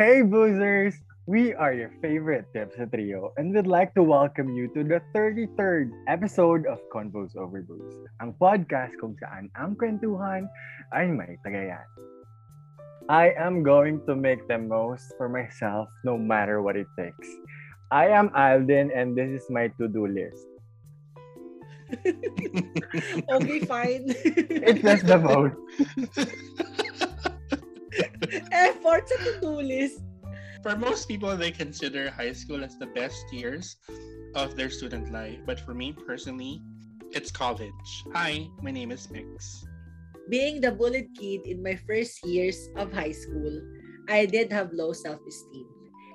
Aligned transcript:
Hey 0.00 0.24
boozers! 0.24 0.96
We 1.28 1.52
are 1.54 1.76
your 1.76 1.92
favorite 2.00 2.48
Tipsa 2.56 2.88
Trio 2.88 3.36
and 3.36 3.54
would 3.54 3.66
like 3.66 3.92
to 3.94 4.02
welcome 4.02 4.48
you 4.48 4.66
to 4.72 4.82
the 4.82 5.04
33rd 5.14 5.92
episode 6.08 6.64
of 6.64 6.80
Convos 6.88 7.36
Over 7.36 7.60
Booze, 7.60 8.08
ang 8.18 8.32
podcast 8.40 8.96
kung 8.96 9.12
saan 9.20 9.52
ang 9.60 9.76
kwentuhan 9.76 10.48
ay 10.96 11.12
may 11.12 11.36
tagayan. 11.44 11.84
I 13.10 13.34
am 13.36 13.64
going 13.64 14.06
to 14.06 14.14
make 14.14 14.46
the 14.46 14.56
most 14.56 15.14
for 15.18 15.28
myself 15.28 15.88
no 16.04 16.16
matter 16.16 16.62
what 16.62 16.76
it 16.76 16.86
takes. 16.96 17.26
I 17.90 18.06
am 18.06 18.30
Alden 18.36 18.92
and 18.94 19.18
this 19.18 19.42
is 19.42 19.50
my 19.50 19.66
to-do 19.82 20.06
list. 20.06 20.46
okay, 23.34 23.58
fine. 23.66 24.14
It's 24.14 24.80
just 24.80 25.10
the 25.10 25.18
vote. 25.18 25.58
Effort 28.54 29.10
sa 29.10 29.16
to-do 29.26 29.58
list. 29.58 30.06
For 30.62 30.78
most 30.78 31.10
people, 31.10 31.34
they 31.34 31.50
consider 31.50 32.14
high 32.14 32.30
school 32.30 32.62
as 32.62 32.78
the 32.78 32.94
best 32.94 33.26
years 33.34 33.74
of 34.38 34.54
their 34.54 34.70
student 34.70 35.10
life. 35.10 35.42
But 35.42 35.58
for 35.58 35.74
me 35.74 35.90
personally, 35.90 36.62
it's 37.10 37.34
college. 37.34 37.90
Hi, 38.14 38.46
my 38.62 38.70
name 38.70 38.94
is 38.94 39.10
Mix. 39.10 39.66
Being 40.30 40.62
the 40.62 40.70
bullied 40.70 41.10
kid 41.18 41.42
in 41.42 41.58
my 41.58 41.74
first 41.74 42.22
years 42.22 42.70
of 42.78 42.94
high 42.94 43.10
school, 43.10 43.50
I 44.06 44.30
did 44.30 44.54
have 44.54 44.70
low 44.70 44.94
self-esteem. 44.94 45.66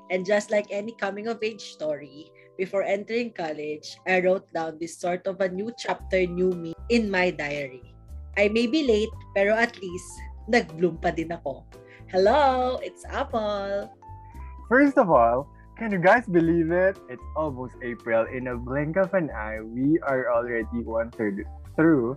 And 0.08 0.24
just 0.24 0.56
like 0.56 0.72
any 0.72 0.96
coming 0.96 1.28
of 1.28 1.44
age 1.44 1.76
story, 1.76 2.32
before 2.56 2.88
entering 2.88 3.36
college, 3.36 3.84
I 4.08 4.24
wrote 4.24 4.48
down 4.56 4.80
this 4.80 4.96
sort 4.96 5.28
of 5.28 5.44
a 5.44 5.52
new 5.52 5.68
chapter, 5.76 6.24
new 6.24 6.56
me 6.56 6.72
in 6.88 7.12
my 7.12 7.28
diary. 7.28 7.84
I 8.40 8.48
may 8.48 8.72
be 8.72 8.88
late, 8.88 9.12
pero 9.36 9.52
at 9.52 9.76
least, 9.84 10.12
nag-bloom 10.48 11.04
pa 11.04 11.12
din 11.12 11.36
ako. 11.36 11.68
Hello, 12.08 12.80
it's 12.80 13.04
Apple. 13.12 13.92
First 14.72 14.96
of 14.96 15.12
all, 15.12 15.52
can 15.76 15.92
you 15.92 16.00
guys 16.00 16.24
believe 16.24 16.72
it? 16.72 16.96
It's 17.12 17.28
almost 17.36 17.76
April. 17.84 18.32
In 18.32 18.48
a 18.48 18.56
blink 18.56 18.96
of 18.96 19.12
an 19.12 19.28
eye, 19.36 19.60
we 19.60 20.00
are 20.08 20.32
already 20.32 20.88
one 20.88 21.12
third 21.12 21.44
through 21.76 22.16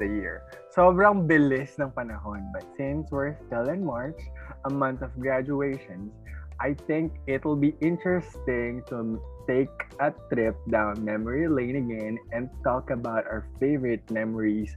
the 0.00 0.06
year. 0.06 0.42
Sobrang 0.74 1.24
bilis 1.24 1.78
ng 1.80 1.90
panahon. 1.92 2.52
But 2.52 2.64
since 2.76 3.08
we're 3.10 3.36
still 3.46 3.68
in 3.68 3.84
March, 3.84 4.18
a 4.64 4.72
month 4.72 5.02
of 5.02 5.12
graduations, 5.18 6.12
I 6.60 6.72
think 6.88 7.12
it'll 7.26 7.56
be 7.56 7.76
interesting 7.80 8.80
to 8.88 9.20
take 9.44 9.72
a 10.00 10.12
trip 10.32 10.56
down 10.70 11.04
memory 11.04 11.48
lane 11.48 11.76
again 11.76 12.16
and 12.32 12.48
talk 12.64 12.90
about 12.90 13.28
our 13.28 13.46
favorite 13.60 14.08
memories 14.10 14.74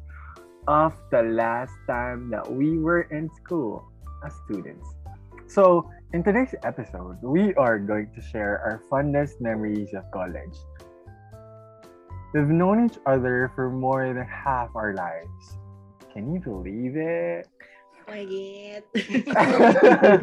of 0.68 0.94
the 1.10 1.24
last 1.24 1.74
time 1.88 2.30
that 2.30 2.46
we 2.46 2.78
were 2.78 3.08
in 3.10 3.30
school 3.42 3.88
as 4.26 4.36
students. 4.46 4.86
So, 5.48 5.90
in 6.14 6.24
today's 6.24 6.54
episode, 6.64 7.18
we 7.24 7.54
are 7.56 7.80
going 7.80 8.12
to 8.14 8.22
share 8.22 8.62
our 8.62 8.84
fondest 8.90 9.42
memories 9.42 9.94
of 9.94 10.06
college. 10.12 10.54
We've 12.32 12.46
known 12.46 12.86
each 12.86 13.00
other 13.08 13.52
for 13.56 13.72
more 13.72 14.06
than 14.06 14.22
half 14.22 14.70
our 14.76 14.94
lives. 14.94 15.58
Can 16.14 16.32
you 16.32 16.40
believe 16.40 16.94
it? 16.96 17.50
Oh 18.06 18.14
my 18.14 18.22
God. 19.34 20.22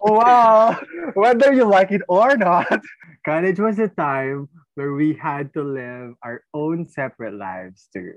wow! 0.00 0.80
Whether 1.12 1.52
you 1.52 1.64
like 1.68 1.92
it 1.92 2.00
or 2.08 2.38
not, 2.38 2.80
college 3.24 3.60
was 3.60 3.78
a 3.78 3.88
time 3.88 4.48
where 4.74 4.94
we 4.94 5.12
had 5.12 5.52
to 5.52 5.62
live 5.62 6.14
our 6.24 6.40
own 6.54 6.88
separate 6.88 7.34
lives 7.34 7.88
too. 7.92 8.16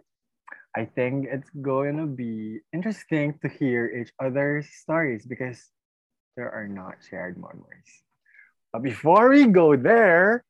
I 0.77 0.85
think 0.85 1.27
it's 1.27 1.49
going 1.59 1.97
to 1.97 2.07
be 2.07 2.59
interesting 2.71 3.35
to 3.43 3.49
hear 3.49 3.91
each 3.91 4.11
other's 4.23 4.71
stories 4.79 5.25
because 5.25 5.59
there 6.37 6.51
are 6.51 6.67
not 6.67 7.03
shared 7.03 7.35
memories. 7.35 7.91
But 8.71 8.83
before 8.83 9.27
we 9.27 9.47
go 9.47 9.75
there, 9.75 10.45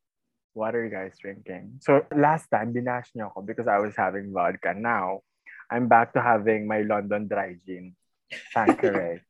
what 0.55 0.73
are 0.73 0.83
you 0.83 0.89
guys 0.89 1.13
drinking? 1.19 1.83
So 1.83 2.07
last 2.15 2.47
time, 2.47 2.71
dinash 2.71 3.11
niyo 3.11 3.29
ako 3.29 3.43
because 3.43 3.67
I 3.67 3.77
was 3.83 3.93
having 3.93 4.31
vodka. 4.31 4.71
Now, 4.71 5.21
I'm 5.67 5.91
back 5.91 6.15
to 6.15 6.23
having 6.23 6.65
my 6.65 6.81
London 6.81 7.27
dry 7.27 7.59
gin. 7.67 7.93
Tanqueray. 8.55 9.21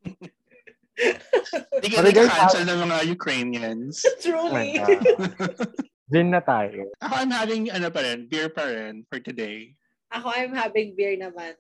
Hindi 0.96 1.88
ka 1.92 2.00
What 2.00 2.06
are 2.08 2.14
you 2.14 2.16
guys 2.16 2.32
cancel 2.32 2.64
ng 2.64 2.80
mga 2.88 3.04
Ukrainians. 3.12 3.96
My 4.00 4.16
Truly. 4.24 4.70
Ah. 4.80 4.88
Gin 6.14 6.30
na 6.30 6.40
tayo. 6.40 6.94
Ako, 7.02 7.14
I'm 7.18 7.34
having 7.34 7.74
ano 7.74 7.90
pa 7.90 8.06
rin, 8.06 8.30
beer 8.30 8.48
pa 8.54 8.70
rin 8.70 9.04
for 9.10 9.18
today. 9.18 9.74
Ako, 10.14 10.30
I'm 10.30 10.54
having 10.54 10.94
beer 10.94 11.18
naman 11.18 11.58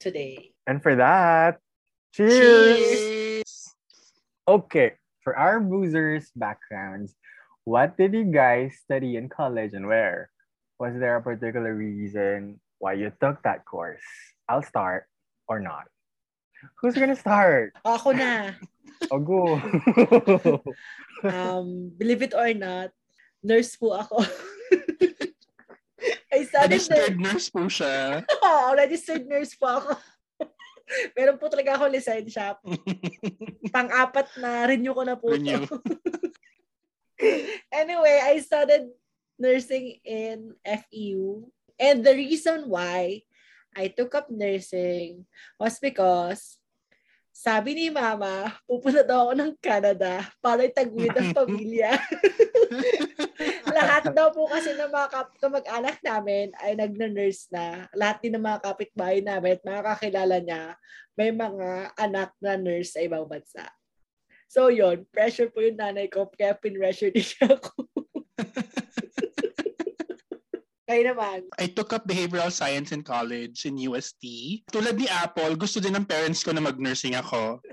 today. 0.00 0.56
And 0.64 0.80
for 0.80 0.96
that, 0.96 1.60
cheers! 2.16 2.80
Cheers! 2.80 3.52
Okay, 4.48 4.96
for 5.20 5.36
our 5.36 5.60
boozers' 5.60 6.32
backgrounds, 6.34 7.12
what 7.64 7.96
did 7.96 8.12
you 8.14 8.24
guys 8.24 8.74
study 8.82 9.16
in 9.16 9.28
college 9.28 9.74
and 9.74 9.86
where? 9.86 10.30
Was 10.78 10.98
there 10.98 11.16
a 11.16 11.22
particular 11.22 11.74
reason 11.74 12.58
why 12.78 12.94
you 12.94 13.12
took 13.20 13.42
that 13.42 13.64
course? 13.64 14.02
I'll 14.48 14.62
start 14.66 15.06
or 15.46 15.60
not. 15.60 15.86
Who's 16.82 16.94
gonna 16.94 17.16
start? 17.18 17.74
Ako 17.86 18.12
na. 18.12 18.54
Oh, 19.10 19.18
go. 19.18 19.58
Um, 21.22 21.94
believe 21.94 22.18
it 22.18 22.34
or 22.34 22.50
not, 22.50 22.90
nurse 23.46 23.78
po 23.78 23.94
ako. 23.94 24.26
I 26.34 26.42
studied 26.42 26.82
Registered 26.82 27.14
nurse. 27.14 27.30
nurse 27.30 27.48
po 27.54 27.62
siya. 27.70 28.26
Oh, 28.42 28.74
registered 28.74 29.30
nurse 29.30 29.54
po 29.54 29.70
ako. 29.70 29.94
Meron 31.14 31.38
po 31.38 31.46
talaga 31.46 31.78
ako 31.78 31.94
lisensya. 31.94 32.58
Pang-apat 33.70 34.34
na 34.42 34.66
renew 34.66 34.90
ko 34.90 35.06
na 35.06 35.14
po. 35.14 35.30
Renew. 35.30 35.62
anyway, 37.72 38.20
I 38.22 38.38
studied 38.42 38.90
nursing 39.38 39.98
in 40.04 40.54
FEU. 40.62 41.48
And 41.80 42.04
the 42.04 42.14
reason 42.14 42.68
why 42.68 43.26
I 43.72 43.88
took 43.88 44.14
up 44.14 44.28
nursing 44.28 45.24
was 45.58 45.80
because 45.80 46.62
sabi 47.32 47.72
ni 47.72 47.86
mama, 47.88 48.52
pupunta 48.68 49.00
daw 49.00 49.26
ako 49.26 49.32
ng 49.40 49.52
Canada 49.56 50.20
para 50.44 50.68
itaguyod 50.68 51.16
ang 51.16 51.32
pamilya. 51.38 51.96
Lahat 53.76 54.04
daw 54.12 54.28
po 54.30 54.44
kasi 54.46 54.76
ng 54.76 54.92
mga 54.92 55.08
kap- 55.08 55.38
kamag-anak 55.40 55.96
namin 56.04 56.52
ay 56.60 56.76
nag-nurse 56.76 57.48
na. 57.48 57.88
Lahat 57.96 58.20
din 58.20 58.36
ng 58.36 58.44
mga 58.44 58.60
kapitbahay 58.60 59.24
namin 59.24 59.56
at 59.56 59.64
mga 59.64 59.82
kakilala 59.82 60.36
niya, 60.44 60.62
may 61.16 61.32
mga 61.32 61.96
anak 61.96 62.30
na 62.36 62.60
nurse 62.60 62.94
sa 62.94 63.00
ibang 63.00 63.24
bansa. 63.24 63.64
So 64.52 64.68
yon 64.68 65.08
pressure 65.08 65.48
po 65.48 65.64
yung 65.64 65.80
nanay 65.80 66.12
ko, 66.12 66.28
kaya 66.28 66.52
pinressure 66.52 67.08
din 67.08 67.24
siya 67.24 67.56
ako. 67.56 67.88
Kayo 70.92 71.08
naman. 71.08 71.48
I 71.56 71.72
took 71.72 71.96
up 71.96 72.04
behavioral 72.04 72.52
science 72.52 72.92
in 72.92 73.00
college 73.00 73.64
in 73.64 73.80
UST. 73.80 74.20
Tulad 74.68 75.00
ni 75.00 75.08
Apple, 75.08 75.56
gusto 75.56 75.80
din 75.80 75.96
ng 75.96 76.04
parents 76.04 76.44
ko 76.44 76.52
na 76.52 76.60
mag-nursing 76.60 77.16
ako. 77.16 77.64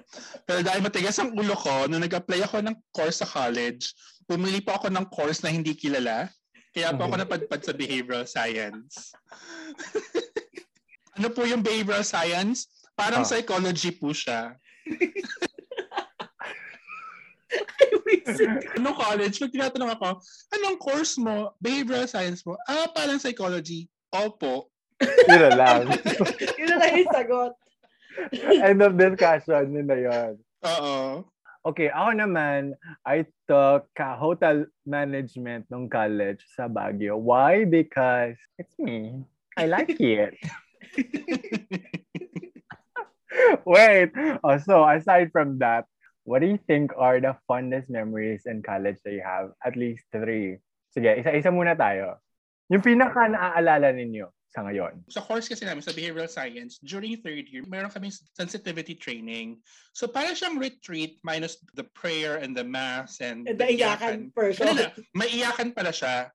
Pero 0.47 0.63
dahil 0.63 0.79
matigas 0.79 1.19
ang 1.19 1.35
ulo 1.35 1.51
ko, 1.51 1.91
nung 1.91 1.99
nag-apply 1.99 2.47
ako 2.47 2.63
ng 2.63 2.75
course 2.95 3.19
sa 3.19 3.27
college, 3.27 3.91
pumili 4.23 4.63
po 4.63 4.79
ako 4.79 4.87
ng 4.87 5.03
course 5.11 5.43
na 5.43 5.51
hindi 5.51 5.75
kilala. 5.75 6.31
Kaya 6.71 6.95
po 6.95 7.11
ako 7.11 7.19
napadpad 7.19 7.59
sa 7.59 7.75
behavioral 7.75 8.23
science. 8.23 9.11
ano 11.19 11.27
po 11.27 11.43
yung 11.43 11.59
behavioral 11.59 12.07
science? 12.07 12.71
Parang 12.95 13.27
Ah. 13.27 13.27
psychology 13.27 13.91
po 13.99 14.15
siya. 14.15 14.55
Ano 18.77 18.93
college? 18.93 19.41
Pag 19.41 19.53
tinatanong 19.53 19.91
ako, 19.97 20.21
anong 20.53 20.77
course 20.77 21.17
mo? 21.17 21.57
Behavioral 21.57 22.05
science 22.05 22.45
mo? 22.45 22.53
Ah, 22.69 22.85
parang 22.93 23.17
psychology. 23.17 23.89
Opo. 24.13 24.69
Yun 25.01 25.41
na 25.49 25.51
lang. 25.55 25.81
Yun 26.59 26.69
na 26.69 26.77
lang 26.77 26.91
yung 26.99 27.13
sagot. 27.13 27.53
End 28.65 28.81
of 28.83 28.97
discussion. 28.97 29.73
Yun 29.73 29.87
na 29.87 29.97
yun. 29.97 30.33
Oo. 30.65 31.23
Okay, 31.67 31.91
ako 31.91 32.11
naman, 32.15 32.71
I 33.03 33.27
took 33.43 33.91
uh, 33.99 34.15
hotel 34.15 34.63
management 34.87 35.67
nung 35.67 35.91
college 35.91 36.39
sa 36.55 36.71
Baguio. 36.71 37.19
Why? 37.19 37.67
Because 37.67 38.39
it's 38.55 38.73
me. 38.79 39.27
I 39.59 39.67
like 39.67 39.99
it. 39.99 40.39
Wait. 43.67 44.09
Oh, 44.39 44.57
so 44.57 44.87
aside 44.87 45.35
from 45.35 45.59
that, 45.59 45.83
what 46.29 46.45
do 46.45 46.47
you 46.47 46.61
think 46.69 46.93
are 46.93 47.17
the 47.17 47.33
fondest 47.49 47.89
memories 47.89 48.45
in 48.45 48.61
college 48.61 49.01
that 49.01 49.17
you 49.17 49.25
have? 49.25 49.49
At 49.65 49.73
least 49.73 50.05
three. 50.13 50.61
Sige, 50.93 51.09
isa-isa 51.17 51.49
muna 51.49 51.73
tayo. 51.73 52.21
Yung 52.69 52.85
pinaka 52.85 53.25
naaalala 53.25 53.89
ninyo 53.97 54.29
sa 54.53 54.61
ngayon? 54.61 55.09
Sa 55.09 55.25
course 55.25 55.49
kasi 55.49 55.65
namin 55.65 55.81
sa 55.81 55.89
behavioral 55.89 56.29
science, 56.29 56.77
during 56.85 57.17
third 57.17 57.49
year, 57.49 57.65
meron 57.65 57.89
kaming 57.89 58.13
sensitivity 58.13 58.93
training. 58.93 59.57
So 59.97 60.05
para 60.05 60.37
siyang 60.37 60.61
retreat 60.61 61.17
minus 61.25 61.57
the 61.73 61.85
prayer 61.97 62.37
and 62.37 62.53
the 62.53 62.65
mass 62.65 63.25
and 63.25 63.49
And 63.49 63.57
the 63.57 63.73
iyakan 63.73 64.29
person. 64.37 64.69
Ano 64.69 64.85
na, 64.85 64.93
may 65.17 65.33
iyakan 65.33 65.73
pala 65.73 65.89
siya. 65.89 66.29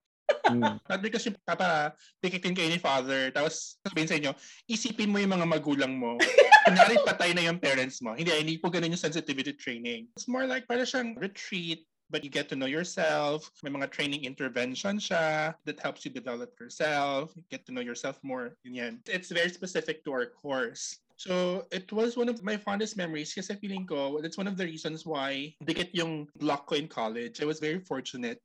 Mm. 0.50 0.82
Not 0.90 1.00
because 1.06 1.22
yung 1.30 1.38
papa 1.46 1.94
pikitin 2.18 2.56
kayo 2.56 2.66
ni 2.66 2.82
father, 2.82 3.30
tapos 3.30 3.78
sabihin 3.86 4.10
sa 4.10 4.18
inyo, 4.18 4.32
isipin 4.66 5.14
mo 5.14 5.22
yung 5.22 5.38
mga 5.38 5.46
magulang 5.46 5.94
mo. 5.94 6.18
Kunyari 6.64 6.96
patay 7.04 7.36
na 7.36 7.44
yung 7.44 7.60
parents 7.60 8.00
mo. 8.00 8.16
Hindi, 8.16 8.32
hindi 8.32 8.56
po 8.56 8.72
ganun 8.72 8.96
yung 8.96 9.00
sensitivity 9.00 9.52
training. 9.52 10.08
It's 10.16 10.28
more 10.28 10.48
like 10.48 10.64
para 10.64 10.88
siyang 10.88 11.16
retreat, 11.20 11.84
but 12.10 12.24
you 12.24 12.30
get 12.30 12.48
to 12.48 12.56
know 12.56 12.68
yourself. 12.68 13.50
May 13.62 13.70
mga 13.70 13.92
training 13.92 14.24
intervention 14.24 14.96
siya 14.96 15.54
that 15.64 15.80
helps 15.80 16.04
you 16.04 16.10
develop 16.10 16.56
yourself, 16.60 17.32
get 17.50 17.66
to 17.66 17.72
know 17.72 17.84
yourself 17.84 18.16
more. 18.24 18.56
Ganyan. 18.64 19.04
It's 19.08 19.28
very 19.28 19.50
specific 19.50 20.04
to 20.04 20.12
our 20.12 20.26
course. 20.26 21.04
So, 21.16 21.64
it 21.70 21.92
was 21.92 22.16
one 22.16 22.28
of 22.28 22.42
my 22.42 22.58
fondest 22.58 22.96
memories 22.96 23.32
kasi 23.34 23.54
feeling 23.62 23.86
ko, 23.86 24.18
that's 24.18 24.36
one 24.36 24.50
of 24.50 24.58
the 24.58 24.66
reasons 24.66 25.06
why 25.06 25.54
dikit 25.62 25.94
yung 25.94 26.26
block 26.42 26.66
ko 26.66 26.74
in 26.74 26.88
college. 26.88 27.38
I 27.38 27.46
was 27.46 27.62
very 27.62 27.78
fortunate 27.78 28.42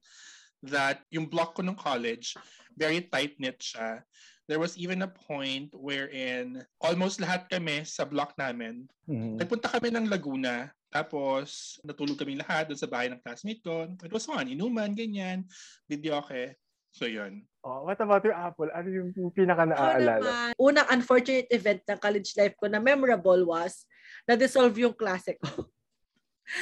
that 0.63 1.01
yung 1.09 1.25
block 1.25 1.55
ko 1.55 1.65
ng 1.65 1.75
college, 1.75 2.37
very 2.77 3.09
tight-knit 3.09 3.57
siya. 3.57 4.05
There 4.49 4.57
was 4.57 4.73
even 4.81 5.05
a 5.05 5.13
point 5.29 5.69
wherein 5.77 6.65
almost 6.81 7.21
lahat 7.21 7.45
kami 7.53 7.85
sa 7.85 8.01
block 8.01 8.33
namin, 8.33 8.89
Mhm. 9.05 9.37
nagpunta 9.37 9.69
kami 9.69 9.93
ng 9.93 10.09
Laguna, 10.09 10.73
tapos 10.89 11.77
natulog 11.85 12.17
kami 12.17 12.33
lahat 12.33 12.65
doon 12.65 12.81
sa 12.81 12.89
bahay 12.89 13.13
ng 13.13 13.21
classmate 13.21 13.61
ko. 13.61 13.85
It 14.01 14.09
was 14.09 14.25
fun, 14.25 14.49
inuman, 14.49 14.97
ganyan, 14.97 15.45
videoke. 15.85 16.57
So 16.89 17.05
yun. 17.05 17.45
Oh, 17.61 17.85
what 17.85 18.01
about 18.01 18.25
your 18.25 18.33
Apple? 18.33 18.73
Ano 18.73 18.89
yung 18.89 19.13
pinaka 19.37 19.69
naaalala? 19.69 20.17
naman, 20.17 20.57
unang 20.57 20.89
unfortunate 20.89 21.45
event 21.53 21.85
ng 21.85 22.01
college 22.01 22.33
life 22.33 22.57
ko 22.57 22.65
na 22.65 22.81
memorable 22.81 23.53
was 23.53 23.85
na-dissolve 24.25 24.73
yung 24.81 24.97
klase 24.97 25.37
ko. 25.37 25.45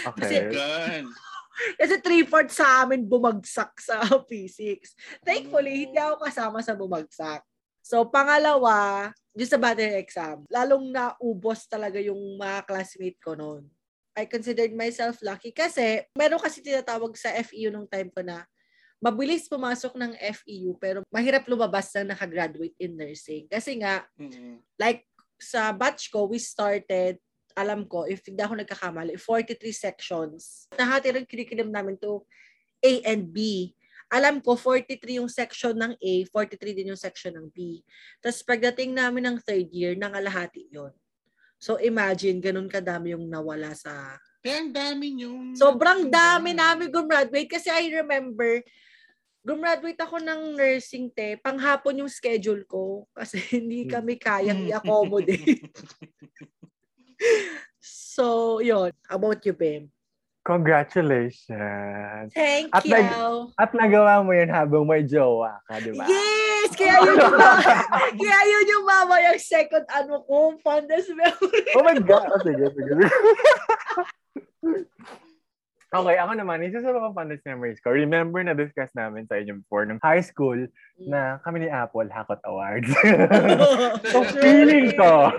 Okay. 0.03 0.51
Gan. 0.51 1.07
Kasi 1.79 2.03
three-fourths 2.03 2.59
sa 2.59 2.83
amin 2.83 3.07
bumagsak 3.07 3.71
sa 3.79 4.03
physics. 4.29 4.91
Thankfully, 5.23 5.87
hindi 5.87 5.95
ako 5.95 6.27
kasama 6.27 6.59
sa 6.59 6.75
bumagsak. 6.75 7.46
So, 7.87 8.03
pangalawa, 8.03 9.07
yung 9.31 9.47
sa 9.47 9.55
battery 9.55 9.95
exam, 9.95 10.43
lalong 10.51 10.91
naubos 10.91 11.71
talaga 11.71 12.03
yung 12.03 12.19
mga 12.35 12.67
classmate 12.67 13.15
ko 13.23 13.31
noon. 13.31 13.63
I 14.11 14.27
considered 14.27 14.75
myself 14.75 15.23
lucky 15.23 15.55
kasi 15.55 16.03
meron 16.11 16.43
kasi 16.43 16.59
tinatawag 16.59 17.15
sa 17.15 17.31
FEU 17.47 17.71
nung 17.71 17.87
time 17.87 18.11
ko 18.11 18.19
na 18.25 18.43
mabilis 18.99 19.47
pumasok 19.47 19.95
ng 19.95 20.19
FEU 20.19 20.75
pero 20.75 20.99
mahirap 21.07 21.47
lumabas 21.47 21.95
na 21.95 22.11
nakagraduate 22.11 22.75
in 22.75 22.99
nursing. 22.99 23.47
Kasi 23.47 23.79
nga, 23.79 24.03
Mm-mm. 24.19 24.59
like 24.75 25.07
sa 25.39 25.71
batch 25.71 26.11
ko, 26.11 26.27
we 26.27 26.43
started, 26.43 27.21
alam 27.55 27.87
ko, 27.87 28.03
if 28.03 28.19
hindi 28.25 28.43
ako 28.43 28.57
nagkakamali, 28.57 29.15
43 29.15 29.63
sections. 29.71 30.67
Nahati 30.75 31.13
rin 31.13 31.29
curriculum 31.29 31.71
namin 31.71 31.95
to 31.95 32.25
A 32.83 33.05
and 33.05 33.31
B. 33.31 33.71
Alam 34.07 34.39
ko, 34.39 34.55
43 34.55 35.19
yung 35.19 35.27
section 35.27 35.75
ng 35.75 35.93
A, 35.99 36.13
43 36.31 36.77
din 36.79 36.91
yung 36.95 36.99
section 36.99 37.35
ng 37.35 37.51
B. 37.51 37.83
Tapos 38.23 38.39
pagdating 38.39 38.95
namin 38.95 39.27
ng 39.27 39.37
third 39.43 39.67
year, 39.75 39.99
nangalahati 39.99 40.71
yon. 40.71 40.95
So 41.59 41.75
imagine, 41.81 42.39
ganun 42.39 42.71
kadami 42.71 43.17
yung 43.17 43.27
nawala 43.27 43.75
sa... 43.75 44.15
Kaya 44.39 44.63
ang 44.63 44.71
dami 44.71 45.19
yung... 45.19 45.57
Sobrang 45.57 46.07
dami 46.07 46.55
namin 46.55 46.87
gumraduate 46.87 47.51
kasi 47.51 47.67
I 47.67 47.91
remember, 47.99 48.63
gumraduate 49.43 49.99
ako 49.99 50.23
ng 50.23 50.55
nursing 50.55 51.11
te, 51.11 51.35
panghapon 51.41 52.05
yung 52.05 52.11
schedule 52.11 52.63
ko 52.63 53.09
kasi 53.11 53.43
hindi 53.59 53.89
kami 53.89 54.15
kayang 54.15 54.71
i-accommodate. 54.71 55.67
so, 58.15 58.57
yon 58.63 58.95
About 59.11 59.43
you, 59.43 59.57
Bim. 59.57 59.91
Congratulations. 60.47 62.31
Thank 62.31 62.71
At 62.71 62.87
you. 62.87 62.95
nag- 62.95 63.51
At 63.59 63.71
nagawa 63.75 64.23
mo 64.23 64.31
yun 64.31 64.47
habang 64.47 64.87
may 64.87 65.03
jowa 65.03 65.59
ka, 65.67 65.83
di 65.83 65.91
ba? 65.91 66.07
Yes! 66.07 66.71
Kaya 66.71 67.03
yun 67.03 67.19
yung 67.19 67.35
mama, 67.43 67.73
kaya 68.15 68.39
yun 68.47 68.65
yung 68.71 68.85
mama 68.87 69.15
yung 69.27 69.39
second 69.43 69.83
ano 69.91 70.23
ko, 70.23 70.55
fondest 70.63 71.11
memory. 71.11 71.67
Oh 71.75 71.83
my 71.83 71.99
God! 71.99 72.31
Oh, 72.31 72.39
sige, 72.39 72.63
sige. 72.63 72.93
okay, 75.91 76.15
ako 76.15 76.31
naman, 76.39 76.63
isa 76.63 76.79
sa 76.79 76.95
mga 76.95 77.11
fondest 77.11 77.43
memories 77.43 77.83
ko, 77.83 77.91
remember 77.91 78.39
na 78.39 78.55
discuss 78.55 78.91
namin 78.95 79.27
sa 79.27 79.39
inyo 79.39 79.59
before, 79.63 79.83
nung 79.83 79.99
high 79.99 80.23
school, 80.23 80.59
na 80.95 81.43
kami 81.43 81.67
ni 81.67 81.69
Apple, 81.71 82.07
Hakot 82.07 82.39
Awards. 82.47 82.87
so, 84.15 84.23
feeling 84.39 84.95
ko, 84.95 85.31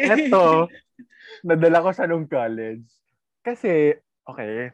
eto, 0.00 0.68
nadala 1.44 1.84
ko 1.84 1.88
siya 1.92 2.08
nung 2.08 2.24
college. 2.24 2.84
Kasi, 3.44 3.92
okay, 4.28 4.70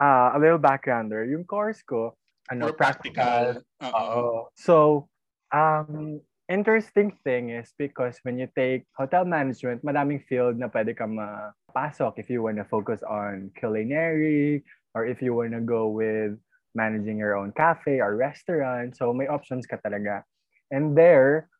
uh, 0.00 0.32
a 0.34 0.38
little 0.38 0.58
backgrounder, 0.58 1.28
yung 1.28 1.44
course 1.44 1.82
ko, 1.82 2.16
ano, 2.50 2.72
More 2.72 2.76
practical. 2.76 3.60
Oo. 3.84 3.94
Oo. 3.94 4.24
So, 4.56 5.06
um, 5.52 6.20
interesting 6.48 7.14
thing 7.22 7.50
is 7.54 7.70
because 7.78 8.18
when 8.24 8.40
you 8.40 8.48
take 8.56 8.84
hotel 8.96 9.24
management, 9.24 9.84
madaming 9.84 10.24
field 10.26 10.58
na 10.58 10.66
pwede 10.66 10.96
ka 10.96 11.06
mapasok 11.06 12.18
if 12.18 12.26
you 12.28 12.42
wanna 12.42 12.66
focus 12.66 13.04
on 13.06 13.54
culinary 13.54 14.64
or 14.96 15.06
if 15.06 15.22
you 15.22 15.36
wanna 15.36 15.62
go 15.62 15.86
with 15.88 16.34
managing 16.74 17.18
your 17.18 17.38
own 17.38 17.52
cafe 17.54 18.02
or 18.02 18.16
restaurant. 18.18 18.96
So, 18.96 19.14
may 19.14 19.30
options 19.30 19.66
ka 19.66 19.78
talaga. 19.78 20.26
And 20.70 20.98
there, 20.98 21.50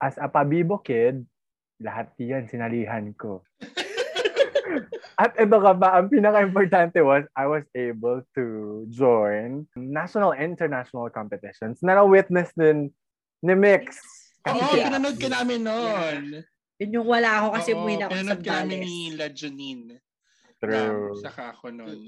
as 0.00 0.16
a 0.16 0.28
pabibo 0.28 0.80
kid, 0.80 1.24
lahat 1.80 2.12
yan 2.20 2.48
sinalihan 2.48 3.16
ko. 3.16 3.44
At 5.20 5.36
ito 5.36 5.52
ka 5.60 5.76
ba, 5.76 6.00
ang 6.00 6.08
pinaka-importante 6.08 6.96
was, 7.04 7.28
I 7.36 7.44
was 7.44 7.68
able 7.76 8.24
to 8.32 8.44
join 8.88 9.68
national 9.76 10.32
and 10.32 10.56
international 10.56 11.12
competitions 11.12 11.84
na 11.84 12.00
na-witness 12.00 12.56
din 12.56 12.88
ni 13.44 13.52
Mix. 13.52 14.00
Oo, 14.48 14.56
Kasi- 14.56 14.80
pinanood 14.80 15.20
ka 15.20 15.28
namin 15.28 15.60
noon. 15.60 16.40
Yun 16.80 16.96
yung 16.96 17.04
wala 17.04 17.44
ako 17.44 17.48
kasi 17.52 17.76
Oo, 17.76 17.84
umuwi 17.84 17.94
na 18.00 18.08
ako 18.08 18.08
sa 18.08 18.16
pinanood 18.16 18.40
ka 18.40 18.52
namin 18.56 18.78
Bales. 18.80 18.88
ni 18.88 18.98
La 19.12 19.28
Janine. 19.28 19.88
True. 20.56 21.12
Um, 21.12 21.20
saka 21.20 21.42
ako 21.52 21.64
noon. 21.68 22.00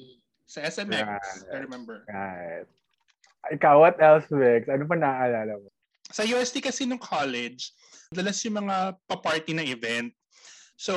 Sa 0.48 0.64
SMX, 0.64 1.04
Right. 1.04 1.52
I 1.52 1.56
remember. 1.60 1.96
Right. 2.08 2.64
Ikaw, 3.52 3.74
what 3.76 4.00
else, 4.00 4.24
Mix? 4.32 4.72
Ano 4.72 4.88
pa 4.88 4.96
naaalala 4.96 5.60
mo? 5.60 5.68
Sa 6.08 6.24
UST 6.24 6.64
kasi 6.64 6.88
nung 6.88 7.00
college, 7.00 7.76
dalas 8.08 8.40
yung 8.44 8.64
mga 8.64 8.96
pa-party 9.04 9.52
na 9.52 9.64
event. 9.64 10.08
So, 10.76 10.92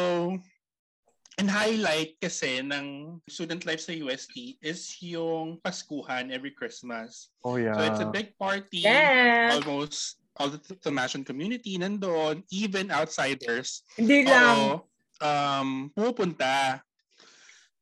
and 1.37 1.51
highlight 1.51 2.15
kasi 2.23 2.63
ng 2.63 3.19
student 3.27 3.67
life 3.67 3.83
sa 3.83 3.91
UST 3.91 4.59
is 4.63 4.95
yung 5.03 5.59
Paskuhan 5.59 6.31
every 6.31 6.51
Christmas. 6.51 7.31
Oh, 7.43 7.59
yeah. 7.59 7.75
So 7.75 7.81
it's 7.83 8.03
a 8.03 8.11
big 8.11 8.37
party. 8.39 8.87
Yeah. 8.87 9.59
Almost 9.59 10.23
all 10.39 10.51
the 10.51 10.59
Tomasian 10.59 11.23
community 11.25 11.79
nandun, 11.79 12.43
even 12.51 12.91
outsiders. 12.91 13.83
Hindi 13.95 14.27
lang. 14.27 14.55
Oo, 14.59 14.75
um, 15.23 15.69
pupunta. 15.95 16.83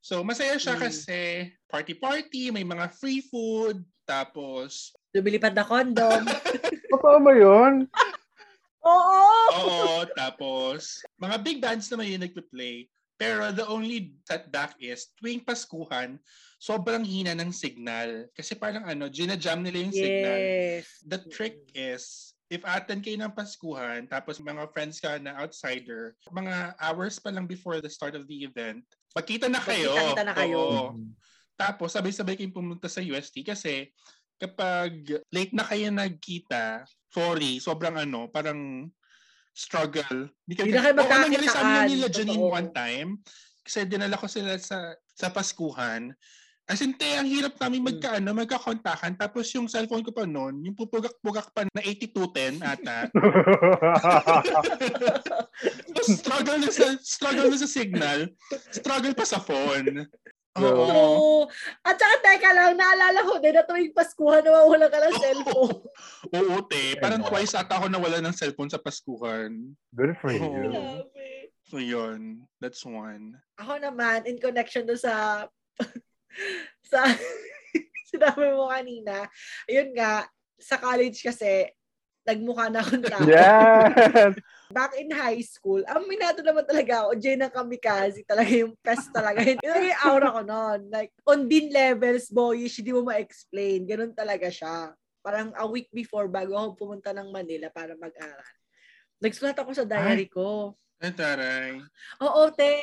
So, 0.03 0.21
masaya 0.21 0.59
siya 0.59 0.75
Mm. 0.77 0.81
kasi 0.83 1.19
party-party, 1.71 2.51
may 2.51 2.67
mga 2.67 2.91
free 2.99 3.23
food, 3.23 3.81
tapos, 4.03 4.91
Lumilipad 5.15 5.53
na 5.55 5.63
condom. 5.63 6.25
Totoo 6.91 7.17
ba 7.21 7.33
yun? 7.37 7.85
Oo! 8.83 9.39
oo, 9.55 10.03
tapos, 10.11 10.99
mga 11.15 11.35
big 11.39 11.57
bands 11.63 11.87
naman 11.87 12.11
yung 12.11 12.25
nagpe-play. 12.27 12.91
Pero 13.15 13.53
the 13.53 13.63
only 13.69 14.17
setback 14.25 14.73
is, 14.81 15.13
tuwing 15.21 15.45
Paskuhan, 15.45 16.17
sobrang 16.57 17.05
hina 17.05 17.37
ng 17.37 17.53
signal. 17.53 18.27
Kasi 18.33 18.57
parang 18.57 18.83
ano, 18.89 19.07
ginajam 19.07 19.61
nila 19.61 19.77
yung 19.85 19.95
signal. 19.95 20.39
Yes. 20.41 20.85
The 21.05 21.19
trick 21.29 21.69
is, 21.77 22.33
if 22.49 22.65
attend 22.65 23.05
kayo 23.05 23.21
ng 23.21 23.33
Paskuhan, 23.37 24.09
tapos 24.09 24.41
mga 24.41 24.69
friends 24.73 24.97
ka 24.97 25.21
na 25.21 25.37
outsider, 25.39 26.17
mga 26.33 26.77
hours 26.81 27.21
pa 27.21 27.29
lang 27.29 27.45
before 27.45 27.79
the 27.79 27.89
start 27.89 28.17
of 28.17 28.25
the 28.25 28.43
event, 28.43 28.81
magkita 29.13 29.47
na 29.47 29.61
kayo. 29.61 29.93
Magkita-kita 29.93 30.23
na 30.25 30.33
kayo. 30.33 30.57
Oo. 30.57 30.85
Tapos, 31.53 31.93
sabay-sabay 31.93 32.33
kayong 32.33 32.57
pumunta 32.57 32.89
sa 32.89 32.97
UST 32.97 33.45
kasi 33.45 33.93
kapag 34.41 35.21
late 35.29 35.53
na 35.53 35.63
kayo 35.63 35.93
nagkita, 35.93 36.83
sorry, 37.13 37.61
sobrang 37.61 37.93
ano, 37.93 38.25
parang 38.27 38.89
struggle. 39.53 40.27
Hindi 40.49 40.73
na 40.73 40.81
kayo 40.81 40.93
Oo, 40.97 41.07
nangyari 41.07 41.47
sa 41.47 41.61
amin 41.61 41.81
nila 41.93 42.09
Janine 42.09 42.41
one 42.41 42.69
time. 42.73 43.09
Kasi 43.63 43.85
dinala 43.87 44.19
ko 44.19 44.27
sila 44.27 44.57
sa 44.59 44.97
sa 45.13 45.29
Paskuhan. 45.29 46.11
As 46.63 46.79
in, 46.79 46.95
te, 46.95 47.19
ang 47.19 47.27
hirap 47.27 47.59
namin 47.59 47.83
Hmm. 47.83 47.87
magka, 47.91 48.09
ano, 48.23 48.29
magkakontakan. 48.39 49.19
Tapos 49.19 49.51
yung 49.51 49.67
cellphone 49.67 49.99
ko 49.99 50.15
pa 50.15 50.23
noon, 50.23 50.63
yung 50.63 50.75
pupugak-pugak 50.79 51.51
pa 51.51 51.67
na 51.67 51.83
8210 51.83 52.63
ata. 52.63 53.11
struggle 56.23 56.59
na 56.63 56.71
sa 56.71 56.95
struggle 57.03 57.51
na 57.51 57.57
sa 57.59 57.67
signal, 57.67 58.19
struggle 58.71 59.11
pa 59.11 59.27
sa 59.27 59.43
phone. 59.43 60.07
Oo. 60.61 60.85
True. 60.85 61.43
At 61.81 61.97
saka 61.97 62.15
teka 62.21 62.53
lang, 62.53 62.77
naalala 62.77 63.25
ko 63.25 63.41
din 63.41 63.57
na 63.57 63.65
tuwing 63.65 63.89
Paskuhan, 63.89 64.45
nawawala 64.45 64.85
ka 64.85 65.01
ng 65.01 65.15
cellphone. 65.23 65.81
Oo, 66.29 66.55
te. 66.69 66.93
Parang 67.01 67.25
twice 67.25 67.57
ata 67.57 67.81
ako 67.81 67.89
nawala 67.89 68.21
ng 68.21 68.35
cellphone 68.37 68.69
sa 68.69 68.77
Paskuhan. 68.77 69.73
Good 69.97 70.13
for 70.21 70.29
you. 70.29 70.69
Grabe. 70.69 71.49
So, 71.65 71.81
yun. 71.81 72.45
That's 72.61 72.85
one. 72.85 73.33
Ako 73.57 73.81
naman, 73.81 74.29
in 74.29 74.37
connection 74.37 74.85
do 74.85 74.93
sa 74.93 75.45
sa 76.91 77.01
sinabi 78.13 78.53
mo 78.53 78.69
kanina, 78.69 79.25
ayun 79.65 79.89
nga, 79.97 80.29
sa 80.61 80.77
college 80.77 81.17
kasi, 81.25 81.65
nagmukha 82.29 82.69
na 82.69 82.79
akong 82.85 83.03
tao. 83.03 83.25
Yes! 83.25 84.37
Back 84.73 84.97
in 84.97 85.13
high 85.13 85.45
school, 85.45 85.85
ang 85.85 86.09
minato 86.09 86.41
naman 86.41 86.65
talaga 86.65 87.05
ako, 87.05 87.21
Jay 87.21 87.37
ng 87.37 87.53
kamikaze, 87.53 88.25
talaga 88.25 88.49
yung 88.49 88.73
pest 88.81 89.13
talaga. 89.13 89.45
Yun 89.45 89.61
yung 89.93 90.01
aura 90.01 90.33
ko 90.33 90.41
noon. 90.41 90.79
Like, 90.89 91.13
on 91.29 91.45
din 91.45 91.69
levels, 91.69 92.33
boyish, 92.33 92.81
hindi 92.81 92.89
mo 92.89 93.05
ma-explain. 93.05 93.85
Ganun 93.85 94.17
talaga 94.17 94.49
siya. 94.49 94.97
Parang 95.21 95.53
a 95.53 95.63
week 95.69 95.93
before, 95.93 96.25
bago 96.25 96.57
ako 96.57 96.89
pumunta 96.89 97.13
ng 97.13 97.29
Manila 97.29 97.69
para 97.69 97.93
mag-aral. 97.93 98.53
Nagsulat 99.21 99.55
ako 99.55 99.71
sa 99.77 99.85
diary 99.85 100.25
ko. 100.27 100.73
Ay, 100.97 101.13
taray. 101.13 101.77
Oo, 102.19 102.49
te. 102.49 102.81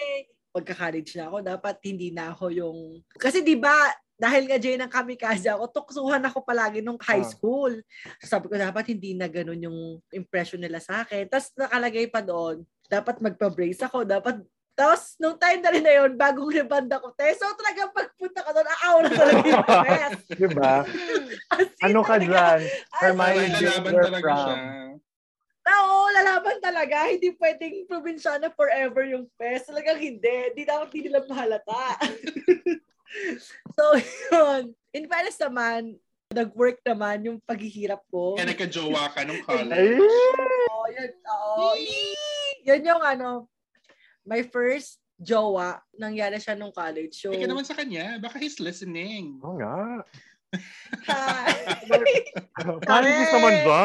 Pagka-college 0.54 1.18
na 1.18 1.26
ako, 1.26 1.36
dapat 1.42 1.76
hindi 1.84 2.14
na 2.14 2.30
ako 2.30 2.54
yung... 2.54 2.78
Kasi 3.18 3.42
di 3.42 3.58
ba 3.58 3.90
dahil 4.20 4.44
nga 4.44 4.60
Jay 4.60 4.76
ng 4.76 4.92
kamikaze 4.92 5.48
ako, 5.48 5.64
tuksuhan 5.72 6.20
ako 6.20 6.44
palagi 6.44 6.84
nung 6.84 7.00
high 7.00 7.24
Ah. 7.24 7.30
school. 7.32 7.72
So, 8.20 8.28
sabi 8.28 8.46
ko, 8.46 8.54
dapat 8.54 8.92
hindi 8.92 9.16
na 9.16 9.24
ganun 9.26 9.56
yung 9.58 9.78
impression 10.12 10.60
nila 10.60 10.76
sa 10.76 11.00
akin. 11.02 11.24
Tapos 11.24 11.56
nakalagay 11.56 12.04
pa 12.06 12.20
doon, 12.20 12.60
dapat 12.86 13.16
magpa-brace 13.18 13.80
ako, 13.82 14.04
dapat 14.04 14.44
tapos, 14.70 15.12
nung 15.20 15.36
time 15.36 15.60
na 15.60 15.68
rin 15.68 15.84
na 15.84 15.92
yun, 15.92 16.16
bagong 16.16 16.48
reband 16.48 16.88
ako, 16.88 17.12
te. 17.12 17.28
So, 17.36 17.44
talagang 17.52 17.92
pagpunta 17.92 18.40
ka 18.40 18.48
doon, 18.48 18.64
aaw 18.64 18.96
na 19.02 19.10
talaga 19.12 19.40
yung 19.44 19.66
press. 19.84 20.12
diba? 20.32 20.74
Ano 21.84 22.00
ka 22.00 22.16
talaga, 22.16 22.24
dyan? 22.24 22.60
Hermione 22.88 23.52
Granger 23.60 24.00
talaga 24.00 24.24
from- 24.24 24.40
siya. 24.40 24.56
Oo, 25.68 25.96
lalaban 26.10 26.56
talaga. 26.58 26.96
Hindi 27.06 27.28
pwedeng 27.36 27.84
probinsyana 27.84 28.48
forever 28.50 29.04
yung 29.04 29.28
fest. 29.36 29.68
Talagang 29.68 30.00
hindi. 30.00 30.32
Hindi 30.48 30.62
dapat 30.64 30.88
hindi 30.90 31.12
nila 31.12 31.28
mahalata. 31.28 32.00
so, 33.76 33.84
yun. 34.32 34.74
In 34.94 35.06
fairness 35.06 35.38
naman, 35.38 35.98
nag-work 36.30 36.78
naman 36.86 37.26
yung 37.26 37.38
paghihirap 37.42 38.02
ko. 38.10 38.38
Kaya 38.38 38.54
nagka-jowa 38.54 39.10
ka 39.10 39.26
nung 39.26 39.42
college. 39.48 39.98
Oo, 39.98 40.86
yun. 40.94 41.10
Oo. 41.26 41.74
Yun 42.66 42.82
yung 42.86 43.02
ano, 43.02 43.50
my 44.22 44.46
first 44.46 45.02
jowa, 45.20 45.82
nangyari 45.98 46.40
siya 46.40 46.56
nung 46.56 46.72
college. 46.72 47.18
So, 47.18 47.34
Ika 47.34 47.50
naman 47.50 47.66
sa 47.66 47.76
kanya. 47.76 48.16
Baka 48.22 48.40
he's 48.40 48.62
listening. 48.62 49.36
Oo 49.42 49.58
nga. 49.58 50.06
Hi. 51.06 51.54
Paris 52.88 53.30
naman 53.30 53.56
ba? 53.62 53.82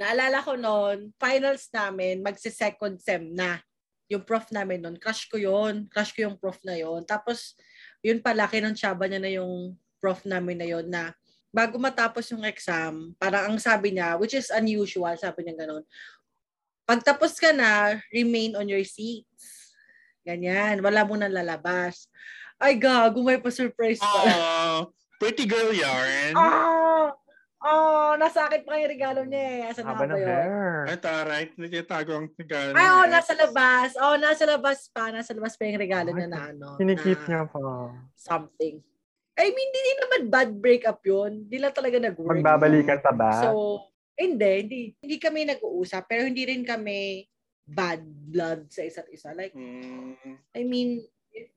Naalala 0.00 0.38
ko 0.40 0.52
noon, 0.56 1.12
finals 1.20 1.68
namin, 1.70 2.24
magse-second 2.24 2.96
sem 3.02 3.22
na. 3.34 3.60
Yung 4.12 4.28
prof 4.28 4.44
namin 4.52 4.84
noon, 4.84 5.00
crush 5.00 5.24
ko 5.32 5.40
yon 5.40 5.88
Crush 5.88 6.12
ko 6.12 6.28
yung 6.28 6.36
prof 6.36 6.60
na 6.60 6.76
yon 6.76 7.00
Tapos, 7.08 7.56
yun 8.04 8.20
pala, 8.20 8.44
kinonsyaba 8.44 9.08
niya 9.08 9.20
na 9.24 9.32
yung 9.32 9.72
prof 9.96 10.20
namin 10.28 10.60
na 10.60 10.68
yon 10.68 10.84
na 10.92 11.16
bago 11.52 11.76
matapos 11.76 12.32
yung 12.32 12.42
exam, 12.48 13.12
parang 13.20 13.52
ang 13.52 13.60
sabi 13.60 13.92
niya, 13.92 14.16
which 14.16 14.32
is 14.32 14.48
unusual, 14.48 15.12
sabi 15.20 15.44
niya 15.44 15.68
ganun, 15.68 15.84
pagtapos 16.88 17.36
ka 17.36 17.52
na, 17.52 18.00
remain 18.08 18.56
on 18.56 18.64
your 18.66 18.82
seats. 18.88 19.76
Ganyan, 20.24 20.80
wala 20.80 21.04
mo 21.04 21.14
nang 21.14 21.34
lalabas. 21.34 22.08
Ay, 22.56 22.80
gago, 22.80 23.20
may 23.20 23.36
pa-surprise 23.36 24.00
pala. 24.00 24.32
Oh, 24.32 24.80
pretty 25.20 25.44
girl 25.44 25.76
yarn. 25.76 26.32
Ah! 26.32 26.81
Oh, 27.62 28.18
nasa 28.18 28.50
akin 28.50 28.66
pa 28.66 28.74
yung 28.74 28.90
regalo 28.90 29.22
niya 29.22 29.42
eh. 29.46 29.60
Asan 29.70 29.86
na 29.86 29.94
ba 29.94 30.02
ng 30.02 30.18
yun? 30.18 30.26
hair. 30.26 30.74
Ay, 30.90 30.98
taray. 30.98 31.42
Nagtatago 31.54 32.10
ang 32.18 32.28
regalo. 32.34 32.74
Ay, 32.74 32.88
oh, 32.90 33.06
niya. 33.06 33.14
nasa 33.14 33.32
labas. 33.38 33.88
Oh, 34.02 34.16
nasa 34.18 34.44
labas 34.50 34.78
pa. 34.90 35.14
Nasa 35.14 35.30
labas 35.30 35.54
pa 35.54 35.70
yung 35.70 35.78
regalo 35.78 36.10
niya 36.10 36.26
na 36.26 36.50
ano. 36.50 36.74
Kinikip 36.74 37.22
niya 37.30 37.46
pa. 37.46 37.94
Something. 38.18 38.82
I 39.38 39.46
mean, 39.48 39.68
hindi 39.70 39.80
din 39.80 39.98
naman 40.02 40.20
bad 40.26 40.50
breakup 40.58 40.98
yun. 41.06 41.46
Hindi 41.46 41.56
lang 41.62 41.70
talaga 41.70 41.96
nag-work. 42.02 42.34
Magbabalikan 42.34 42.98
pa 42.98 43.12
ba? 43.14 43.30
So, 43.46 43.78
hindi, 44.18 44.52
hindi. 44.66 44.80
Hindi 44.98 45.16
kami 45.22 45.46
nag-uusap, 45.46 46.02
pero 46.10 46.26
hindi 46.26 46.42
rin 46.42 46.66
kami 46.66 47.30
bad 47.62 48.02
blood 48.02 48.68
sa 48.74 48.82
isa't 48.82 49.06
isa. 49.08 49.30
Like, 49.32 49.54
Mm, 49.54 50.18
I 50.52 50.62
mean, 50.66 51.06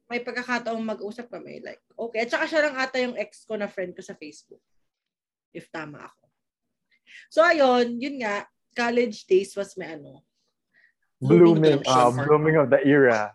may 0.06 0.22
pagkakataong 0.22 0.86
mag-usap 0.86 1.34
kami, 1.34 1.66
like, 1.66 1.82
okay. 1.98 2.24
At 2.24 2.32
saka 2.32 2.46
siya 2.46 2.62
lang 2.70 2.78
ata 2.78 3.02
yung 3.02 3.18
ex 3.18 3.44
ko 3.44 3.58
na 3.58 3.66
friend 3.66 3.98
ko 3.98 4.06
sa 4.06 4.14
Facebook. 4.14 4.62
If 5.56 5.72
tama 5.72 6.04
ako. 6.04 6.24
So, 7.32 7.40
ayun, 7.40 7.96
yun 8.04 8.20
nga, 8.20 8.44
college 8.76 9.24
days 9.24 9.56
was 9.56 9.80
may 9.80 9.96
ano. 9.96 10.20
blooming, 11.24 11.80
Blooming 11.80 11.84
ah, 11.88 12.12
summer. 12.12 12.28
blooming 12.28 12.56
of 12.60 12.68
the 12.68 12.82
era. 12.84 13.32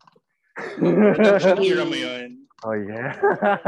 Era 0.84 1.84
mo 1.88 1.96
yun. 1.96 2.44
oh, 2.62 2.76
yeah. 2.76 3.16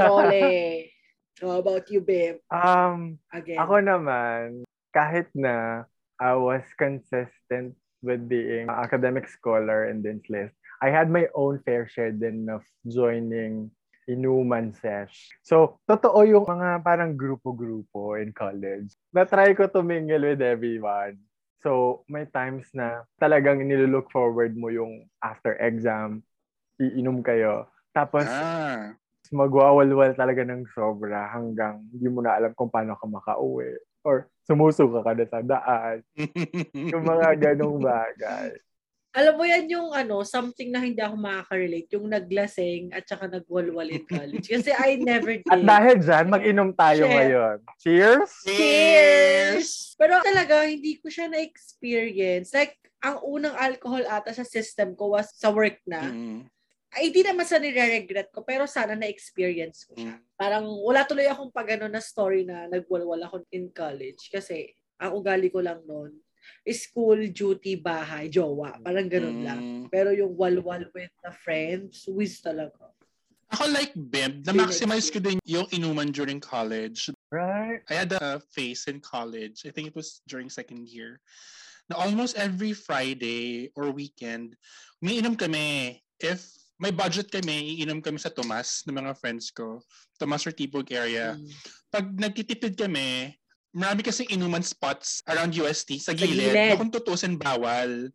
Ole. 0.04 0.92
How 1.42 1.58
about 1.58 1.88
you, 1.90 2.04
babe? 2.04 2.38
um, 2.52 3.18
Again. 3.32 3.58
Ako 3.58 3.80
naman, 3.82 4.62
kahit 4.94 5.26
na 5.34 5.88
I 6.20 6.36
was 6.38 6.62
consistent 6.78 7.74
with 8.04 8.28
being 8.28 8.68
an 8.68 8.76
academic 8.78 9.26
scholar 9.26 9.88
in 9.90 10.04
Dean's 10.04 10.28
List, 10.30 10.54
I 10.78 10.92
had 10.94 11.10
my 11.10 11.26
own 11.34 11.58
fair 11.66 11.88
share 11.90 12.12
din 12.14 12.46
of 12.46 12.62
joining 12.86 13.72
inuman 14.06 14.74
sesh. 14.74 15.30
So, 15.42 15.78
totoo 15.86 16.26
yung 16.26 16.46
mga 16.46 16.82
parang 16.82 17.14
grupo-grupo 17.14 18.18
in 18.18 18.34
college. 18.34 18.94
Na-try 19.14 19.54
ko 19.54 19.70
to 19.70 19.82
mingle 19.82 20.26
with 20.26 20.42
everyone. 20.42 21.18
So, 21.62 22.02
may 22.10 22.26
times 22.26 22.66
na 22.74 23.06
talagang 23.22 23.62
nilook 23.62 24.10
forward 24.10 24.58
mo 24.58 24.66
yung 24.66 25.06
after 25.22 25.54
exam, 25.62 26.26
iinom 26.82 27.22
kayo. 27.22 27.70
Tapos, 27.94 28.26
Ah. 28.26 28.98
magwawalwal 29.32 30.12
talaga 30.12 30.44
ng 30.44 30.68
sobra 30.76 31.30
hanggang 31.32 31.80
hindi 31.88 32.04
mo 32.10 32.20
na 32.20 32.36
alam 32.36 32.52
kung 32.52 32.68
paano 32.68 32.98
ka 32.98 33.06
makauwi. 33.08 33.80
Or 34.04 34.28
sumusuka 34.44 35.00
ka 35.00 35.12
na 35.14 35.24
sa 35.24 35.40
daan. 35.40 36.02
Yung 36.92 37.06
mga 37.06 37.38
ganong 37.38 37.80
bagay. 37.80 38.58
Alam 39.12 39.34
mo 39.36 39.44
yan 39.44 39.68
yung 39.68 39.92
ano, 39.92 40.24
something 40.24 40.72
na 40.72 40.80
hindi 40.80 41.04
ako 41.04 41.20
makaka-relate. 41.20 41.88
Yung 41.92 42.08
naglaseng 42.08 42.96
at 42.96 43.04
saka 43.04 43.28
nagwalwal 43.28 43.84
in 43.92 44.08
college. 44.08 44.48
Kasi 44.48 44.72
I 44.72 44.96
never 44.96 45.36
did. 45.36 45.52
At 45.52 45.60
dahil 45.60 45.96
dyan, 46.00 46.26
mag-inom 46.32 46.70
tayo 46.72 47.04
Shit. 47.04 47.12
ngayon. 47.12 47.56
Cheers! 47.76 48.30
Cheers! 48.48 49.68
Pero 50.00 50.16
talaga, 50.24 50.64
hindi 50.64 50.96
ko 50.96 51.12
siya 51.12 51.28
na-experience. 51.28 52.56
Like, 52.56 52.80
ang 53.04 53.20
unang 53.20 53.52
alcohol 53.52 54.00
ata 54.08 54.32
sa 54.32 54.48
system 54.48 54.96
ko 54.96 55.12
was 55.12 55.28
sa 55.36 55.52
work 55.52 55.76
na. 55.84 56.08
Mm, 56.08 56.48
Ay, 56.92 57.12
hindi 57.12 57.20
naman 57.24 57.44
sa 57.44 57.60
nire-regret 57.60 58.32
ko, 58.32 58.44
pero 58.44 58.64
sana 58.64 58.96
na-experience 58.96 59.88
ko 59.88 59.96
siya. 59.96 60.16
mm. 60.16 60.40
Parang 60.40 60.64
wala 60.64 61.04
tuloy 61.04 61.28
akong 61.28 61.52
pag 61.52 61.76
ano 61.76 61.88
na 61.88 62.00
story 62.00 62.48
na 62.48 62.64
nagwalwal 62.68 63.20
ako 63.28 63.44
in 63.52 63.68
college. 63.72 64.32
Kasi 64.32 64.72
ang 64.96 65.16
ugali 65.20 65.52
ko 65.52 65.60
lang 65.60 65.84
noon, 65.84 66.16
school, 66.70 67.18
duty, 67.30 67.80
bahay, 67.80 68.30
jowa. 68.30 68.78
Parang 68.82 69.08
ganun 69.10 69.38
lang. 69.42 69.60
Mm. 69.60 69.84
Pero 69.90 70.10
yung 70.14 70.34
walwal 70.36 70.86
with 70.94 71.12
the 71.22 71.32
friends, 71.42 72.06
whiz 72.08 72.40
talaga. 72.40 72.92
Ako 73.52 73.68
like 73.68 73.92
Bim, 73.92 74.40
na-maximize 74.48 75.12
ko 75.12 75.20
din 75.20 75.36
yung 75.44 75.68
inuman 75.76 76.08
during 76.08 76.40
college. 76.40 77.12
Right? 77.28 77.84
I 77.92 77.94
had 78.00 78.16
a 78.16 78.40
phase 78.56 78.88
in 78.88 79.04
college. 79.04 79.68
I 79.68 79.70
think 79.76 79.92
it 79.92 79.96
was 79.96 80.24
during 80.24 80.48
second 80.48 80.88
year. 80.88 81.20
Na 81.92 82.00
almost 82.00 82.40
every 82.40 82.72
Friday 82.72 83.68
or 83.76 83.92
weekend, 83.92 84.56
umiinom 85.04 85.36
kami. 85.36 86.00
If 86.16 86.48
may 86.80 86.96
budget 86.96 87.28
kami, 87.28 87.76
iinom 87.76 88.00
kami 88.00 88.16
sa 88.16 88.32
Tomas 88.32 88.88
ng 88.88 88.96
mga 88.96 89.20
friends 89.20 89.52
ko. 89.52 89.84
Tomas 90.16 90.48
or 90.48 90.56
Tibog 90.56 90.88
area. 90.88 91.36
Mm. 91.36 91.46
Pag 91.92 92.04
nagtitipid 92.16 92.72
kami, 92.72 93.36
marami 93.72 94.04
kasing 94.04 94.28
inuman 94.28 94.62
spots 94.62 95.24
around 95.24 95.56
UST 95.56 95.96
sa 95.98 96.12
gilid. 96.12 96.52
gilid. 96.52 96.76
Na 96.76 96.78
kung 96.78 96.92
tutusin, 96.92 97.40
bawal. 97.40 98.12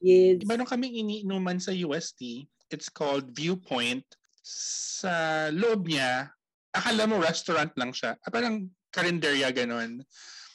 Yes. 0.00 0.44
Meron 0.44 0.68
kaming 0.68 0.96
iniinuman 0.96 1.60
sa 1.60 1.72
UST. 1.72 2.48
It's 2.72 2.88
called 2.88 3.32
Viewpoint. 3.36 4.04
Sa 4.44 5.48
loob 5.52 5.88
niya, 5.88 6.32
akala 6.72 7.04
mo 7.04 7.20
restaurant 7.20 7.70
lang 7.76 7.92
siya. 7.92 8.16
Ah, 8.24 8.32
parang 8.32 8.68
karinderya 8.90 9.52
ganon. 9.52 10.00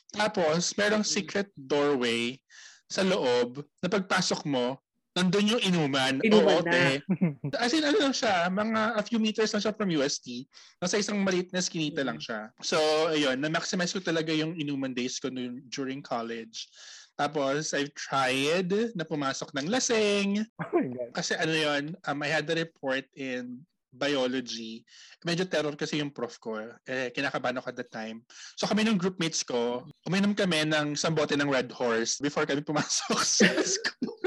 Tapos, 0.09 0.73
merong 0.73 1.05
secret 1.05 1.53
doorway 1.53 2.41
sa 2.89 3.05
loob 3.05 3.61
na 3.79 3.87
pagpasok 3.87 4.49
mo, 4.49 4.81
nandun 5.19 5.51
yung 5.51 5.63
inuman. 5.67 6.23
Inuman 6.23 6.63
Oo, 6.63 6.65
na. 6.65 6.71
te. 6.71 7.03
As 7.63 7.75
in, 7.75 7.83
ano 7.83 7.99
lang 7.99 8.15
siya, 8.15 8.47
mga 8.47 8.81
a 8.95 9.03
few 9.03 9.19
meters 9.19 9.51
lang 9.51 9.59
siya 9.59 9.75
from 9.75 9.91
UST. 9.91 10.47
Nasa 10.79 10.95
isang 10.95 11.19
maliit 11.19 11.51
na 11.51 11.59
skinita 11.59 12.07
lang 12.07 12.23
siya. 12.23 12.55
So, 12.63 12.79
ayun, 13.11 13.43
na-maximize 13.43 13.91
ko 13.91 13.99
talaga 13.99 14.31
yung 14.31 14.55
inuman 14.55 14.95
days 14.95 15.19
ko 15.19 15.27
noon 15.27 15.67
during 15.67 15.99
college. 15.99 16.71
Tapos, 17.19 17.75
I've 17.75 17.91
tried 17.99 18.71
na 18.95 19.03
pumasok 19.03 19.51
ng 19.51 19.67
laseng. 19.67 20.47
Oh 20.63 20.71
my 20.71 20.87
God. 20.87 21.11
Kasi 21.11 21.35
ano 21.35 21.51
yun, 21.51 21.83
um, 22.07 22.17
I 22.23 22.31
had 22.31 22.47
a 22.47 22.55
report 22.55 23.03
in 23.19 23.59
biology. 23.91 24.85
Medyo 25.25 25.49
terror 25.49 25.73
kasi 25.73 25.99
yung 25.99 26.13
prof 26.13 26.37
ko. 26.37 26.57
Eh, 26.85 27.09
kinakabahan 27.13 27.57
ako 27.57 27.67
at 27.73 27.77
that 27.77 27.91
time. 27.91 28.21
So 28.55 28.69
kami 28.69 28.85
ng 28.85 28.97
groupmates 29.01 29.41
ko, 29.41 29.85
uminom 30.05 30.37
kami 30.37 30.65
ng 30.69 30.93
isang 30.93 31.13
bote 31.17 31.33
ng 31.33 31.49
Red 31.49 31.73
Horse 31.73 32.21
before 32.21 32.45
kami 32.45 32.61
pumasok 32.61 33.19
sa 33.21 33.49
school. 33.73 34.21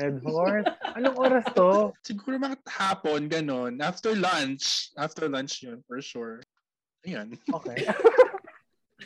Red 0.00 0.24
Horse? 0.24 0.68
Anong 0.96 1.16
oras 1.20 1.44
to? 1.52 1.92
Siguro 2.00 2.40
mga 2.40 2.58
hapon, 2.64 3.28
ganun. 3.28 3.78
After 3.84 4.16
lunch. 4.16 4.90
After 4.96 5.28
lunch 5.28 5.62
yun, 5.62 5.84
for 5.84 6.00
sure. 6.00 6.40
Ayun. 7.04 7.36
Okay. 7.52 7.84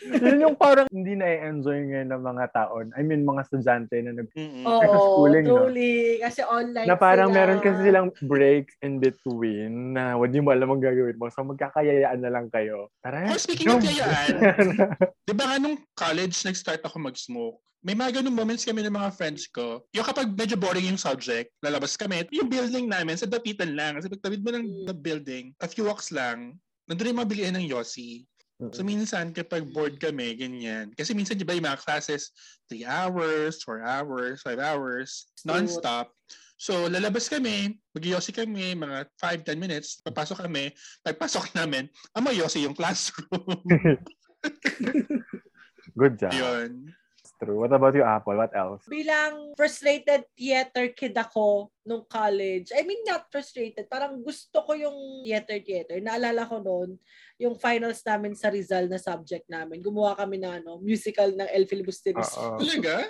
Yun 0.04 0.44
yung 0.44 0.56
parang 0.58 0.86
hindi 0.92 1.16
na-enjoy 1.16 1.88
ngayon 1.88 2.10
ng 2.12 2.22
mga 2.22 2.44
taon. 2.52 2.86
I 2.96 3.02
mean, 3.02 3.24
mga 3.24 3.48
estudyante 3.48 3.96
na 4.02 4.12
nag... 4.12 4.28
Mm-mm. 4.34 4.64
Oo, 4.66 4.80
Naka-schooling, 4.82 5.44
no? 5.46 5.56
truly. 5.64 6.18
Kasi 6.20 6.40
online 6.44 6.86
na 6.88 6.96
parang 6.98 7.30
sila. 7.32 7.38
meron 7.40 7.60
kasi 7.64 7.78
silang 7.80 8.08
breaks 8.24 8.74
in 8.84 9.00
between 9.00 9.96
na 9.96 10.18
hindi 10.18 10.38
mo 10.40 10.52
alam 10.52 10.68
ang 10.72 10.82
gagawin 10.82 11.18
mo. 11.18 11.30
So, 11.32 11.46
magkakayayaan 11.46 12.20
na 12.20 12.30
lang 12.32 12.46
kayo. 12.52 12.92
Tara. 13.00 13.26
Oh, 13.30 13.40
speaking 13.40 13.72
of 13.72 13.80
go. 13.80 13.88
yayaan, 13.88 14.34
di 15.28 15.34
ba 15.34 15.44
nga 15.50 15.56
nung 15.56 15.78
college, 15.96 16.36
nag-start 16.44 16.84
ako 16.84 17.00
mag-smoke. 17.00 17.60
May 17.86 17.94
mga 17.94 18.18
ganun 18.18 18.34
moments 18.34 18.66
kami 18.66 18.82
ng 18.82 18.98
mga 18.98 19.14
friends 19.14 19.46
ko. 19.46 19.86
Yung 19.94 20.02
kapag 20.02 20.26
medyo 20.34 20.58
boring 20.58 20.90
yung 20.90 20.98
subject, 20.98 21.54
lalabas 21.62 21.94
kami. 21.94 22.26
Yung 22.34 22.50
building 22.50 22.90
namin, 22.90 23.14
sa 23.14 23.30
dapitan 23.30 23.78
lang. 23.78 23.94
Kasi 23.94 24.10
pagtawid 24.10 24.42
mo 24.42 24.50
ng 24.50 24.90
the 24.90 24.96
building, 24.96 25.54
a 25.62 25.70
few 25.70 25.86
walks 25.86 26.10
lang, 26.10 26.58
nandun 26.90 27.14
yung 27.14 27.20
mga 27.22 27.30
bilihan 27.30 27.54
ng 27.54 27.66
Yossi. 27.70 28.26
So 28.72 28.80
minsan 28.80 29.36
kapag 29.36 29.68
bored 29.68 30.00
kami, 30.00 30.32
ganyan. 30.32 30.88
Kasi 30.96 31.12
minsan 31.12 31.36
di 31.36 31.44
ba 31.44 31.52
yung 31.52 31.68
mga 31.68 31.82
classes, 31.84 32.32
3 32.72 32.88
hours, 32.88 33.60
4 33.60 33.84
hours, 33.84 34.40
5 34.40 34.56
hours, 34.56 35.28
non-stop. 35.44 36.08
So 36.56 36.88
lalabas 36.88 37.28
kami, 37.28 37.76
mag-yossi 37.92 38.32
kami, 38.32 38.72
mga 38.72 39.12
5-10 39.20 39.60
minutes, 39.60 40.00
papasok 40.00 40.48
kami. 40.48 40.72
Pagpasok 41.04 41.52
namin, 41.52 41.84
amo 42.16 42.32
yossi 42.32 42.64
yung 42.64 42.72
classroom. 42.72 43.60
Good 46.00 46.16
job. 46.16 46.32
Yun. 46.32 46.96
True. 47.36 47.60
What 47.60 47.72
about 47.76 47.92
you, 47.92 48.00
Apple? 48.00 48.40
What 48.40 48.56
else? 48.56 48.80
bilang 48.88 49.52
frustrated 49.60 50.24
theater 50.32 50.88
kid 50.96 51.12
ako 51.12 51.68
nung 51.84 52.08
college. 52.08 52.72
I 52.72 52.80
mean, 52.80 53.04
not 53.04 53.28
frustrated. 53.28 53.84
Parang 53.92 54.24
gusto 54.24 54.64
ko 54.64 54.72
yung 54.72 55.20
theater-theater. 55.20 56.00
Naalala 56.00 56.48
ko 56.48 56.64
noon, 56.64 56.96
yung 57.36 57.60
finals 57.60 58.00
namin 58.08 58.32
sa 58.32 58.48
Rizal 58.48 58.88
na 58.88 58.96
subject 58.96 59.44
namin. 59.52 59.84
Gumawa 59.84 60.16
kami 60.16 60.40
ng 60.40 60.64
ano, 60.64 60.80
musical 60.80 61.36
ng 61.36 61.48
El 61.52 61.68
Filibusteros. 61.68 62.32
Oo. 62.40 62.56
Talaga? 62.56 63.04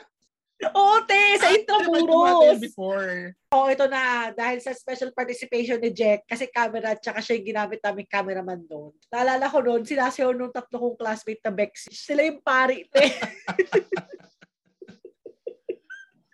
Oo, 0.56 1.04
te! 1.04 1.36
Sa 1.36 1.52
Intramuros! 1.52 2.56
before. 2.56 3.36
Oo, 3.52 3.68
ito 3.68 3.84
na. 3.92 4.32
Dahil 4.32 4.56
sa 4.64 4.72
special 4.72 5.12
participation 5.12 5.76
ni 5.76 5.92
Jack, 5.92 6.24
kasi 6.24 6.48
camera, 6.48 6.96
tsaka 6.96 7.20
siya 7.20 7.36
yung 7.36 7.48
ginamit 7.52 7.80
namin 7.84 8.08
cameraman 8.08 8.64
doon. 8.64 8.96
Naalala 9.12 9.52
ko 9.52 9.60
noon, 9.60 9.84
sinasayaw 9.84 10.32
nung 10.32 10.48
tatlo 10.48 10.80
kong 10.80 10.96
classmate 10.96 11.44
na 11.44 11.52
Bex. 11.52 11.92
Sila 11.92 12.24
yung 12.24 12.40
pari, 12.40 12.88
te. 12.88 13.04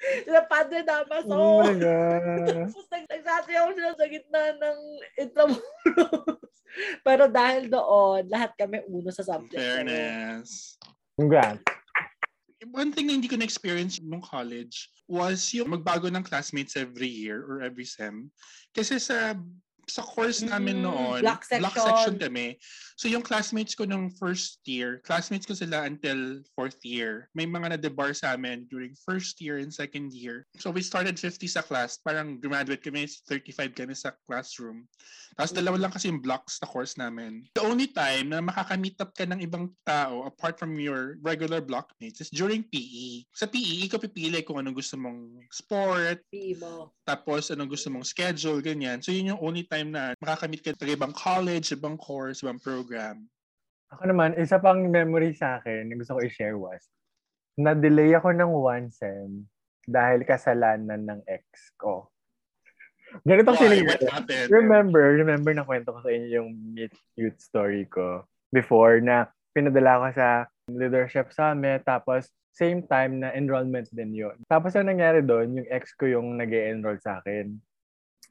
Sila 0.03 0.43
Padre 0.47 0.83
Damaso. 0.83 1.31
Oh 1.31 1.63
my 1.63 1.75
God. 1.79 2.47
Tapos 2.47 2.87
nag- 2.91 3.11
nagsasayaw 3.11 3.67
sila 3.75 3.91
sa 3.95 4.07
gitna 4.11 4.43
ng 4.59 4.79
Intramuros. 5.19 6.55
Pero 7.07 7.25
dahil 7.31 7.71
doon, 7.71 8.27
lahat 8.27 8.55
kami 8.59 8.83
uno 8.87 9.11
sa 9.15 9.23
subject. 9.23 9.59
Fairness. 9.59 10.79
Congrats. 11.15 11.82
One 12.71 12.95
thing 12.95 13.11
na 13.11 13.19
hindi 13.19 13.27
ko 13.27 13.35
na-experience 13.35 13.99
nung 13.99 14.23
college 14.23 14.87
was 15.11 15.51
yung 15.51 15.75
magbago 15.75 16.07
ng 16.07 16.23
classmates 16.23 16.79
every 16.79 17.11
year 17.11 17.43
or 17.43 17.59
every 17.59 17.83
sem. 17.83 18.31
Kasi 18.71 19.03
sa 19.03 19.35
sa 19.93 20.01
course 20.01 20.41
namin 20.41 20.81
Mm, 20.81 20.85
noon, 20.89 21.21
block 21.21 21.45
section. 21.45 21.77
section 21.77 22.15
kami. 22.17 22.57
So 22.97 23.09
yung 23.09 23.21
classmates 23.21 23.75
ko 23.75 23.85
nung 23.85 24.09
first 24.09 24.63
year, 24.65 25.03
classmates 25.03 25.45
ko 25.45 25.53
sila 25.53 25.85
until 25.85 26.41
fourth 26.55 26.79
year. 26.81 27.29
May 27.35 27.45
mga 27.45 27.77
na-debar 27.77 28.15
sa 28.15 28.33
amin 28.33 28.65
during 28.71 28.95
first 29.05 29.43
year 29.43 29.59
and 29.59 29.69
second 29.69 30.15
year. 30.15 30.47
So 30.57 30.71
we 30.71 30.81
started 30.81 31.19
50 31.19 31.45
sa 31.45 31.61
class. 31.61 31.99
Parang 31.99 32.39
graduate 32.39 32.81
kami, 32.81 33.05
35 33.27 33.75
kami 33.75 33.93
sa 33.93 34.15
classroom. 34.25 34.87
Tapos 35.35 35.51
dalawa 35.51 35.77
lang 35.77 35.93
kasi 35.93 36.09
yung 36.09 36.23
blocks 36.23 36.63
na 36.63 36.69
course 36.69 36.95
namin. 36.95 37.43
The 37.53 37.65
only 37.67 37.91
time 37.91 38.31
na 38.31 38.39
makaka-meet 38.39 39.01
up 39.03 39.11
ka 39.13 39.27
ng 39.27 39.43
ibang 39.43 39.73
tao 39.83 40.23
apart 40.23 40.57
from 40.57 40.79
your 40.79 41.19
regular 41.25 41.59
blockmates 41.59 42.23
is 42.23 42.31
during 42.31 42.63
PE. 42.63 43.27
Sa 43.35 43.51
PE, 43.51 43.89
ikaw 43.91 43.99
pipili 43.99 44.45
kung 44.45 44.63
anong 44.63 44.79
gusto 44.79 44.95
mong 44.95 45.43
sport, 45.51 46.23
Mo. 46.63 46.95
tapos 47.03 47.51
anong 47.51 47.73
gusto 47.73 47.91
mong 47.91 48.07
schedule, 48.07 48.63
ganyan. 48.63 49.03
So 49.03 49.11
yun 49.11 49.35
yung 49.35 49.43
only 49.43 49.65
time 49.65 49.82
na 49.91 50.15
makakamit 50.23 50.63
ka 50.63 50.71
ng 50.77 50.95
ibang 50.95 51.15
college, 51.17 51.75
ibang 51.75 51.99
course, 51.99 52.47
ibang 52.47 52.63
program. 52.63 53.27
Ako 53.93 54.09
naman, 54.09 54.39
isa 54.39 54.57
pang 54.63 54.79
memory 54.79 55.35
sa 55.35 55.59
akin 55.59 55.91
na 55.91 55.99
gusto 55.99 56.17
ko 56.17 56.21
i-share 56.25 56.57
was, 56.57 56.87
na-delay 57.59 58.15
ako 58.17 58.33
ng 58.33 58.53
one 58.53 58.89
sem 58.89 59.45
dahil 59.85 60.23
kasalanan 60.25 61.03
ng 61.05 61.21
ex 61.29 61.45
ko. 61.77 62.09
Ganito 63.29 63.53
kasi? 63.53 63.85
Remember, 64.49 65.13
remember 65.13 65.53
na 65.53 65.69
kwento 65.69 65.93
ko 65.93 66.01
sa 66.01 66.09
inyo 66.09 66.29
yung 66.41 66.49
meet 66.73 66.95
cute 67.13 67.37
story 67.37 67.85
ko 67.85 68.25
before 68.49 69.05
na 69.05 69.29
pinadala 69.53 70.01
ko 70.01 70.07
sa 70.17 70.29
leadership 70.73 71.29
summit 71.37 71.85
tapos 71.85 72.33
same 72.53 72.85
time 72.85 73.21
na 73.21 73.33
enrollment 73.33 73.89
din 73.93 74.13
yun. 74.13 74.37
Tapos 74.49 74.77
ang 74.77 74.89
nangyari 74.89 75.25
doon, 75.25 75.61
yung 75.61 75.69
ex 75.73 75.93
ko 75.97 76.09
yung 76.09 76.37
nag 76.37 76.53
enroll 76.53 77.01
sa 77.01 77.21
akin. 77.21 77.53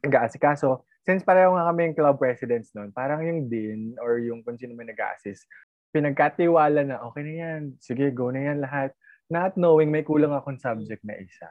Nag-aasikaso. 0.02 0.82
Since 1.02 1.26
pareho 1.26 1.58
nga 1.58 1.66
kami 1.66 1.90
yung 1.90 1.98
club 1.98 2.16
presidents 2.22 2.70
noon, 2.78 2.94
parang 2.94 3.26
yung 3.26 3.50
dean 3.50 3.98
or 3.98 4.22
yung 4.22 4.46
kung 4.46 4.54
sino 4.54 4.78
may 4.78 4.86
nag-assist, 4.86 5.50
pinagkatiwala 5.90 6.86
na, 6.86 7.02
okay 7.02 7.22
na 7.26 7.34
yan, 7.34 7.62
sige, 7.82 8.14
go 8.14 8.30
na 8.30 8.40
yan 8.52 8.62
lahat. 8.62 8.94
Not 9.26 9.58
knowing 9.58 9.90
may 9.90 10.06
kulang 10.06 10.32
akong 10.32 10.62
subject 10.62 11.02
na 11.02 11.18
isa. 11.18 11.50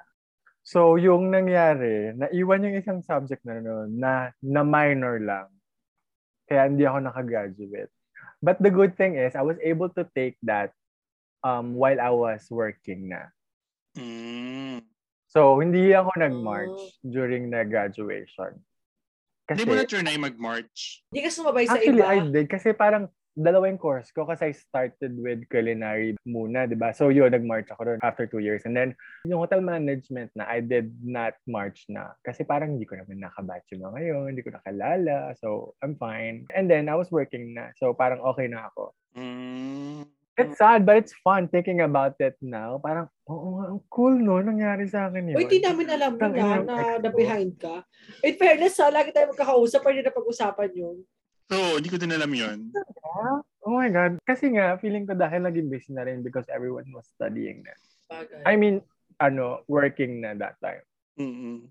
So, 0.61 0.95
yung 0.95 1.33
nangyari, 1.33 2.13
naiwan 2.13 2.63
yung 2.63 2.77
isang 2.77 3.01
subject 3.01 3.41
na 3.43 3.59
noon 3.59 3.97
na, 3.97 4.29
na 4.39 4.61
minor 4.61 5.17
lang. 5.17 5.49
Kaya 6.45 6.69
hindi 6.69 6.85
ako 6.85 6.97
nakagraduate. 7.01 7.93
But 8.41 8.61
the 8.61 8.69
good 8.69 8.95
thing 8.97 9.17
is, 9.17 9.33
I 9.33 9.43
was 9.43 9.57
able 9.61 9.89
to 9.97 10.05
take 10.13 10.37
that 10.45 10.73
um, 11.43 11.75
while 11.75 11.97
I 11.97 12.13
was 12.13 12.45
working 12.49 13.09
na. 13.09 13.29
Mm. 13.97 14.85
So, 15.31 15.59
hindi 15.59 15.93
ako 15.93 16.13
nag-march 16.17 17.01
during 17.05 17.49
na 17.49 17.65
graduation. 17.65 18.57
Hindi 19.55 19.67
mo 19.67 19.75
na 19.77 19.87
trinay 19.87 20.17
mag-march. 20.17 21.05
Hindi 21.11 21.21
ka 21.25 21.29
sumabay 21.31 21.65
sa 21.67 21.77
Actually, 21.79 22.01
iba. 22.01 22.11
I 22.11 22.19
did. 22.27 22.47
Kasi 22.47 22.73
parang 22.75 23.11
dalawa 23.31 23.71
yung 23.71 23.79
course 23.79 24.11
ko 24.11 24.27
kasi 24.27 24.51
I 24.51 24.53
started 24.55 25.15
with 25.15 25.47
culinary 25.47 26.19
muna, 26.27 26.67
di 26.67 26.75
ba? 26.75 26.91
So 26.91 27.07
yun, 27.07 27.31
nag-march 27.31 27.71
ako 27.71 27.81
doon 27.87 27.99
after 28.03 28.27
two 28.27 28.43
years. 28.43 28.67
And 28.67 28.75
then, 28.75 28.91
yung 29.23 29.39
hotel 29.39 29.63
management 29.63 30.35
na, 30.35 30.47
I 30.47 30.59
did 30.59 30.91
not 30.99 31.39
march 31.47 31.87
na. 31.87 32.11
Kasi 32.27 32.43
parang 32.43 32.75
hindi 32.75 32.83
ko 32.83 32.99
naman 32.99 33.23
nakabatch 33.23 33.71
yung 33.71 33.87
mga 33.87 33.95
ngayon, 33.95 34.27
hindi 34.35 34.43
ko 34.43 34.51
nakalala. 34.51 35.31
So, 35.39 35.75
I'm 35.79 35.95
fine. 35.95 36.47
And 36.51 36.67
then, 36.67 36.91
I 36.91 36.95
was 36.99 37.07
working 37.07 37.55
na. 37.55 37.71
So, 37.79 37.95
parang 37.95 38.19
okay 38.35 38.51
na 38.51 38.67
ako. 38.67 38.91
Mm. 39.15 40.20
It's 40.41 40.57
sad, 40.57 40.85
but 40.85 40.97
it's 40.97 41.13
fun 41.21 41.45
thinking 41.47 41.85
about 41.85 42.17
it 42.17 42.33
now. 42.41 42.81
Parang, 42.81 43.05
oo 43.29 43.61
nga, 43.61 43.65
ang 43.75 43.81
cool 43.93 44.17
no, 44.17 44.41
nangyari 44.41 44.89
sa 44.89 45.07
akin 45.07 45.31
yun. 45.31 45.37
Uy, 45.37 45.45
di 45.45 45.61
namin 45.61 45.87
alam 45.93 46.17
na, 46.17 46.25
ng 46.25 46.35
na, 46.65 46.75
ex 46.81 46.89
na 47.05 47.11
behind 47.13 47.51
ka. 47.61 47.85
In 48.25 48.35
fairness, 48.35 48.77
sa 48.79 48.89
lagi 48.89 49.13
tayo 49.13 49.31
magkakausap, 49.31 49.85
pwede 49.85 50.01
na 50.01 50.13
pag-usapan 50.15 50.71
yun. 50.73 50.97
So, 51.51 51.77
hindi 51.77 51.89
ko 51.91 51.99
din 51.99 52.15
alam 52.15 52.31
yun. 52.31 52.71
Oh 53.61 53.75
my 53.75 53.91
God. 53.91 54.17
Kasi 54.25 54.55
nga, 54.55 54.79
feeling 54.81 55.05
ko 55.05 55.13
dahil 55.13 55.45
naging 55.45 55.69
busy 55.69 55.91
na 55.93 56.07
rin 56.07 56.23
because 56.23 56.47
everyone 56.49 56.87
was 56.95 57.05
studying 57.11 57.61
na. 57.61 57.75
Bagay. 58.09 58.41
I 58.47 58.55
mean, 58.57 58.81
ano, 59.21 59.61
working 59.69 60.23
na 60.23 60.33
that 60.39 60.57
time. 60.63 60.81
Mm-mm. 61.19 61.69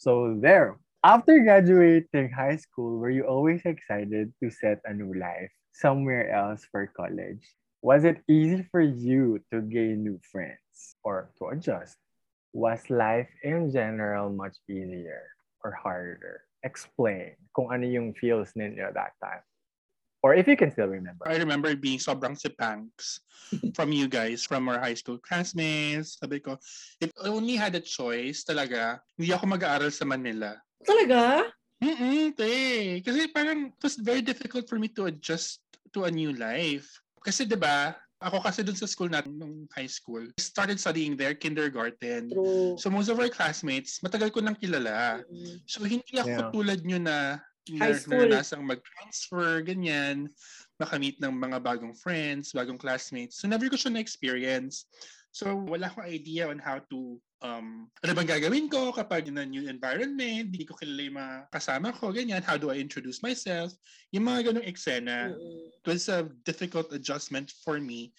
So 0.00 0.38
there. 0.38 0.80
After 1.00 1.40
graduating 1.40 2.28
high 2.28 2.60
school, 2.60 3.00
were 3.00 3.08
you 3.08 3.24
always 3.24 3.64
excited 3.64 4.36
to 4.44 4.52
set 4.52 4.84
a 4.84 4.92
new 4.92 5.16
life 5.16 5.48
somewhere 5.72 6.28
else 6.28 6.68
for 6.68 6.92
college? 6.92 7.40
Was 7.80 8.04
it 8.04 8.20
easy 8.28 8.60
for 8.68 8.84
you 8.84 9.40
to 9.48 9.64
gain 9.64 10.04
new 10.04 10.20
friends 10.20 11.00
or 11.00 11.32
to 11.40 11.56
adjust? 11.56 11.96
Was 12.52 12.84
life 12.92 13.32
in 13.40 13.72
general 13.72 14.28
much 14.28 14.60
easier 14.68 15.32
or 15.64 15.72
harder? 15.72 16.44
Explain 16.60 17.40
kung 17.56 17.72
ano 17.72 17.88
yung 17.88 18.12
feels 18.12 18.52
ninyo 18.52 18.92
that 18.92 19.16
time. 19.24 19.40
Or 20.20 20.36
if 20.36 20.44
you 20.44 20.60
can 20.60 20.68
still 20.68 20.92
remember. 20.92 21.24
I 21.24 21.40
remember 21.40 21.72
being 21.72 21.96
sobrang 21.96 22.36
sipangs 22.36 23.24
from 23.76 23.96
you 23.96 24.12
guys, 24.12 24.44
from 24.44 24.68
our 24.68 24.76
high 24.76 24.98
school 25.00 25.16
classmates. 25.16 26.20
Sabi 26.20 26.44
ko, 26.44 26.60
if 27.00 27.08
I 27.16 27.32
only 27.32 27.56
had 27.56 27.72
a 27.72 27.80
choice 27.80 28.44
talaga, 28.44 29.00
hindi 29.16 29.32
ako 29.32 29.56
mag-aaral 29.56 29.88
sa 29.88 30.04
Manila. 30.04 30.52
Talaga? 30.84 31.48
Mm-mm, 31.80 32.36
te. 32.36 32.52
Kasi 33.00 33.32
parang 33.32 33.72
it 33.72 33.80
was 33.80 33.96
very 33.96 34.20
difficult 34.20 34.68
for 34.68 34.76
me 34.76 34.92
to 34.92 35.08
adjust 35.08 35.64
to 35.96 36.04
a 36.04 36.12
new 36.12 36.36
life. 36.36 36.92
Kasi 37.20 37.44
'di 37.44 37.56
ba, 37.60 37.96
ako 38.20 38.44
kasi 38.44 38.60
dun 38.60 38.76
sa 38.76 38.84
school 38.84 39.08
natin 39.08 39.36
nung 39.40 39.64
high 39.72 39.88
school, 39.88 40.20
I 40.24 40.40
started 40.40 40.76
studying 40.76 41.16
there 41.16 41.32
kindergarten. 41.32 42.28
True. 42.28 42.76
So 42.76 42.92
most 42.92 43.08
of 43.08 43.16
our 43.16 43.32
classmates, 43.32 44.00
matagal 44.04 44.32
ko 44.32 44.44
nang 44.44 44.60
kilala. 44.60 45.24
Mm. 45.24 45.64
So 45.64 45.80
hindi 45.84 46.20
ako 46.20 46.28
Yeah. 46.28 46.50
tulad 46.52 46.80
nyo 46.84 46.98
na 47.00 47.40
High 47.70 47.92
na, 47.92 48.00
school. 48.02 48.16
naranasang 48.26 48.64
mag-transfer, 48.66 49.62
ganyan, 49.62 50.26
makamit 50.80 51.20
ng 51.20 51.32
mga 51.32 51.60
bagong 51.60 51.94
friends, 51.96 52.52
bagong 52.56 52.80
classmates. 52.80 53.40
So 53.40 53.46
never 53.48 53.68
ko 53.68 53.76
siya 53.76 53.94
na-experience. 53.94 54.88
So 55.30 55.54
wala 55.68 55.88
akong 55.88 56.08
idea 56.08 56.48
on 56.50 56.58
how 56.58 56.82
to 56.90 57.20
um, 57.40 57.88
ano 58.04 58.12
bang 58.12 58.30
gagawin 58.36 58.68
ko 58.68 58.92
kapag 58.92 59.28
in 59.28 59.40
a 59.40 59.44
new 59.44 59.64
environment, 59.68 60.52
hindi 60.52 60.64
ko 60.64 60.76
kilala 60.76 61.02
yung 61.04 61.18
mga 61.18 61.36
kasama 61.52 61.88
ko, 61.96 62.12
ganyan, 62.12 62.44
how 62.44 62.56
do 62.56 62.68
I 62.68 62.80
introduce 62.80 63.24
myself? 63.24 63.72
Yung 64.12 64.28
mga 64.28 64.52
ganong 64.52 64.68
eksena, 64.68 65.32
it 65.34 65.84
was 65.84 66.08
a 66.08 66.28
difficult 66.44 66.92
adjustment 66.92 67.52
for 67.64 67.80
me 67.80 68.12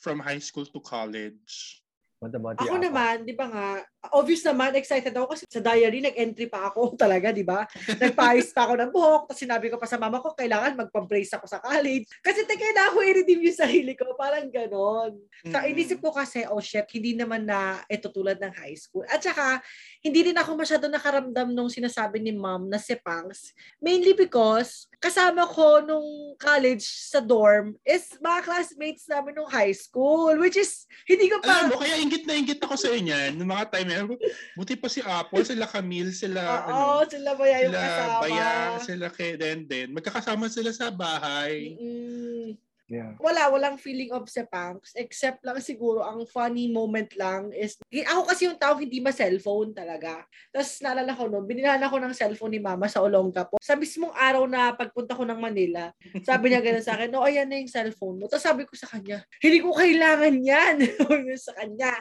from 0.00 0.20
high 0.20 0.40
school 0.40 0.68
to 0.68 0.80
college. 0.80 1.82
About 2.20 2.56
Ako 2.64 2.80
naman, 2.80 3.28
di 3.28 3.36
ba 3.36 3.46
nga, 3.52 3.68
obvious 4.12 4.42
naman, 4.42 4.74
excited 4.74 5.10
ako 5.10 5.34
kasi 5.34 5.44
sa 5.48 5.58
diary, 5.58 6.02
nag-entry 6.02 6.46
pa 6.46 6.68
ako 6.68 6.92
talaga, 7.02 7.30
di 7.30 7.42
ba? 7.42 7.64
Nagpaayos 7.96 8.50
pa 8.50 8.66
ako 8.66 8.74
ng 8.78 8.90
buhok, 8.92 9.22
tapos 9.30 9.40
sinabi 9.40 9.66
ko 9.70 9.76
pa 9.78 9.88
sa 9.88 9.96
mama 9.96 10.20
ko, 10.20 10.34
kailangan 10.34 10.76
magpa-brace 10.76 11.34
ako 11.34 11.46
sa 11.46 11.58
college. 11.58 12.06
Kasi 12.20 12.44
teka 12.44 12.68
na 12.72 12.92
ako 12.92 13.02
i-redeem 13.02 13.42
yung 13.46 13.56
sarili 13.56 13.92
ko, 13.96 14.12
parang 14.14 14.46
ganon. 14.48 15.16
Sa 15.46 15.62
Mm. 15.62 15.70
inisip 15.72 15.98
ko 16.00 16.10
kasi, 16.10 16.42
oh 16.46 16.60
shit, 16.60 16.86
hindi 16.92 17.14
naman 17.14 17.46
na 17.46 17.80
ito 17.86 18.10
tulad 18.10 18.36
ng 18.36 18.52
high 18.52 18.74
school. 18.74 19.06
At 19.06 19.22
saka, 19.22 19.62
hindi 20.00 20.30
rin 20.30 20.38
ako 20.38 20.54
masyado 20.54 20.86
nakaramdam 20.86 21.50
nung 21.50 21.70
sinasabi 21.70 22.18
ni 22.18 22.34
mom 22.34 22.66
na 22.66 22.78
si 22.78 22.94
Pangs. 22.98 23.50
Mainly 23.78 24.12
because, 24.12 24.86
kasama 24.96 25.46
ko 25.46 25.80
nung 25.80 26.34
college 26.36 26.82
sa 26.82 27.20
dorm 27.20 27.76
is 27.84 28.16
mga 28.18 28.40
classmates 28.42 29.04
namin 29.06 29.36
nung 29.36 29.50
high 29.50 29.74
school. 29.74 30.34
Which 30.36 30.56
is, 30.56 30.84
hindi 31.04 31.28
ko 31.28 31.38
pa... 31.40 31.64
Alam 31.64 31.76
mo, 31.76 31.80
kaya 31.80 31.96
ingit 31.96 32.24
na 32.24 32.34
ingit 32.34 32.58
ako 32.58 32.74
sa 32.74 32.90
inyo. 32.90 33.36
Noong 33.36 33.50
mga 33.50 33.66
time 33.70 33.88
na, 33.96 34.04
buti 34.52 34.74
pa 34.76 34.88
si 34.92 35.00
Apple, 35.00 35.44
sila 35.44 35.64
Camille, 35.64 36.12
sila, 36.12 36.42
Oo, 36.68 37.00
ano, 37.00 37.08
sila 37.08 37.32
ba 37.32 37.44
yung 37.48 37.72
sila 37.72 37.80
kasama? 37.80 38.20
Bayang, 38.20 38.74
sila 38.84 39.06
kay 39.08 39.32
Denden. 39.40 39.88
Magkakasama 39.96 40.46
sila 40.52 40.70
sa 40.76 40.92
bahay. 40.92 41.72
Mm, 41.80 42.65
Yeah. 42.86 43.18
wala, 43.18 43.50
walang 43.50 43.82
feeling 43.82 44.14
of 44.14 44.30
sepangs. 44.30 44.94
Except 44.94 45.42
lang 45.42 45.58
siguro, 45.58 46.06
ang 46.06 46.22
funny 46.30 46.70
moment 46.70 47.10
lang 47.18 47.50
is, 47.50 47.74
ako 47.90 48.30
kasi 48.30 48.46
yung 48.46 48.58
tao 48.62 48.78
hindi 48.78 49.02
ma-cellphone 49.02 49.74
talaga. 49.74 50.22
Tapos 50.54 50.78
naalala 50.78 51.10
ko 51.18 51.26
noon, 51.26 51.44
binilahan 51.50 51.82
ako 51.82 51.98
ng 51.98 52.14
cellphone 52.14 52.54
ni 52.54 52.62
mama 52.62 52.86
sa 52.86 53.02
Olongapo. 53.02 53.58
Sa 53.58 53.74
mismong 53.74 54.14
araw 54.14 54.46
na 54.46 54.70
pagpunta 54.78 55.18
ko 55.18 55.26
ng 55.26 55.38
Manila, 55.38 55.90
sabi 56.22 56.54
niya 56.54 56.62
gano'n 56.62 56.86
sa 56.86 56.94
akin, 56.94 57.10
no, 57.10 57.26
ayan 57.26 57.50
na 57.50 57.58
yung 57.58 57.70
cellphone 57.70 58.22
mo. 58.22 58.30
Tapos 58.30 58.46
sabi 58.46 58.62
ko 58.62 58.78
sa 58.78 58.86
kanya, 58.86 59.26
hindi 59.42 59.58
ko 59.58 59.74
kailangan 59.74 60.34
yan. 60.46 60.74
Ko 61.06 61.12
sa 61.38 61.54
kanya. 61.58 61.92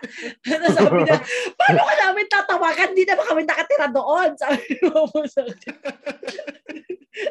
Tapos 0.41 0.73
sabi 0.73 0.97
niya, 1.05 1.17
paano 1.57 1.81
ka 1.85 1.93
namin 1.97 2.25
tatawagan? 2.25 2.89
Hindi 2.93 3.05
na 3.05 3.17
ba 3.17 3.25
kami 3.25 3.41
nakatira 3.45 3.87
doon? 3.89 4.29
Sabi 4.37 4.65
ko 4.81 5.05
sa 5.25 5.41
kanya. 5.45 5.73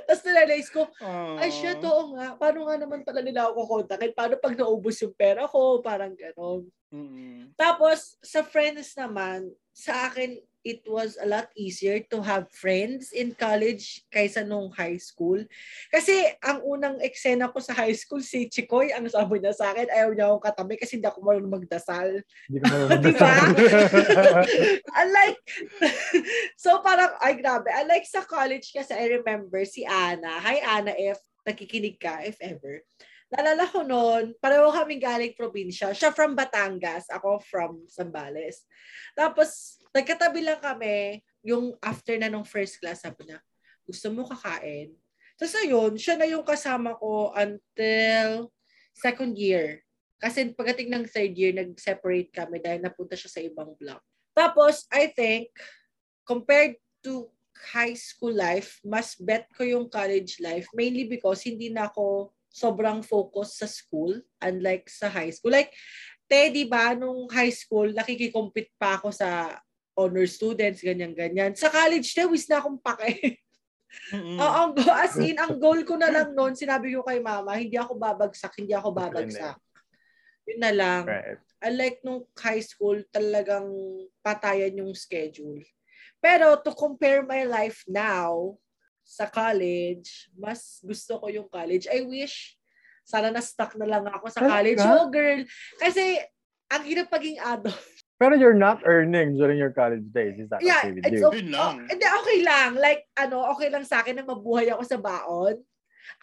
Tapos 0.09 0.23
narealize 0.25 0.71
ko, 0.73 0.89
ay, 1.37 1.51
shit, 1.53 1.81
oo 1.85 2.17
nga. 2.17 2.35
Paano 2.41 2.65
nga 2.65 2.77
naman 2.81 3.05
pala 3.05 3.21
nila 3.21 3.49
ako 3.49 3.65
kukontakin? 3.65 4.17
Paano 4.17 4.35
pag 4.41 4.57
naubos 4.57 4.97
yung 5.05 5.15
pera 5.15 5.45
ko? 5.45 5.85
Parang 5.85 6.17
gano'n. 6.17 6.65
Mm. 6.95 7.53
Tapos, 7.59 8.17
sa 8.25 8.41
friends 8.41 8.97
naman, 8.97 9.51
sa 9.75 10.09
akin, 10.09 10.41
it 10.65 10.81
was 10.89 11.21
a 11.21 11.29
lot 11.29 11.53
easier 11.53 12.01
to 12.09 12.25
have 12.25 12.49
friends 12.49 13.13
in 13.13 13.37
college 13.37 14.01
kaysa 14.09 14.49
nung 14.49 14.73
high 14.73 14.97
school. 14.97 15.37
Kasi, 15.93 16.33
ang 16.41 16.65
unang 16.65 17.05
eksena 17.05 17.53
ko 17.53 17.61
sa 17.61 17.77
high 17.77 17.93
school, 17.93 18.25
si 18.25 18.49
Chikoy, 18.49 18.91
ang 18.97 19.05
sabi 19.13 19.45
niya 19.45 19.53
sa 19.53 19.77
akin, 19.77 19.93
ayaw 19.93 20.11
niya 20.17 20.27
akong 20.33 20.47
katabi 20.49 20.75
kasi 20.81 20.97
hindi 20.97 21.07
ako 21.07 21.21
marunong 21.21 21.55
magdasal. 21.61 22.17
Hindi 22.49 22.59
ko 22.59 22.67
marunong 22.73 22.91
magdasal. 22.97 23.49
Unlike, 25.05 25.41
so 26.65 26.81
parang, 26.81 27.13
ay 27.21 27.37
grabe. 27.37 27.69
Unlike 27.69 28.09
sa 28.09 28.25
college 28.25 28.73
kasi 28.73 28.97
I 28.97 29.21
remember 29.21 29.61
si 29.69 29.85
Ana. 29.85 30.41
Hi 30.41 30.65
Ana, 30.65 30.97
if 30.97 31.21
nakikinig 31.45 32.01
ka, 32.01 32.25
if 32.25 32.41
ever. 32.41 32.81
Naalala 33.29 33.69
ko 33.69 33.85
noon, 33.85 34.33
pareho 34.41 34.73
kaming 34.73 35.03
galing 35.03 35.35
probinsya. 35.37 35.93
Siya 35.93 36.15
from 36.15 36.33
Batangas, 36.33 37.11
ako 37.13 37.43
from 37.43 37.85
Zambales. 37.91 38.65
Tapos, 39.13 39.77
nagkatabi 39.95 40.43
lang 40.43 40.59
kami, 40.59 41.23
yung 41.47 41.79
after 41.79 42.19
na 42.19 42.27
nung 42.27 42.45
first 42.45 42.83
class, 42.83 43.07
sabi 43.07 43.31
niya, 43.31 43.39
gusto 43.87 44.11
mo 44.11 44.27
kakain? 44.27 44.91
Tapos 45.39 45.55
ayun, 45.63 45.95
siya 45.95 46.19
na 46.19 46.27
yung 46.27 46.43
kasama 46.43 46.99
ko 46.99 47.31
until 47.35 48.51
second 48.95 49.39
year. 49.39 49.83
Kasi 50.19 50.51
pagdating 50.55 50.91
ng 50.91 51.05
third 51.07 51.35
year, 51.37 51.53
nag-separate 51.53 52.31
kami 52.33 52.59
dahil 52.59 52.81
napunta 52.81 53.15
siya 53.15 53.31
sa 53.31 53.41
ibang 53.45 53.77
block. 53.77 54.01
Tapos, 54.35 54.89
I 54.91 55.11
think, 55.13 55.53
compared 56.27 56.81
to 57.05 57.29
high 57.75 57.95
school 57.95 58.35
life, 58.35 58.81
mas 58.83 59.15
bet 59.15 59.47
ko 59.55 59.63
yung 59.63 59.87
college 59.87 60.41
life, 60.43 60.67
mainly 60.75 61.07
because 61.07 61.45
hindi 61.47 61.71
na 61.71 61.87
ako 61.93 62.35
sobrang 62.51 63.03
focus 63.03 63.59
sa 63.63 63.69
school, 63.69 64.15
unlike 64.43 64.87
sa 64.87 65.11
high 65.11 65.31
school. 65.31 65.55
Like, 65.55 65.75
te, 66.31 66.51
di 66.51 66.65
ba, 66.65 66.95
nung 66.95 67.27
high 67.31 67.53
school, 67.53 67.91
nakikikompete 67.91 68.73
pa 68.79 68.97
ako 68.99 69.11
sa 69.11 69.59
honor 69.95 70.27
students, 70.27 70.83
ganyan-ganyan. 70.83 71.55
Sa 71.55 71.71
college, 71.71 72.15
te, 72.15 72.23
wis 72.27 72.47
na 72.51 72.59
akong 72.59 72.79
pake. 72.79 73.39
Mm-mm. 74.11 74.39
Oo, 74.43 74.59
ang 74.69 74.73
as 74.91 75.15
in, 75.23 75.39
ang 75.39 75.55
goal 75.57 75.87
ko 75.87 75.95
na 75.95 76.11
lang 76.11 76.35
noon, 76.35 76.59
sinabi 76.59 76.95
ko 76.99 77.07
kay 77.07 77.23
mama, 77.23 77.55
hindi 77.55 77.79
ako 77.79 77.95
babagsak, 77.95 78.59
hindi 78.59 78.75
ako 78.75 78.91
babagsak. 78.91 79.55
Yun 80.51 80.61
na 80.61 80.73
lang. 80.75 81.03
Right. 81.07 81.39
Unlike 81.65 81.99
nung 82.05 82.27
high 82.37 82.61
school, 82.61 83.01
talagang 83.09 83.71
patayan 84.21 84.77
yung 84.83 84.93
schedule. 84.93 85.63
Pero 86.19 86.59
to 86.61 86.75
compare 86.75 87.23
my 87.25 87.47
life 87.47 87.87
now 87.89 88.59
sa 89.05 89.31
college, 89.31 90.29
mas 90.35 90.83
gusto 90.83 91.21
ko 91.23 91.27
yung 91.31 91.49
college. 91.49 91.87
I 91.89 92.03
wish 92.05 92.59
sana 93.05 93.29
na-stuck 93.29 93.77
na 93.77 93.85
lang 93.85 94.05
ako 94.09 94.27
sa 94.33 94.41
college. 94.41 94.81
Oh, 94.81 95.13
girl. 95.13 95.45
Kasi 95.77 96.19
ang 96.73 96.83
hirap 96.89 97.13
paging 97.13 97.37
adult. 97.37 97.77
Pero 98.25 98.41
you're 98.41 98.57
not 98.57 98.81
earning 98.89 99.37
during 99.37 99.61
your 99.61 99.69
college 99.69 100.09
days. 100.17 100.41
Is 100.41 100.49
that 100.49 100.65
Yeah, 100.65 100.81
okay 100.81 100.97
with 100.97 101.05
it's 101.05 101.21
you? 101.21 101.29
okay. 101.29 101.45
Oh, 101.53 101.77
hindi, 101.77 102.07
okay 102.09 102.39
lang. 102.41 102.81
Like, 102.81 103.05
ano, 103.21 103.45
okay 103.53 103.69
lang 103.69 103.85
sa 103.85 104.01
akin 104.01 104.17
na 104.17 104.25
mabuhay 104.25 104.73
ako 104.73 104.81
sa 104.89 104.97
baon. 104.97 105.61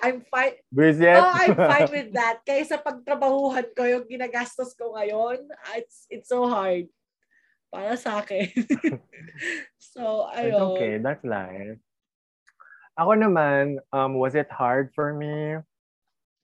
I'm 0.01 0.25
fine. 0.25 0.57
Buisit? 0.73 1.13
Oh, 1.13 1.29
I'm 1.29 1.53
fine 1.77 1.89
with 1.93 2.09
that. 2.17 2.41
Kaysa 2.41 2.81
pagtrabahuhan 2.81 3.69
ko 3.77 3.85
yung 3.85 4.09
ginagastos 4.09 4.73
ko 4.73 4.97
ngayon, 4.97 5.45
it's, 5.77 6.09
it's 6.09 6.29
so 6.33 6.49
hard. 6.49 6.89
Para 7.69 7.93
sa 7.93 8.25
akin. 8.25 8.49
so, 9.77 10.25
It's 10.33 10.57
ayun. 10.57 10.73
okay. 10.73 10.93
That's 10.97 11.21
life. 11.21 11.77
Ako 12.97 13.13
naman, 13.13 13.77
um, 13.93 14.17
was 14.17 14.33
it 14.33 14.49
hard 14.49 14.89
for 14.97 15.13
me? 15.13 15.61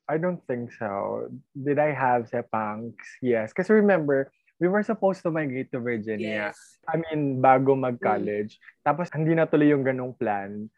I 0.07 0.15
don't 0.21 0.39
think 0.45 0.71
so. 0.71 1.27
Did 1.51 1.81
I 1.81 1.91
have 1.91 2.29
sepangs? 2.31 2.95
Yes. 3.25 3.51
Because 3.51 3.67
remember, 3.73 4.31
we 4.57 4.67
were 4.67 4.81
supposed 4.81 5.21
to 5.21 5.29
migrate 5.29 5.69
to 5.71 5.79
Virginia. 5.79 6.49
Yes. 6.49 6.57
I 6.89 6.97
mean, 6.97 7.41
bago 7.41 7.77
mag-college. 7.77 8.57
Tapos, 8.81 9.09
hindi 9.13 9.37
natuloy 9.37 9.69
yung 9.69 9.85
ganong 9.85 10.17
plan. 10.17 10.69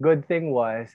Good 0.00 0.24
thing 0.24 0.52
was, 0.52 0.88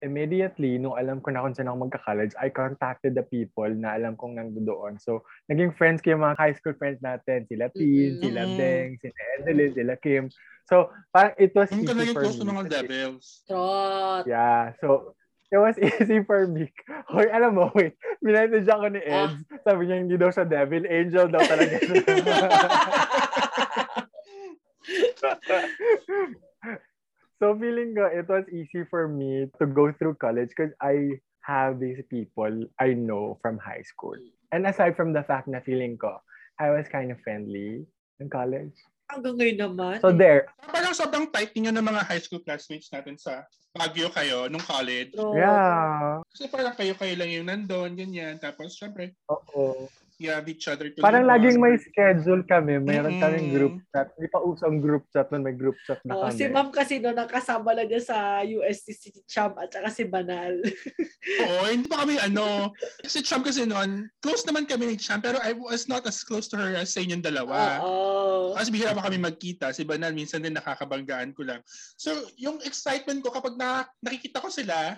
immediately, 0.00 0.76
nung 0.76 0.96
alam 0.96 1.20
ko 1.24 1.32
na 1.32 1.44
kung 1.44 1.56
saan 1.56 1.68
ako 1.68 1.88
magka-college, 1.88 2.32
I 2.36 2.52
contacted 2.52 3.16
the 3.16 3.24
people 3.24 3.68
na 3.72 3.96
alam 3.96 4.16
kong 4.16 4.36
nandoon. 4.36 5.00
So, 5.00 5.24
naging 5.48 5.76
friends 5.76 6.04
ko 6.04 6.12
yung 6.12 6.24
mga 6.24 6.36
high 6.40 6.52
school 6.56 6.76
friends 6.76 7.00
natin. 7.00 7.48
Sila 7.48 7.72
Tin, 7.72 8.16
Mm-mm. 8.16 8.20
sila. 8.20 8.42
Beng, 8.56 9.00
sila 9.00 9.20
Edeline, 9.40 9.72
sila 9.72 9.94
Kim. 10.00 10.24
So, 10.64 10.88
parang 11.12 11.36
it 11.36 11.52
was 11.52 11.68
ka 11.68 11.76
easy 11.76 11.88
naging 11.92 12.16
for 12.16 12.24
close 12.24 12.36
me. 12.36 12.40
to 12.40 12.48
mga 12.48 12.64
kasi- 12.64 12.74
devils. 12.80 13.26
Trot. 13.44 14.24
Yeah. 14.24 14.72
So, 14.80 15.12
it 15.54 15.62
was 15.62 15.78
easy 15.78 16.18
for 16.26 16.50
me. 16.50 16.66
Hoy, 17.06 17.30
alam 17.30 17.54
mo, 17.54 17.70
wait. 17.78 17.94
Minessage 18.18 18.66
ako 18.66 18.90
ni 18.90 18.98
Ah. 19.06 19.30
Eds. 19.30 19.38
Sabi 19.62 19.86
niya, 19.86 20.02
hindi 20.02 20.18
daw 20.18 20.34
siya 20.34 20.50
devil. 20.50 20.82
Angel 20.82 21.30
daw 21.30 21.38
talaga 21.46 21.78
siya. 21.78 22.02
so, 27.38 27.54
feeling 27.54 27.94
ko, 27.94 28.10
it 28.10 28.26
was 28.26 28.42
easy 28.50 28.82
for 28.90 29.06
me 29.06 29.46
to 29.62 29.70
go 29.70 29.94
through 29.94 30.18
college 30.18 30.50
because 30.50 30.74
I 30.82 31.22
have 31.46 31.78
these 31.78 32.02
people 32.10 32.66
I 32.82 32.98
know 32.98 33.38
from 33.38 33.62
high 33.62 33.86
school. 33.86 34.18
And 34.50 34.66
aside 34.66 34.98
from 34.98 35.14
the 35.14 35.22
fact 35.22 35.46
na 35.46 35.62
feeling 35.62 35.94
ko, 35.94 36.18
I 36.58 36.74
was 36.74 36.90
kind 36.90 37.14
of 37.14 37.22
friendly 37.22 37.86
in 38.18 38.26
college. 38.26 38.74
Hanggang 39.08 39.36
ngayon 39.36 39.58
naman. 39.60 39.96
So, 40.00 40.12
there. 40.12 40.48
Parang 40.64 40.96
sobrang 40.96 41.28
tight 41.28 41.52
ninyo 41.52 41.70
ng 41.74 41.86
mga 41.86 42.02
high 42.08 42.22
school 42.22 42.40
classmates 42.40 42.88
natin 42.88 43.20
sa 43.20 43.44
Baguio 43.74 44.06
kayo, 44.14 44.46
nung 44.46 44.62
college. 44.62 45.18
Yeah. 45.18 46.22
Kasi 46.30 46.46
parang 46.46 46.78
kayo-kayo 46.78 47.14
lang 47.18 47.30
yung 47.34 47.46
nandun, 47.50 47.98
ganyan. 47.98 48.38
Tapos, 48.38 48.78
syempre, 48.78 49.18
Oo. 49.26 49.90
You 50.24 50.32
have 50.32 50.48
each 50.48 50.64
other 50.64 50.88
to 50.88 51.04
Parang 51.04 51.28
laging 51.28 51.60
may 51.60 51.76
schedule 51.76 52.40
kami. 52.42 52.80
Mayroon 52.80 53.14
Mm-mm. 53.14 53.22
kaming 53.22 53.48
group 53.52 53.74
chat. 53.92 54.08
Hindi 54.16 54.28
pa 54.32 54.40
usang 54.40 54.80
group 54.80 55.04
chat 55.12 55.28
nun. 55.28 55.44
May 55.44 55.52
group 55.52 55.76
chat 55.84 56.00
na 56.02 56.16
Oh, 56.16 56.26
kami. 56.26 56.40
si 56.40 56.44
ma'am 56.48 56.68
kasi 56.72 56.98
no, 56.98 57.12
nakasama 57.12 57.76
lang 57.76 57.86
niya 57.86 58.00
sa 58.00 58.16
UST 58.40 58.86
si 58.90 59.08
Cham 59.28 59.52
at 59.60 59.68
saka 59.68 59.92
si 59.92 60.08
Banal. 60.08 60.64
Oo, 61.44 61.64
hindi 61.68 61.84
pa 61.84 62.08
kami 62.08 62.16
ano. 62.16 62.72
Si 63.04 63.20
Cham 63.20 63.44
kasi 63.44 63.68
noon, 63.68 64.08
close 64.24 64.48
naman 64.48 64.64
kami 64.64 64.90
ni 64.90 64.96
Cham, 64.96 65.20
pero 65.20 65.36
I 65.44 65.52
was 65.52 65.84
not 65.84 66.08
as 66.08 66.24
close 66.24 66.48
to 66.48 66.56
her 66.56 66.72
as 66.72 66.90
sa 66.90 67.04
inyong 67.04 67.20
dalawa. 67.20 67.84
Oo. 67.84 68.56
Kasi 68.56 68.72
bihira 68.72 68.96
pa 68.96 69.04
kami 69.04 69.20
magkita. 69.20 69.76
Si 69.76 69.84
Banal, 69.84 70.16
minsan 70.16 70.40
din 70.40 70.56
nakakabanggaan 70.56 71.36
ko 71.36 71.44
lang. 71.44 71.60
So, 72.00 72.10
yung 72.40 72.64
excitement 72.64 73.20
ko 73.20 73.28
kapag 73.28 73.60
na, 73.60 73.84
nakikita 74.00 74.40
ko 74.40 74.48
sila, 74.48 74.96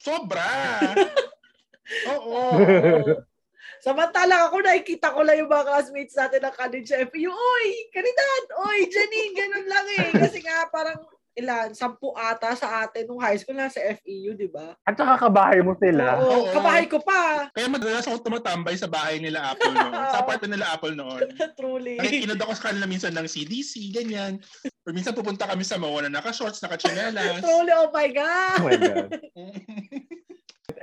sobra. 0.00 0.42
Oo. 2.12 2.40
Oo. 3.78 3.84
Samantalang 3.84 4.42
ako 4.44 4.56
nakikita 4.60 5.14
ko 5.14 5.22
lang 5.22 5.38
yung 5.38 5.46
mga 5.46 5.66
classmates 5.66 6.14
natin 6.14 6.42
ng 6.42 6.54
college 6.54 6.88
sa 6.88 6.98
FEU. 7.00 7.30
Uy, 7.30 7.66
Caridad! 7.88 8.44
Uy, 8.66 8.78
Janine! 8.86 9.34
Ganun 9.34 9.66
lang 9.66 9.86
eh. 9.96 10.08
Kasi 10.12 10.38
nga 10.40 10.66
parang 10.66 10.98
ilan, 11.32 11.70
sampu 11.70 12.10
ata 12.18 12.50
sa 12.52 12.82
atin 12.82 13.06
nung 13.06 13.22
high 13.22 13.38
school 13.38 13.54
na 13.54 13.70
sa 13.70 13.78
FEU, 13.78 14.34
di 14.34 14.50
ba? 14.50 14.74
At 14.82 14.98
saka 14.98 15.30
kabahay 15.30 15.62
mo 15.62 15.78
sila. 15.78 16.18
Oo, 16.18 16.26
Oo. 16.42 16.50
kabahay 16.50 16.90
ko 16.90 16.98
pa. 16.98 17.46
Kaya 17.54 17.70
madalas 17.70 18.02
ako 18.02 18.26
tumatambay 18.26 18.74
sa 18.74 18.90
bahay 18.90 19.22
nila 19.22 19.54
Apple 19.54 19.70
noon. 19.70 19.94
sa 20.10 20.18
apartment 20.18 20.58
nila 20.58 20.74
Apple 20.74 20.98
noon. 20.98 21.30
Truly. 21.58 21.94
Nakikinod 21.94 22.42
ako 22.42 22.58
sa 22.58 22.74
kanila 22.74 22.90
minsan 22.90 23.14
ng 23.14 23.30
CDC, 23.30 23.94
ganyan. 23.94 24.42
Or 24.82 24.90
minsan 24.90 25.14
pupunta 25.14 25.46
kami 25.46 25.62
sa 25.62 25.78
mga 25.78 26.10
na 26.10 26.18
naka-shorts, 26.18 26.58
naka-chinelas. 26.58 27.38
Truly, 27.38 27.70
oh 27.70 27.94
my 27.94 28.10
Oh 28.10 28.14
God! 28.18 28.58
my 28.58 28.74
God. 28.74 29.10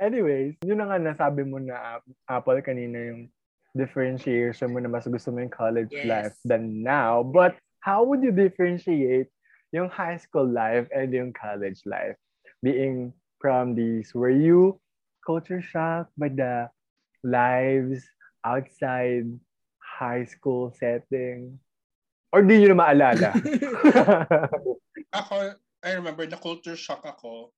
Anyways, 0.00 0.56
yun 0.64 0.78
na 0.80 0.86
nga 0.90 0.98
nasabi 1.00 1.42
mo 1.46 1.58
na 1.58 1.98
Ap- 2.00 2.16
Apple 2.28 2.60
kanina 2.62 2.96
yung 3.12 3.22
differentiation 3.76 4.72
mo 4.72 4.80
na 4.80 4.88
mas 4.88 5.04
gusto 5.04 5.28
mo 5.32 5.44
yung 5.44 5.52
college 5.52 5.92
Yes. 5.92 6.06
life 6.08 6.36
than 6.48 6.80
now. 6.80 7.20
But 7.20 7.60
how 7.84 8.02
would 8.08 8.24
you 8.24 8.32
differentiate 8.32 9.28
yung 9.72 9.92
high 9.92 10.16
school 10.16 10.48
life 10.48 10.88
and 10.94 11.12
yung 11.12 11.36
college 11.36 11.84
life? 11.84 12.16
Being 12.64 13.12
from 13.38 13.76
these, 13.76 14.16
were 14.16 14.32
you 14.32 14.80
culture 15.24 15.60
shocked 15.60 16.12
by 16.16 16.32
the 16.32 16.72
lives 17.20 18.00
outside 18.42 19.28
high 19.76 20.24
school 20.24 20.72
setting? 20.72 21.60
Or 22.32 22.40
di 22.40 22.64
nyo 22.64 22.72
na 22.72 22.78
maalala? 22.80 23.30
ako, 25.20 25.34
I 25.84 25.90
remember 25.94 26.24
na 26.26 26.40
culture 26.40 26.76
shock 26.76 27.04
ako. 27.04 27.52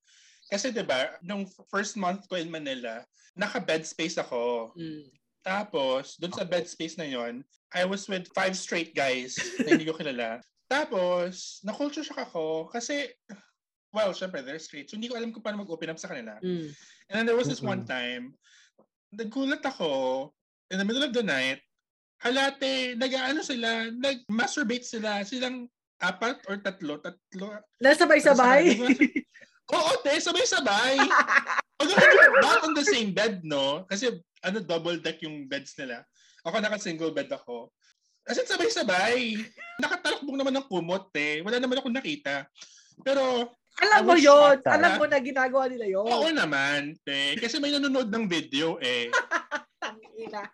Kasi 0.48 0.72
'di 0.72 0.84
ba, 0.84 1.16
nung 1.20 1.44
first 1.68 1.94
month 2.00 2.24
ko 2.26 2.40
in 2.40 2.48
Manila, 2.48 3.04
naka-bed 3.38 3.84
space 3.84 4.18
ako. 4.18 4.74
Mm. 4.74 5.06
Tapos, 5.46 6.18
doon 6.18 6.34
sa 6.34 6.44
bed 6.44 6.66
space 6.66 6.98
na 6.98 7.06
yon, 7.06 7.40
I 7.72 7.86
was 7.86 8.04
with 8.10 8.28
five 8.34 8.58
straight 8.58 8.92
guys 8.92 9.38
na 9.62 9.78
hindi 9.78 9.86
ko 9.86 9.94
kilala. 9.96 10.42
Tapos, 10.72 11.64
na-culture 11.64 12.04
shock 12.04 12.20
ako 12.20 12.68
kasi, 12.68 13.08
well, 13.94 14.12
syempre, 14.12 14.44
they're 14.44 14.60
straight. 14.60 14.90
So, 14.92 15.00
hindi 15.00 15.08
ko 15.08 15.16
alam 15.16 15.32
kung 15.32 15.40
paano 15.40 15.64
mag-open 15.64 15.88
up 15.88 15.96
sa 15.96 16.12
kanila. 16.12 16.36
Mm. 16.44 16.68
And 17.08 17.14
then 17.16 17.24
there 17.24 17.38
was 17.38 17.48
this 17.48 17.64
one 17.64 17.88
time, 17.88 18.36
nagulat 19.16 19.64
ako, 19.64 20.28
in 20.68 20.76
the 20.76 20.84
middle 20.84 21.06
of 21.06 21.16
the 21.16 21.24
night, 21.24 21.64
halate, 22.20 22.98
nag-ano 23.00 23.40
sila, 23.40 23.88
nag-masturbate 23.88 24.84
sila, 24.84 25.24
silang 25.24 25.72
apat 26.04 26.44
or 26.46 26.60
tatlo, 26.60 27.00
tatlo. 27.00 27.64
Nasabay-sabay? 27.80 28.76
Oo, 29.68 29.90
te, 30.00 30.16
sabay-sabay. 30.16 30.96
Not 32.44 32.64
on 32.64 32.74
the 32.74 32.86
same 32.86 33.12
bed, 33.12 33.44
no? 33.44 33.84
Kasi, 33.86 34.16
ano, 34.42 34.58
double 34.64 34.98
deck 34.98 35.20
yung 35.22 35.44
beds 35.46 35.76
nila. 35.76 36.02
Ako 36.42 36.58
naka-single 36.58 37.12
bed 37.12 37.28
ako. 37.28 37.68
Kasi 38.24 38.44
sabay-sabay. 38.48 39.36
Nakatalakbong 39.80 40.40
naman 40.40 40.56
ng 40.56 40.66
kumot, 40.68 41.12
eh. 41.16 41.44
Wala 41.44 41.60
naman 41.60 41.78
akong 41.80 41.94
nakita. 41.94 42.48
Pero, 43.04 43.52
Alam 43.78 44.10
mo 44.10 44.16
yon 44.18 44.58
ah. 44.66 44.74
Alam 44.74 44.90
mo 44.98 45.06
na 45.06 45.22
ginagawa 45.22 45.70
nila 45.70 45.86
yon 45.86 46.02
oo 46.02 46.28
naman, 46.34 46.98
te. 47.06 47.38
Kasi 47.38 47.62
may 47.62 47.70
nanonood 47.70 48.10
ng 48.10 48.24
video, 48.26 48.80
eh. 48.82 49.12
Tangina. 49.82 50.48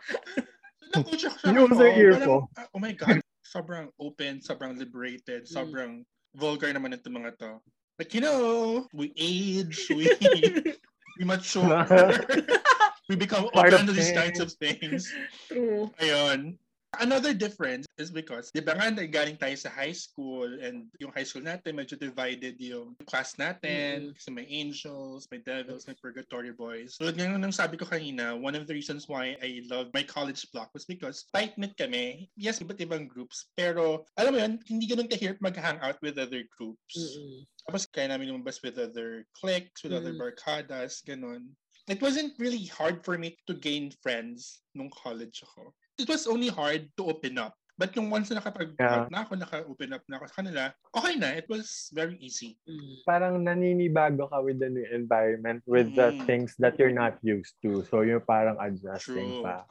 Nakulture 0.92 1.32
ko 1.32 1.44
Yung 1.50 1.70
user 1.72 1.90
ear 1.96 2.14
ko. 2.20 2.46
Oh 2.76 2.80
my 2.82 2.92
God. 2.92 3.18
Sobrang 3.46 3.88
open, 4.02 4.42
sobrang 4.42 4.74
liberated, 4.74 5.46
sobrang 5.46 6.02
vulgar 6.34 6.74
naman 6.74 6.98
itong 6.98 7.22
mga 7.22 7.38
to. 7.38 7.52
But 7.98 8.14
you 8.14 8.20
know, 8.20 8.86
we 8.92 9.12
age, 9.16 9.86
we 9.90 10.10
we 11.18 11.24
mature. 11.24 11.86
we 13.08 13.16
become 13.16 13.48
Part 13.50 13.72
open 13.72 13.88
of 13.88 13.94
to 13.94 14.00
these 14.00 14.12
kinds 14.12 14.40
of 14.40 14.52
things. 14.52 15.12
True. 15.48 15.90
Ayun. 16.00 16.58
Another 17.00 17.34
difference 17.34 17.90
is 17.98 18.14
because, 18.14 18.54
di 18.54 18.62
ba 18.62 18.78
nga, 18.78 18.86
galing 19.10 19.34
tayo 19.34 19.58
sa 19.58 19.66
high 19.66 19.90
school 19.90 20.46
and 20.62 20.86
yung 21.02 21.10
high 21.10 21.26
school 21.26 21.42
natin, 21.42 21.74
medyo 21.74 21.98
divided 21.98 22.54
yung 22.62 22.94
class 23.10 23.34
natin. 23.34 24.14
Kasi 24.14 24.30
may 24.30 24.46
angels, 24.46 25.26
may 25.34 25.42
devils, 25.42 25.90
may 25.90 25.98
purgatory 25.98 26.54
boys. 26.54 26.94
So, 26.94 27.10
nga 27.10 27.34
nung 27.34 27.50
sabi 27.50 27.74
ko 27.74 27.82
kanina, 27.82 28.38
one 28.38 28.54
of 28.54 28.70
the 28.70 28.78
reasons 28.78 29.10
why 29.10 29.34
I 29.42 29.66
love 29.66 29.90
my 29.90 30.06
college 30.06 30.46
block 30.54 30.70
was 30.70 30.86
because 30.86 31.26
tight-knit 31.34 31.74
kami. 31.74 32.30
Yes, 32.38 32.62
iba't 32.62 32.78
ibang 32.78 33.10
groups. 33.10 33.50
Pero, 33.58 34.06
alam 34.14 34.30
mo 34.30 34.38
yun, 34.38 34.62
hindi 34.70 34.86
ganun 34.86 35.10
kahirap 35.10 35.42
mag-hangout 35.42 35.98
with 35.98 36.14
other 36.14 36.46
groups. 36.54 36.94
Mm-mm. 36.94 37.42
Tapos 37.64 37.88
kaya 37.88 38.12
namin 38.12 38.28
lumabas 38.28 38.60
with 38.60 38.76
other 38.76 39.24
cliques, 39.32 39.80
with 39.80 39.96
other 39.96 40.12
Mm. 40.12 40.20
barkadas, 40.20 41.00
ganun. 41.00 41.48
It 41.88 42.00
wasn't 42.00 42.36
really 42.40 42.64
hard 42.68 43.04
for 43.04 43.16
me 43.16 43.36
to 43.48 43.52
gain 43.56 43.92
friends 44.04 44.64
nung 44.72 44.92
college 44.92 45.44
ako. 45.44 45.72
It 45.96 46.08
was 46.08 46.28
only 46.28 46.48
hard 46.48 46.88
to 46.96 47.08
open 47.08 47.36
up. 47.40 47.56
But 47.74 47.90
yung 47.98 48.06
once 48.06 48.30
na 48.30 48.38
nakapag 48.38 48.78
Yeah. 48.78 49.10
na 49.10 49.26
ako, 49.26 49.34
naka-open 49.34 49.90
up 49.98 50.04
na 50.06 50.16
ako 50.20 50.24
sa 50.30 50.36
kanila, 50.38 50.62
okay 50.94 51.18
na. 51.18 51.34
It 51.34 51.48
was 51.50 51.90
very 51.90 52.14
easy. 52.20 52.54
Mm. 52.68 53.02
parang 53.04 53.34
naninibago 53.42 54.30
ka 54.30 54.38
with 54.40 54.62
the 54.62 54.70
new 54.70 54.86
environment, 54.94 55.60
with 55.66 55.90
the 55.96 56.14
Mm. 56.14 56.22
things 56.24 56.54
that 56.62 56.78
you're 56.78 56.94
not 56.94 57.18
used 57.20 57.58
to. 57.66 57.82
So, 57.90 58.00
you're 58.06 58.22
parang 58.22 58.56
adjusting 58.62 59.34
True. 59.34 59.44
pa. 59.44 59.66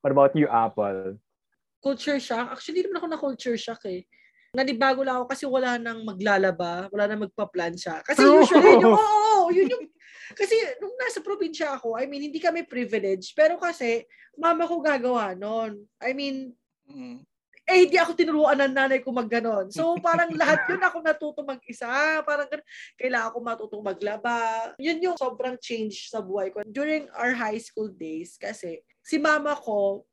What 0.00 0.10
about 0.14 0.32
you, 0.38 0.48
Apple? 0.48 1.18
Culture 1.84 2.18
shock? 2.18 2.50
Actually, 2.50 2.82
hindi 2.82 2.90
naman 2.90 2.98
ako 2.98 3.08
na 3.12 3.20
culture 3.20 3.58
shock 3.60 3.82
eh. 3.86 4.02
Nanibago 4.56 5.04
lang 5.04 5.20
ako 5.20 5.26
kasi 5.28 5.44
wala 5.44 5.76
nang 5.76 6.02
maglalaba, 6.04 6.88
wala 6.88 7.04
nang 7.04 7.28
magpa-plancha. 7.28 8.00
Kasi 8.00 8.24
True. 8.24 8.40
usually, 8.40 8.76
yun 8.76 8.84
yung, 8.88 8.96
oo, 9.00 9.04
oo, 9.44 9.48
yun 9.52 9.68
yung, 9.68 9.84
kasi 10.32 10.56
nung 10.80 10.96
nasa 10.96 11.20
probinsya 11.20 11.76
ako, 11.76 12.00
I 12.00 12.08
mean, 12.08 12.24
hindi 12.32 12.40
kami 12.40 12.64
privileged, 12.64 13.36
pero 13.36 13.60
kasi, 13.60 14.08
mama 14.40 14.64
ko 14.64 14.80
gagawa 14.80 15.36
nun. 15.36 15.84
I 16.00 16.12
mean, 16.16 16.56
Mm. 16.88 17.20
eh, 17.68 17.84
hindi 17.84 18.00
ako 18.00 18.16
tinuruan 18.16 18.56
ng 18.64 18.72
nanay 18.72 19.04
ko 19.04 19.12
magganon. 19.12 19.68
So, 19.68 19.92
parang 20.00 20.32
lahat 20.32 20.64
yun 20.72 20.80
ako 20.80 21.04
natuto 21.04 21.44
mag-isa. 21.44 21.84
Parang 22.24 22.48
gan- 22.48 22.64
kailangan 22.96 23.28
ko 23.28 23.38
matutong 23.44 23.84
maglaba. 23.84 24.72
Yun 24.80 25.04
yung 25.04 25.16
sobrang 25.20 25.60
change 25.60 26.08
sa 26.08 26.24
buhay 26.24 26.48
ko. 26.48 26.64
During 26.64 27.12
our 27.12 27.36
high 27.36 27.60
school 27.60 27.92
days, 27.92 28.40
kasi 28.40 28.80
si 29.04 29.20
mama 29.20 29.52
ko, 29.52 30.07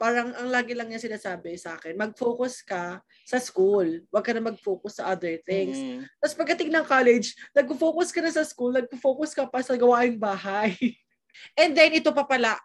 parang 0.00 0.32
ang 0.32 0.48
lagi 0.48 0.72
lang 0.72 0.88
niya 0.88 0.96
sinasabi 0.96 1.60
sa 1.60 1.76
akin, 1.76 1.92
mag-focus 1.92 2.64
ka 2.64 3.04
sa 3.28 3.36
school. 3.36 4.00
Huwag 4.08 4.24
ka 4.24 4.32
na 4.32 4.40
mag-focus 4.40 4.96
sa 4.96 5.12
other 5.12 5.36
things. 5.44 5.76
Mm. 5.76 6.08
Tapos 6.16 6.34
pagdating 6.40 6.72
ng 6.72 6.88
college, 6.88 7.36
nag-focus 7.52 8.08
ka 8.08 8.24
na 8.24 8.32
sa 8.32 8.40
school, 8.40 8.72
nag-focus 8.72 9.36
ka 9.36 9.44
pa 9.44 9.60
sa 9.60 9.76
gawaing 9.76 10.16
bahay. 10.16 10.72
And 11.60 11.76
then, 11.76 11.92
ito 11.92 12.08
pa 12.16 12.24
pala, 12.24 12.56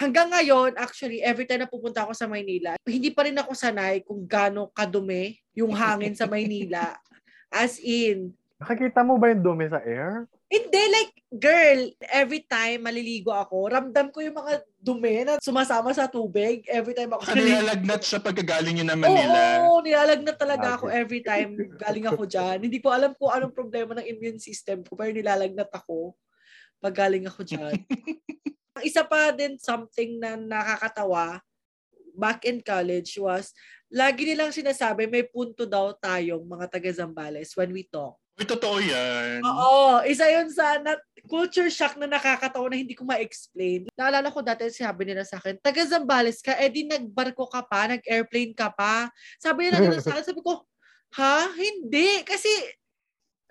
hanggang 0.00 0.32
ngayon, 0.32 0.80
actually, 0.80 1.20
every 1.20 1.44
time 1.44 1.60
na 1.60 1.68
pupunta 1.68 2.08
ako 2.08 2.16
sa 2.16 2.24
Maynila, 2.24 2.80
hindi 2.88 3.12
pa 3.12 3.28
rin 3.28 3.36
ako 3.36 3.52
sanay 3.52 4.00
kung 4.00 4.24
gaano 4.24 4.72
kadumi 4.72 5.36
yung 5.52 5.76
hangin 5.76 6.16
sa 6.16 6.24
Maynila. 6.24 6.96
As 7.52 7.76
in, 7.76 8.32
Nakakita 8.60 9.04
mo 9.04 9.20
ba 9.20 9.32
yung 9.32 9.44
dumi 9.44 9.68
sa 9.68 9.80
air? 9.84 10.28
Hindi, 10.50 10.82
like, 10.90 11.14
girl, 11.30 11.80
every 12.10 12.42
time 12.42 12.82
maliligo 12.82 13.30
ako, 13.30 13.70
ramdam 13.70 14.10
ko 14.10 14.18
yung 14.18 14.34
mga 14.34 14.66
dumi 14.82 15.22
na 15.22 15.38
sumasama 15.38 15.94
sa 15.94 16.10
tubig 16.10 16.66
every 16.66 16.90
time 16.90 17.14
ako 17.14 17.22
Baka 17.22 17.38
nilalagnat 17.38 18.02
siya 18.02 18.18
pagkagaling 18.18 18.82
yun 18.82 18.90
ng 18.90 18.98
Manila. 18.98 19.40
Oo, 19.70 19.78
nilalagnat 19.86 20.36
talaga 20.36 20.74
ako 20.74 20.90
Okay. 20.90 20.98
every 20.98 21.22
time 21.22 21.50
galing 21.78 22.06
ako 22.10 22.26
dyan. 22.26 22.58
Hindi 22.66 22.82
ko 22.82 22.90
alam 22.90 23.14
kung 23.14 23.30
anong 23.30 23.54
problema 23.54 23.94
ng 23.94 24.10
immune 24.10 24.42
system 24.42 24.82
ko, 24.82 24.98
pero 24.98 25.14
nilalagnat 25.14 25.70
ako 25.70 26.18
pag 26.82 26.96
galing 26.98 27.24
ako 27.30 27.46
dyan. 27.46 27.78
Ang 28.76 28.84
isa 28.86 29.06
pa 29.06 29.30
din 29.30 29.54
something 29.60 30.18
na 30.18 30.34
nakakatawa 30.34 31.38
back 32.14 32.44
in 32.44 32.60
college 32.60 33.16
was 33.16 33.54
lagi 33.88 34.28
nilang 34.28 34.52
sinasabi 34.52 35.08
may 35.08 35.24
punto 35.24 35.64
daw 35.64 35.94
tayong 35.96 36.42
mga 36.44 36.66
taga 36.68 36.90
Zambales 36.92 37.54
when 37.56 37.72
we 37.72 37.88
talk. 37.88 38.19
Uy, 38.40 38.48
totoo 38.48 38.80
yan. 38.80 39.44
Oo, 39.44 40.00
isa 40.08 40.24
yun 40.32 40.48
sa 40.48 40.80
na, 40.80 40.96
culture 41.28 41.68
shock 41.68 42.00
na 42.00 42.08
nakakatawa 42.08 42.72
na 42.72 42.80
hindi 42.80 42.96
ko 42.96 43.04
ma-explain. 43.04 43.84
Naalala 43.92 44.32
ko 44.32 44.40
dati, 44.40 44.72
sabi 44.72 45.04
nila 45.04 45.28
sa 45.28 45.36
akin, 45.36 45.60
taga 45.60 45.84
Zambales 45.84 46.40
ka, 46.40 46.56
eh 46.56 46.72
di 46.72 46.88
nagbarko 46.88 47.44
ka 47.52 47.60
pa, 47.68 47.92
nag-airplane 47.92 48.56
ka 48.56 48.72
pa. 48.72 49.12
Sabi 49.36 49.68
nila 49.68 49.84
ganun 49.84 50.00
sa 50.00 50.16
akin, 50.16 50.24
sabi 50.24 50.40
ko, 50.40 50.64
ha? 51.20 51.52
Hindi. 51.52 52.24
Kasi 52.24 52.48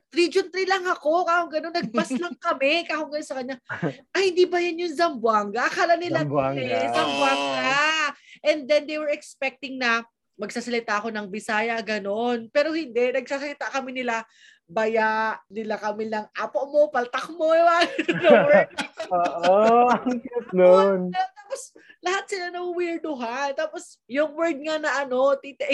Region 0.09 0.49
3 0.49 0.65
lang 0.65 0.89
ako. 0.89 1.21
Kahong 1.21 1.53
gano'n, 1.53 1.69
nagbas 1.69 2.09
lang 2.17 2.33
kami. 2.41 2.81
Kahong 2.89 3.13
gano'n 3.13 3.29
sa 3.29 3.37
kanya. 3.37 3.61
Ay, 4.17 4.33
hindi 4.33 4.49
ba 4.49 4.57
yan 4.57 4.81
yung 4.81 4.95
Zamboanga? 4.97 5.69
Akala 5.69 6.01
nila, 6.01 6.25
Zamboanga. 6.25 6.57
eh, 6.57 6.89
Zamboanga. 6.89 7.77
And 8.41 8.65
then 8.65 8.89
they 8.89 8.97
were 8.97 9.13
expecting 9.13 9.77
na 9.77 10.01
magsasalita 10.33 10.97
ako 10.97 11.13
ng 11.13 11.29
Bisaya, 11.29 11.77
gano'n. 11.77 12.49
Pero 12.49 12.73
hindi, 12.73 13.13
nagsasalita 13.13 13.69
kami 13.69 14.01
nila, 14.01 14.25
baya, 14.69 15.09
nila 15.49 15.75
kami 15.75 16.05
lang, 16.05 16.29
apo 16.31 16.69
mo, 16.69 16.87
paltak 16.87 17.25
mo, 17.33 17.49
ewan. 17.57 17.89
Oo, 19.09 19.89
ang 19.89 20.21
cute 20.21 20.51
nun. 20.53 20.99
Tapos, 21.09 21.61
lahat 21.99 22.23
sila 22.29 22.45
na 22.49 22.61
weirdohan. 22.63 23.57
Tapos, 23.57 23.97
yung 24.05 24.37
word 24.37 24.61
nga 24.61 24.77
na 24.77 25.01
ano, 25.01 25.33
tita, 25.35 25.65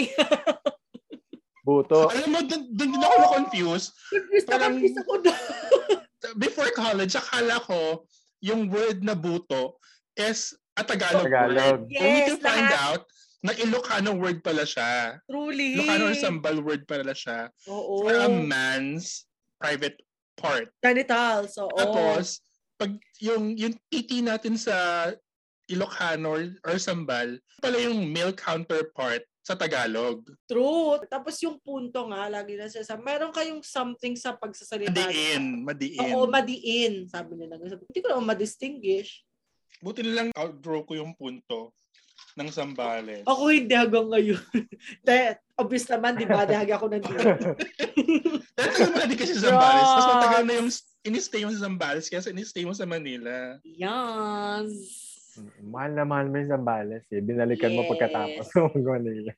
Buto. 1.60 2.06
Alam 2.08 2.30
mo, 2.30 2.40
dun, 2.40 2.62
dun 2.72 2.88
din 2.88 3.02
ako 3.02 3.16
na-confuse. 3.20 3.86
confused 4.08 4.46
na 4.46 4.50
Parang- 4.50 4.72
confused 4.72 4.98
ako 4.98 5.12
doon. 5.20 5.44
Before 6.42 6.70
college, 6.72 7.14
akala 7.14 7.58
ko 7.60 8.06
yung 8.40 8.66
word 8.66 9.02
na 9.02 9.14
buto 9.14 9.78
is 10.14 10.54
a 10.74 10.82
Tagalog, 10.82 11.26
Tagalog. 11.26 11.86
word. 11.86 11.92
Only 11.92 12.22
to 12.24 12.34
Yes, 12.34 12.42
find 12.42 12.66
lahat. 12.66 12.82
out 12.82 13.02
na 13.46 13.54
Ilocano 13.54 14.18
word 14.18 14.42
pala 14.42 14.66
siya. 14.66 15.22
Truly. 15.30 15.78
Ilocano 15.78 16.10
or 16.10 16.16
Sambal 16.18 16.58
word 16.58 16.82
pala 16.90 17.14
siya. 17.14 17.46
Oo. 17.70 18.02
For 18.02 18.18
a 18.18 18.26
man's 18.26 19.30
private 19.62 20.02
part. 20.34 20.68
Genitals, 20.82 21.54
oo. 21.62 21.70
Tapos, 21.78 22.42
pag 22.74 22.92
yung, 23.22 23.54
yung 23.54 23.78
titi 23.86 24.20
natin 24.20 24.58
sa 24.58 25.08
Ilocano 25.70 26.34
or, 26.34 26.42
or 26.66 26.76
Sambal, 26.82 27.38
pala 27.62 27.78
yung 27.78 28.10
male 28.10 28.34
counterpart 28.34 29.22
sa 29.46 29.54
Tagalog. 29.54 30.26
True. 30.50 30.98
Tapos 31.06 31.38
yung 31.38 31.62
punto 31.62 32.02
nga, 32.10 32.26
lagi 32.26 32.58
na 32.58 32.66
siya 32.66 32.82
sa, 32.82 32.98
meron 32.98 33.30
kayong 33.30 33.62
something 33.62 34.18
sa 34.18 34.34
pagsasalita. 34.34 34.90
Madiin. 34.90 35.62
Madiin. 35.62 36.10
Oo, 36.10 36.26
madiin. 36.26 37.06
Sabi 37.06 37.38
nila. 37.38 37.54
Hindi 37.54 38.00
ko 38.02 38.10
naman 38.10 38.34
ma-distinguish. 38.34 39.22
Buti 39.78 40.02
nilang 40.02 40.34
outgrow 40.34 40.82
ko 40.82 40.98
yung 40.98 41.14
punto 41.14 41.70
ng 42.36 42.52
Sambales. 42.52 43.24
Ako 43.24 43.48
hindi 43.48 43.72
hanggang 43.72 44.12
ngayon. 44.12 44.40
De, 45.06 45.16
obvious 45.56 45.88
naman, 45.88 46.20
di 46.20 46.28
ba? 46.28 46.44
Dahagi 46.44 46.72
ako 46.76 46.86
nandito. 46.92 47.16
Pero 48.56 48.70
tagal 48.70 48.90
mo 48.92 49.04
din 49.08 49.16
kasi 49.16 49.32
sa 49.34 49.48
Zambales. 49.50 49.88
Mas 49.88 50.06
matagal 50.06 50.42
na 50.44 50.54
yung 50.60 50.70
in-stay 51.02 51.42
mo 51.42 51.50
sa 51.50 51.64
Zambales 51.64 52.06
kaya 52.06 52.20
in-stay 52.28 52.64
mo 52.68 52.76
sa 52.76 52.84
Manila. 52.84 53.56
yes. 53.64 54.68
Mahal 55.60 55.92
na 55.92 56.04
mahal 56.04 56.28
mo 56.28 56.40
yung 56.40 56.52
Zambales 56.52 57.04
eh. 57.08 57.20
Binalikan 57.20 57.72
mo 57.72 57.84
Yes. 57.84 57.90
pagkatapos 57.92 58.46
ng 58.76 58.84
Manila. 58.84 59.32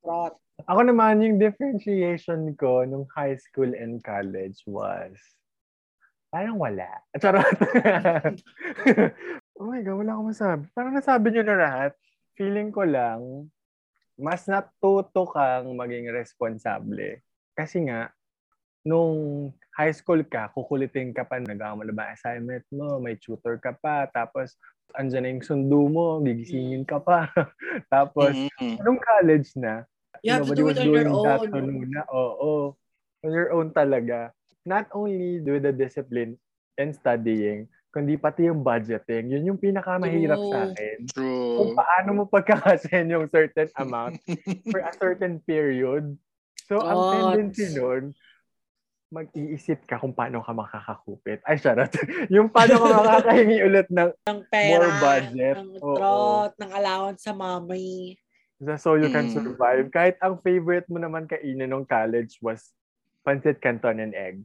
Trot. 0.00 0.34
Ako 0.66 0.80
naman, 0.82 1.22
yung 1.22 1.38
differentiation 1.38 2.50
ko 2.58 2.82
nung 2.82 3.06
high 3.14 3.38
school 3.38 3.70
and 3.70 4.02
college 4.02 4.58
was 4.66 5.14
parang 6.28 6.58
wala. 6.58 6.84
Charot. 7.14 7.46
oh 9.56 9.64
my 9.64 9.80
God, 9.80 9.96
wala 10.02 10.10
akong 10.12 10.28
masabi. 10.28 10.64
Parang 10.74 10.92
nasabi 10.92 11.26
nyo 11.30 11.42
na 11.46 11.56
lahat. 11.56 11.92
Feeling 12.38 12.70
ko 12.70 12.86
lang, 12.86 13.50
mas 14.14 14.46
natuto 14.46 15.26
kang 15.26 15.74
maging 15.74 16.06
responsable. 16.14 17.18
Kasi 17.58 17.82
nga, 17.90 18.14
nung 18.86 19.50
high 19.74 19.90
school 19.90 20.22
ka, 20.22 20.46
kukulitin 20.54 21.10
ka 21.10 21.26
pa, 21.26 21.42
nagawa 21.42 21.74
mo 21.74 21.82
na 21.82 21.90
ba 21.90 22.14
assignment 22.14 22.62
mo, 22.70 23.02
may 23.02 23.18
tutor 23.18 23.58
ka 23.58 23.74
pa, 23.74 24.06
tapos 24.06 24.54
andyan 24.94 25.26
na 25.26 25.30
yung 25.34 25.42
sundo 25.42 25.90
mo, 25.90 26.22
gigisingin 26.22 26.86
ka 26.86 27.02
pa. 27.02 27.26
tapos, 27.94 28.38
Mhm. 28.38 28.86
nung 28.86 29.02
college 29.02 29.50
na, 29.58 29.82
You 30.22 30.38
have 30.38 30.46
to 30.46 30.54
do 30.54 30.70
it 30.70 30.78
on 30.78 30.94
your 30.94 31.10
own. 31.10 31.50
to 31.50 31.58
Nuna. 31.58 32.06
Oo. 32.10 32.78
On 33.26 33.30
your 33.34 33.50
own 33.50 33.74
talaga. 33.74 34.30
Not 34.62 34.86
only 34.94 35.42
with 35.42 35.66
the 35.66 35.74
discipline 35.74 36.38
and 36.78 36.94
studying, 36.94 37.66
kundi 37.88 38.14
pati 38.14 38.46
yung 38.46 38.60
budgeting. 38.60 39.32
Yun 39.32 39.48
yung 39.54 39.60
pinakamahirap 39.60 40.38
True. 40.38 40.50
sa 40.52 40.58
akin. 40.68 40.98
True. 41.08 41.54
Kung 41.56 41.70
paano 41.72 42.08
mo 42.12 42.22
pagkakasin 42.28 43.08
yung 43.08 43.26
certain 43.26 43.68
amount 43.74 44.20
for 44.72 44.80
a 44.84 44.92
certain 44.94 45.40
period. 45.40 46.14
So, 46.68 46.78
ang 46.78 47.00
Thoughts. 47.00 47.12
tendency 47.16 47.64
nun, 47.72 48.12
mag-iisip 49.08 49.88
ka 49.88 49.96
kung 49.96 50.12
paano 50.12 50.44
ka 50.44 50.52
makakakupit. 50.52 51.40
Ay, 51.48 51.56
charot. 51.56 51.88
yung 52.34 52.52
paano 52.52 52.76
ka 52.76 52.88
makakahingi 52.92 53.58
ulit 53.68 53.88
ng 53.88 54.12
Ng 54.28 54.40
pera, 54.52 54.68
More 54.68 54.90
budget. 55.00 55.54
ng 55.56 55.70
Oo. 55.80 55.96
trot, 55.96 56.52
ng 56.60 56.70
allowance 56.76 57.24
sa 57.24 57.32
mommy. 57.32 58.20
so 58.76 59.00
you 59.00 59.08
can 59.08 59.24
Mm. 59.24 59.32
survive. 59.32 59.86
Kahit 59.88 60.20
ang 60.20 60.36
favorite 60.44 60.84
mo 60.92 61.00
naman 61.00 61.24
kainin 61.24 61.72
nung 61.72 61.88
college 61.88 62.36
was 62.44 62.68
pancit 63.24 63.64
canton 63.64 63.96
and 63.98 64.12
egg. 64.12 64.44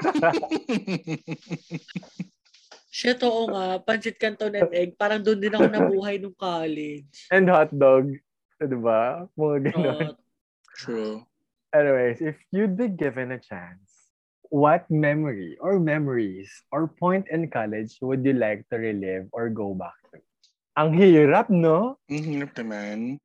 Shit, 2.90 3.22
oo 3.22 3.46
nga. 3.48 3.78
Pancit 3.80 4.18
canton 4.18 4.58
and 4.58 4.74
egg. 4.74 4.98
Parang 4.98 5.22
doon 5.22 5.38
din 5.38 5.54
ako 5.54 5.70
nabuhay 5.70 6.18
nung 6.18 6.34
college. 6.34 7.30
And 7.30 7.46
hot 7.46 7.70
dog. 7.70 8.10
Diba? 8.60 9.30
Mga 9.38 9.72
ganun. 9.72 9.96
Trot. 9.96 10.18
True. 10.76 11.16
Anyways, 11.70 12.18
if 12.20 12.36
you'd 12.50 12.76
be 12.76 12.90
given 12.90 13.30
a 13.30 13.38
chance, 13.38 14.10
what 14.50 14.82
memory 14.90 15.54
or 15.62 15.78
memories 15.78 16.50
or 16.74 16.90
point 16.90 17.30
in 17.30 17.46
college 17.46 17.94
would 18.02 18.26
you 18.26 18.34
like 18.34 18.66
to 18.68 18.76
relive 18.76 19.30
or 19.30 19.48
go 19.48 19.72
back 19.72 19.94
to? 20.10 20.18
Ang 20.74 20.98
hirap, 20.98 21.46
no? 21.46 22.02
Ang 22.10 22.26
hirap 22.26 22.52
naman. 22.58 23.22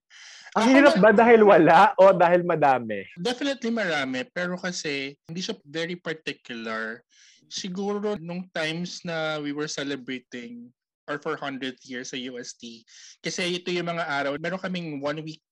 Ang 0.56 0.72
hirap 0.72 0.96
ba 1.04 1.12
dahil 1.12 1.44
wala 1.44 1.92
o 2.00 2.16
dahil 2.16 2.48
madami? 2.48 3.04
Definitely 3.20 3.76
marami, 3.76 4.24
pero 4.32 4.56
kasi 4.56 5.12
hindi 5.28 5.44
siya 5.44 5.60
very 5.68 6.00
particular. 6.00 7.04
Siguro 7.52 8.16
nung 8.16 8.48
times 8.56 9.04
na 9.04 9.36
we 9.44 9.52
were 9.52 9.68
celebrating 9.68 10.72
our 11.12 11.20
400th 11.20 11.84
year 11.84 12.08
sa 12.08 12.16
UST, 12.16 12.88
kasi 13.20 13.60
ito 13.60 13.68
yung 13.70 13.92
mga 13.92 14.08
araw, 14.08 14.32
meron 14.40 14.64
kaming 14.64 15.04
one 15.04 15.20
week 15.22 15.44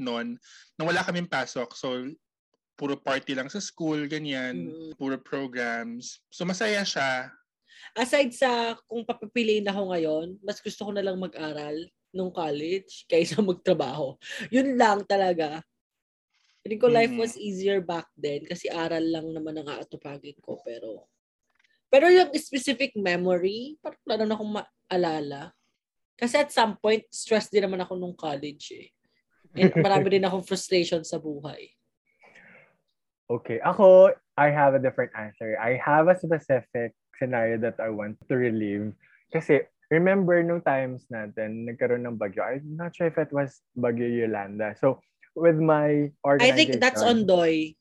noon 0.00 0.40
na 0.80 0.82
wala 0.88 1.04
kaming 1.04 1.28
pasok. 1.28 1.76
So, 1.76 2.08
puro 2.80 2.96
party 2.96 3.36
lang 3.36 3.52
sa 3.52 3.60
school, 3.60 4.08
ganyan, 4.08 4.72
Mm. 4.72 4.92
puro 4.96 5.20
programs. 5.20 6.24
So, 6.32 6.48
masaya 6.48 6.80
siya. 6.80 7.28
Aside 7.92 8.32
sa 8.32 8.76
kung 8.88 9.04
papipiliin 9.04 9.68
ako 9.68 9.92
ngayon, 9.92 10.26
mas 10.40 10.60
gusto 10.64 10.88
ko 10.88 10.90
na 10.96 11.04
lang 11.04 11.20
mag-aral 11.20 11.76
nung 12.14 12.30
college 12.30 13.06
kaysa 13.10 13.38
magtrabaho. 13.42 14.18
Yun 14.50 14.76
lang 14.78 15.02
talaga. 15.06 15.62
Feeling 16.62 16.82
ko 16.82 16.88
life 16.90 17.14
Mhm. 17.14 17.20
was 17.22 17.38
easier 17.38 17.78
back 17.78 18.10
then 18.18 18.42
kasi 18.42 18.66
aral 18.66 19.02
lang 19.02 19.30
naman 19.30 19.54
ang 19.62 19.68
aatupagin 19.70 20.34
ko. 20.42 20.58
Pero 20.66 21.06
pero 21.86 22.10
yung 22.10 22.34
specific 22.34 22.98
memory, 22.98 23.78
parang 23.78 24.02
wala 24.02 24.24
na 24.26 24.34
akong 24.34 24.52
maalala. 24.58 25.42
Kasi 26.18 26.34
at 26.42 26.50
some 26.50 26.74
point, 26.74 27.06
stress 27.14 27.46
din 27.46 27.62
naman 27.62 27.78
ako 27.78 27.94
nung 27.94 28.16
college 28.16 28.74
eh. 28.74 28.88
And 29.54 29.70
marami 29.86 30.18
din 30.18 30.26
akong 30.26 30.42
frustration 30.42 31.06
sa 31.06 31.22
buhay. 31.22 31.70
Okay. 33.30 33.58
Ako, 33.62 34.14
I 34.38 34.48
have 34.50 34.74
a 34.74 34.82
different 34.82 35.10
answer. 35.14 35.58
I 35.58 35.78
have 35.78 36.06
a 36.10 36.18
specific 36.18 36.94
scenario 37.18 37.58
that 37.62 37.78
I 37.82 37.90
want 37.90 38.18
to 38.28 38.34
relive. 38.34 38.94
Kasi, 39.30 39.66
remember 39.90 40.42
nung 40.42 40.62
times 40.62 41.06
natin, 41.10 41.66
nagkaroon 41.66 42.06
ng 42.06 42.18
bagyo. 42.18 42.42
I'm 42.42 42.74
not 42.74 42.94
sure 42.94 43.06
if 43.06 43.18
it 43.18 43.30
was 43.30 43.62
Bagyo 43.78 44.06
Yolanda. 44.06 44.74
So, 44.78 44.98
with 45.36 45.58
my 45.60 46.10
I 46.24 46.26
organization. 46.26 46.56
think 46.56 46.70
that's 46.82 47.02
on 47.02 47.26
Doy. 47.26 47.76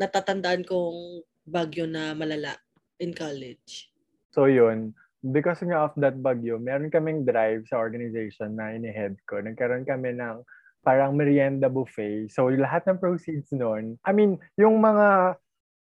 Natatandaan 0.00 0.64
kong 0.64 1.26
bagyo 1.44 1.84
na 1.84 2.16
malala 2.16 2.56
in 3.02 3.12
college. 3.12 3.92
So, 4.32 4.48
yun. 4.48 4.96
Because 5.22 5.62
nga 5.62 5.86
of 5.86 5.94
that 6.02 6.18
bagyo, 6.18 6.58
meron 6.58 6.90
kaming 6.90 7.22
drive 7.22 7.68
sa 7.70 7.78
organization 7.78 8.58
na 8.58 8.74
ini-head 8.74 9.14
ko. 9.28 9.38
Nagkaroon 9.38 9.86
kami 9.86 10.18
ng 10.18 10.42
parang 10.82 11.14
merienda 11.14 11.70
buffet. 11.70 12.26
So, 12.32 12.50
lahat 12.50 12.88
ng 12.90 12.98
proceeds 12.98 13.54
noon, 13.54 14.00
I 14.02 14.10
mean, 14.10 14.40
yung 14.58 14.82
mga 14.82 15.38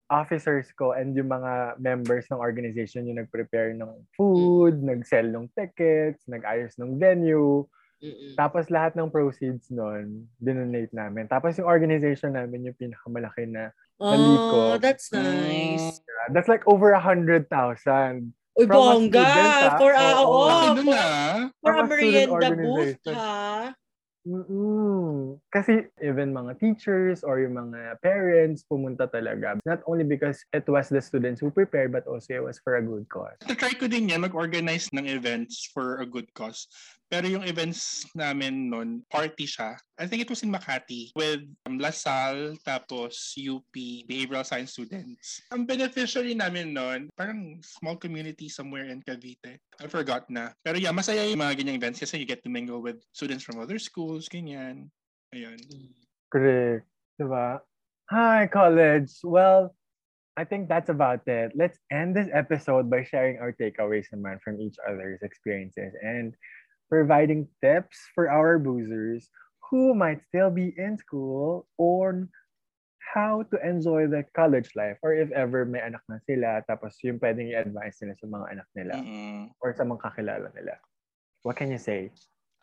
officers 0.08 0.70
ko 0.72 0.94
and 0.94 1.12
yung 1.12 1.28
mga 1.28 1.76
members 1.78 2.26
ng 2.30 2.38
organization 2.38 3.06
yung 3.06 3.18
nag-prepare 3.18 3.74
ng 3.74 3.90
food, 4.14 4.78
nag-sell 4.78 5.26
ng 5.26 5.50
tickets, 5.52 6.22
nag-ayos 6.26 6.78
ng 6.78 6.94
venue. 6.96 7.66
Mm-mm. 7.98 8.36
Tapos 8.36 8.68
lahat 8.68 8.92
ng 8.94 9.08
proceeds 9.08 9.72
noon, 9.72 10.28
dinonate 10.36 10.92
namin. 10.92 11.26
Tapos 11.26 11.56
yung 11.56 11.66
organization 11.66 12.36
namin 12.36 12.68
yung 12.68 12.76
pinakamalaki 12.76 13.48
na, 13.48 13.72
Oh, 13.96 14.12
Naliko. 14.12 14.76
that's 14.76 15.08
nice. 15.08 16.04
that's 16.28 16.52
like 16.52 16.60
over 16.68 16.92
a 16.92 17.00
hundred 17.00 17.48
thousand. 17.48 18.36
Uy, 18.52 18.68
From 18.68 18.76
a 18.76 18.84
bongga! 18.92 19.24
student, 19.24 19.56
ah. 19.64 19.76
For, 19.80 19.90
ah, 19.96 20.12
Oo. 20.20 20.24
oo, 20.28 20.44
Laki 20.44 20.68
nun 20.68 20.84
for, 20.84 20.96
ah. 21.00 21.36
for 21.48 21.72
From 21.72 21.76
a 21.76 21.80
a 21.80 21.86
student 21.88 21.88
merienda 21.88 22.48
booth, 22.60 23.00
organization. 23.00 23.14
ha? 23.16 23.72
Mm-mm. 24.26 25.38
Kasi 25.54 25.86
even 26.02 26.34
mga 26.34 26.58
teachers 26.58 27.22
or 27.22 27.38
yung 27.38 27.54
mga 27.54 28.02
parents 28.02 28.66
pumunta 28.66 29.06
talaga. 29.06 29.54
Not 29.62 29.86
only 29.86 30.02
because 30.02 30.42
it 30.50 30.66
was 30.66 30.90
the 30.90 30.98
students 30.98 31.38
who 31.38 31.54
prepared, 31.54 31.94
but 31.94 32.02
also 32.10 32.34
it 32.34 32.42
was 32.42 32.58
for 32.58 32.76
a 32.76 32.82
good 32.82 33.06
cause. 33.06 33.38
Try 33.46 33.70
ko 33.78 33.86
din 33.86 34.10
yan, 34.10 34.26
mag-organize 34.26 34.90
ng 34.90 35.06
events 35.06 35.70
for 35.70 36.02
a 36.02 36.06
good 36.06 36.26
cause. 36.34 36.66
Pero 37.06 37.30
yung 37.30 37.46
events 37.46 38.02
namin 38.18 38.66
noon, 38.66 39.06
party 39.06 39.46
siya. 39.46 39.78
I 39.94 40.10
think 40.10 40.26
it 40.26 40.30
was 40.30 40.42
in 40.42 40.50
Makati 40.50 41.14
with 41.14 41.46
um, 41.62 41.78
LaSalle 41.78 42.58
tapos 42.66 43.38
UP 43.38 43.70
behavioral 44.10 44.42
science 44.42 44.74
students. 44.74 45.38
Ang 45.54 45.70
beneficiary 45.70 46.34
namin 46.34 46.74
noon, 46.74 47.06
parang 47.14 47.62
small 47.62 47.94
community 47.94 48.50
somewhere 48.50 48.90
in 48.90 48.98
Cavite. 49.06 49.62
I 49.78 49.86
forgot 49.86 50.26
na. 50.26 50.50
Pero 50.66 50.82
yeah, 50.82 50.90
masaya 50.90 51.22
yung 51.30 51.38
mga 51.38 51.62
ganyang 51.62 51.78
events 51.78 52.02
kasi 52.02 52.18
you 52.18 52.26
get 52.26 52.42
to 52.42 52.50
mingle 52.50 52.82
with 52.82 52.98
students 53.14 53.46
from 53.46 53.62
other 53.62 53.78
schools, 53.78 54.26
ganyan. 54.26 54.90
Ayun. 55.30 55.62
Correct. 56.34 56.90
Diba? 57.22 57.62
Hi, 58.10 58.50
college. 58.50 59.14
Well, 59.22 59.74
I 60.36 60.44
think 60.44 60.68
that's 60.68 60.90
about 60.90 61.24
it. 61.26 61.52
Let's 61.56 61.78
end 61.90 62.14
this 62.14 62.28
episode 62.34 62.90
by 62.90 63.02
sharing 63.08 63.40
our 63.40 63.56
takeaways 63.56 64.12
naman 64.12 64.36
from 64.44 64.60
each 64.60 64.76
other's 64.84 65.22
experiences 65.24 65.96
and 66.04 66.36
providing 66.88 67.48
tips 67.62 67.98
for 68.14 68.30
our 68.30 68.58
boozers 68.58 69.28
who 69.70 69.94
might 69.94 70.22
still 70.30 70.50
be 70.50 70.74
in 70.78 70.96
school 70.98 71.66
on 71.78 72.28
how 73.14 73.42
to 73.50 73.56
enjoy 73.62 74.06
the 74.06 74.24
college 74.34 74.70
life 74.76 74.98
or 75.02 75.14
if 75.14 75.30
ever 75.32 75.64
may 75.64 75.80
anak 75.80 76.02
na 76.10 76.18
sila 76.26 76.60
tapos 76.66 76.98
yung 77.06 77.18
pwedeng 77.22 77.48
i-advise 77.48 77.96
nila 78.02 78.14
sa 78.18 78.26
mga 78.26 78.46
anak 78.52 78.68
nila 78.74 78.94
Mm-mm. 78.98 79.42
or 79.62 79.70
sa 79.74 79.86
mga 79.86 80.00
kakilala 80.04 80.48
nila. 80.52 80.74
What 81.46 81.56
can 81.56 81.70
you 81.70 81.78
say? 81.78 82.10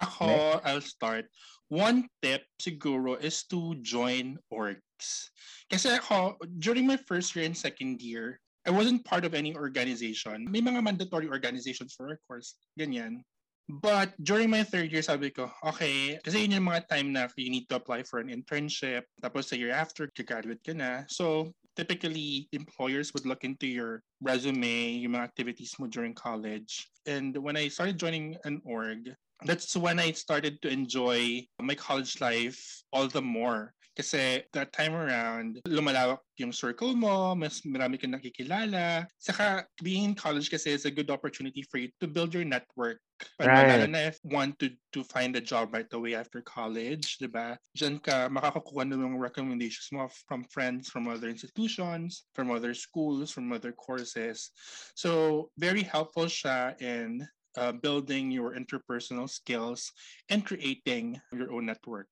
Ako, 0.03 0.59
I'll 0.67 0.83
start. 0.83 1.31
One 1.71 2.11
tip 2.19 2.43
siguro 2.59 3.15
is 3.15 3.47
to 3.47 3.79
join 3.79 4.35
orgs. 4.51 5.31
Kasi 5.71 5.95
ako, 5.95 6.35
during 6.59 6.83
my 6.83 6.99
first 6.99 7.31
year 7.33 7.47
and 7.47 7.55
second 7.55 8.03
year, 8.03 8.43
I 8.67 8.71
wasn't 8.71 9.07
part 9.07 9.23
of 9.23 9.31
any 9.31 9.55
organization. 9.55 10.47
May 10.51 10.59
mga 10.59 10.83
mandatory 10.83 11.31
organizations 11.31 11.95
for 11.95 12.11
our 12.11 12.19
course. 12.27 12.55
Ganyan. 12.75 13.23
But 13.69 14.11
during 14.21 14.49
my 14.49 14.63
third 14.63 14.91
year, 14.91 15.01
sabi 15.01 15.31
ko, 15.31 15.47
okay, 15.63 16.19
kasi 16.19 16.43
yun 16.43 16.59
yung 16.59 16.67
mga 16.67 16.87
time 16.91 17.15
na 17.15 17.27
you 17.37 17.49
need 17.49 17.69
to 17.71 17.79
apply 17.79 18.03
for 18.03 18.19
an 18.19 18.27
internship. 18.27 19.07
Tapos 19.23 19.49
the 19.49 19.57
year 19.57 19.71
after, 19.71 20.07
to 20.07 20.23
graduate 20.23 20.63
ka 20.63 20.75
na. 20.75 21.07
So, 21.07 21.55
typically, 21.75 22.47
employers 22.51 23.13
would 23.13 23.25
look 23.25 23.43
into 23.43 23.65
your 23.67 24.03
resume, 24.21 24.99
yung 24.99 25.15
mga 25.15 25.31
activities 25.31 25.75
mo 25.79 25.87
during 25.87 26.13
college. 26.13 26.87
And 27.07 27.35
when 27.39 27.55
I 27.55 27.67
started 27.71 27.97
joining 27.97 28.35
an 28.43 28.61
org, 28.67 29.15
that's 29.45 29.75
when 29.75 29.99
I 29.99 30.11
started 30.11 30.61
to 30.61 30.69
enjoy 30.69 31.47
my 31.59 31.75
college 31.75 32.19
life 32.21 32.83
all 32.91 33.07
the 33.07 33.23
more. 33.23 33.73
Kasi 33.93 34.41
that 34.53 34.73
time 34.73 34.97
around, 34.97 35.61
lumalawak 35.69 36.25
yung 36.41 36.51
circle 36.51 36.97
mo, 36.97 37.37
mas 37.37 37.61
marami 37.61 38.01
kang 38.01 38.17
nakikilala. 38.17 39.05
Saka 39.21 39.69
being 39.85 40.13
in 40.13 40.15
college 40.17 40.49
kasi 40.49 40.73
is 40.73 40.85
a 40.85 40.91
good 40.91 41.13
opportunity 41.13 41.61
for 41.61 41.77
you 41.77 41.93
to 42.01 42.09
build 42.09 42.33
your 42.33 42.45
network. 42.45 42.97
Pag 43.37 43.53
Right. 43.53 43.69
lalo 43.69 43.85
na 43.87 44.09
if 44.09 44.17
you 44.25 44.33
want 44.33 44.57
to, 44.59 44.73
to 44.91 45.05
find 45.05 45.37
a 45.37 45.41
job 45.41 45.71
right 45.71 45.87
away 45.93 46.17
after 46.17 46.41
college, 46.41 47.21
di 47.21 47.29
ba? 47.29 47.55
Diyan 47.77 48.01
ka 48.01 48.27
makakakuha 48.33 48.89
ng 48.89 48.99
mga 48.99 49.21
recommendations 49.21 49.87
mo 49.93 50.09
from 50.27 50.43
friends 50.49 50.89
from 50.89 51.07
other 51.07 51.29
institutions, 51.29 52.25
from 52.33 52.49
other 52.49 52.73
schools, 52.73 53.29
from 53.29 53.53
other 53.53 53.71
courses. 53.71 54.51
So, 54.97 55.49
very 55.55 55.85
helpful 55.85 56.25
siya 56.25 56.75
in 56.81 57.23
uh, 57.57 57.71
building 57.71 58.31
your 58.33 58.57
interpersonal 58.57 59.29
skills 59.29 59.93
and 60.29 60.45
creating 60.45 61.21
your 61.31 61.53
own 61.53 61.69
network. 61.69 62.09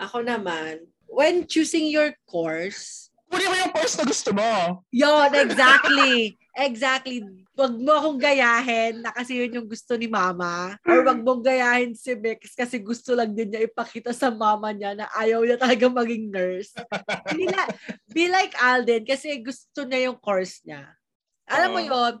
Ako 0.00 0.24
naman, 0.24 0.88
when 1.10 1.44
choosing 1.50 1.90
your 1.90 2.14
course, 2.24 3.10
Kunin 3.30 3.46
mo 3.46 3.56
yung 3.62 3.74
course 3.74 3.94
na 3.94 4.02
gusto 4.02 4.34
mo. 4.34 4.82
yon 4.90 5.30
exactly. 5.38 6.34
Exactly. 6.58 7.22
Wag 7.54 7.78
mo 7.78 7.94
akong 7.94 8.18
gayahin 8.18 9.06
na 9.06 9.14
kasi 9.14 9.38
yun 9.38 9.62
yung 9.62 9.68
gusto 9.70 9.94
ni 9.94 10.10
mama. 10.10 10.74
Or 10.82 11.06
wag 11.06 11.22
mong 11.22 11.46
gayahin 11.46 11.94
si 11.94 12.10
Bex 12.18 12.58
kasi 12.58 12.82
gusto 12.82 13.14
lang 13.14 13.30
din 13.30 13.54
niya 13.54 13.70
ipakita 13.70 14.10
sa 14.10 14.34
mama 14.34 14.74
niya 14.74 14.98
na 14.98 15.06
ayaw 15.14 15.46
niya 15.46 15.62
talaga 15.62 15.86
maging 15.86 16.26
nurse. 16.26 16.74
Hindi 17.30 17.46
na, 17.54 17.70
be 18.10 18.26
like 18.26 18.50
Alden 18.58 19.06
kasi 19.06 19.38
gusto 19.38 19.86
niya 19.86 20.10
yung 20.10 20.18
course 20.18 20.58
niya. 20.66 20.90
Alam 21.46 21.70
mo 21.70 21.80
yon 21.86 22.14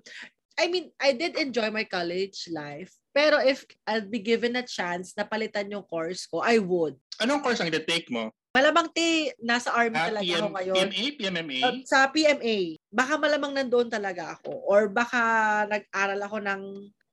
I 0.60 0.68
mean, 0.70 0.92
I 1.00 1.16
did 1.16 1.40
enjoy 1.40 1.74
my 1.74 1.88
college 1.90 2.46
life. 2.54 2.94
Pero 3.10 3.42
if 3.42 3.66
I'll 3.82 4.06
be 4.06 4.22
given 4.22 4.54
a 4.54 4.62
chance 4.62 5.16
na 5.18 5.26
palitan 5.26 5.72
yung 5.72 5.82
course 5.88 6.30
ko, 6.30 6.38
I 6.44 6.62
would. 6.62 6.94
Anong 7.18 7.42
course 7.42 7.58
ang 7.58 7.72
ite-take 7.72 8.06
mo? 8.12 8.30
Malamang 8.50 8.90
te, 8.90 9.30
nasa 9.38 9.70
army 9.70 9.94
Ah, 9.94 10.10
talaga 10.10 10.26
ako 10.26 10.34
PM, 10.42 10.54
ngayon. 10.58 10.74
PMA, 10.74 11.02
PMMA? 11.14 11.58
Uh, 11.62 11.74
sa 11.86 12.10
PMA, 12.10 12.56
baka 12.90 13.14
malamang 13.14 13.54
nandoon 13.54 13.86
talaga 13.86 14.34
ako. 14.34 14.50
Or 14.66 14.90
baka 14.90 15.22
nag-aral 15.70 16.18
ako 16.18 16.42
ng 16.42 16.60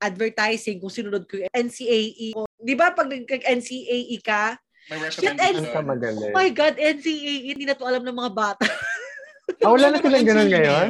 advertising 0.02 0.82
kung 0.82 0.90
sinunod 0.90 1.30
ko 1.30 1.38
yung 1.38 1.54
NCAE. 1.54 2.34
O, 2.34 2.50
Di 2.58 2.74
ba 2.74 2.90
pag 2.90 3.06
nag-NCAE 3.06 4.18
ka, 4.18 4.58
May 4.88 4.98
Shit, 5.12 5.36
ka 5.68 5.84
magaling? 5.84 6.32
oh 6.32 6.34
my 6.34 6.48
God, 6.50 6.74
NCAE, 6.74 7.54
hindi 7.54 7.68
na 7.68 7.76
to 7.78 7.86
alam 7.86 8.02
ng 8.02 8.18
mga 8.18 8.32
bata. 8.34 8.66
Ah, 9.62 9.70
wala 9.70 9.94
na 9.94 9.96
Ano 9.96 10.04
silang 10.04 10.26
ganun 10.26 10.48
ngayon? 10.50 10.88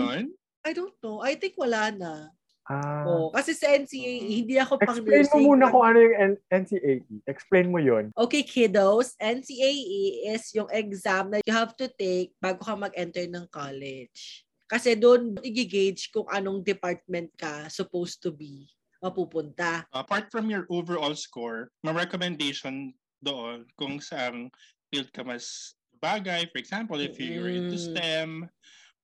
I 0.64 0.72
don't 0.72 0.96
know. 1.02 1.20
I 1.20 1.36
think 1.36 1.60
wala 1.60 1.92
na. 1.92 2.32
Ah. 2.68 3.08
Oh, 3.08 3.32
kasi 3.32 3.56
sa 3.56 3.72
NCAE, 3.72 4.44
hindi 4.44 4.60
ako 4.60 4.76
pang 4.76 5.00
Explain 5.00 5.24
mo 5.24 5.32
nursing. 5.32 5.44
muna 5.48 5.64
kung 5.72 5.84
ano 5.88 5.98
yung 6.04 6.16
N- 6.20 6.42
NCAE. 6.52 7.24
Explain 7.24 7.66
mo 7.72 7.80
yun. 7.80 8.12
Okay, 8.12 8.44
kiddos, 8.44 9.16
NCAE 9.16 10.28
is 10.28 10.52
yung 10.52 10.68
exam 10.68 11.32
na 11.32 11.40
you 11.40 11.54
have 11.56 11.72
to 11.80 11.88
take 11.88 12.36
bago 12.36 12.60
ka 12.60 12.76
mag-enter 12.76 13.24
ng 13.24 13.48
college. 13.48 14.44
Kasi 14.68 14.92
doon 14.92 15.40
i-gauge 15.40 16.12
kung 16.12 16.28
anong 16.28 16.60
department 16.60 17.32
ka 17.40 17.72
supposed 17.72 18.20
to 18.20 18.28
be 18.28 18.68
mapupunta. 19.00 19.88
Apart 19.96 20.28
from 20.28 20.52
your 20.52 20.68
overall 20.68 21.16
score, 21.16 21.72
may 21.80 21.96
recommendation 21.96 22.92
doon 23.24 23.64
kung 23.80 23.96
saang 23.96 24.52
field 24.92 25.08
ka 25.16 25.24
mas 25.24 25.72
bagay. 26.04 26.44
For 26.52 26.60
example, 26.60 27.00
if 27.00 27.16
you're 27.16 27.48
into. 27.48 27.80
STEM 27.80 28.44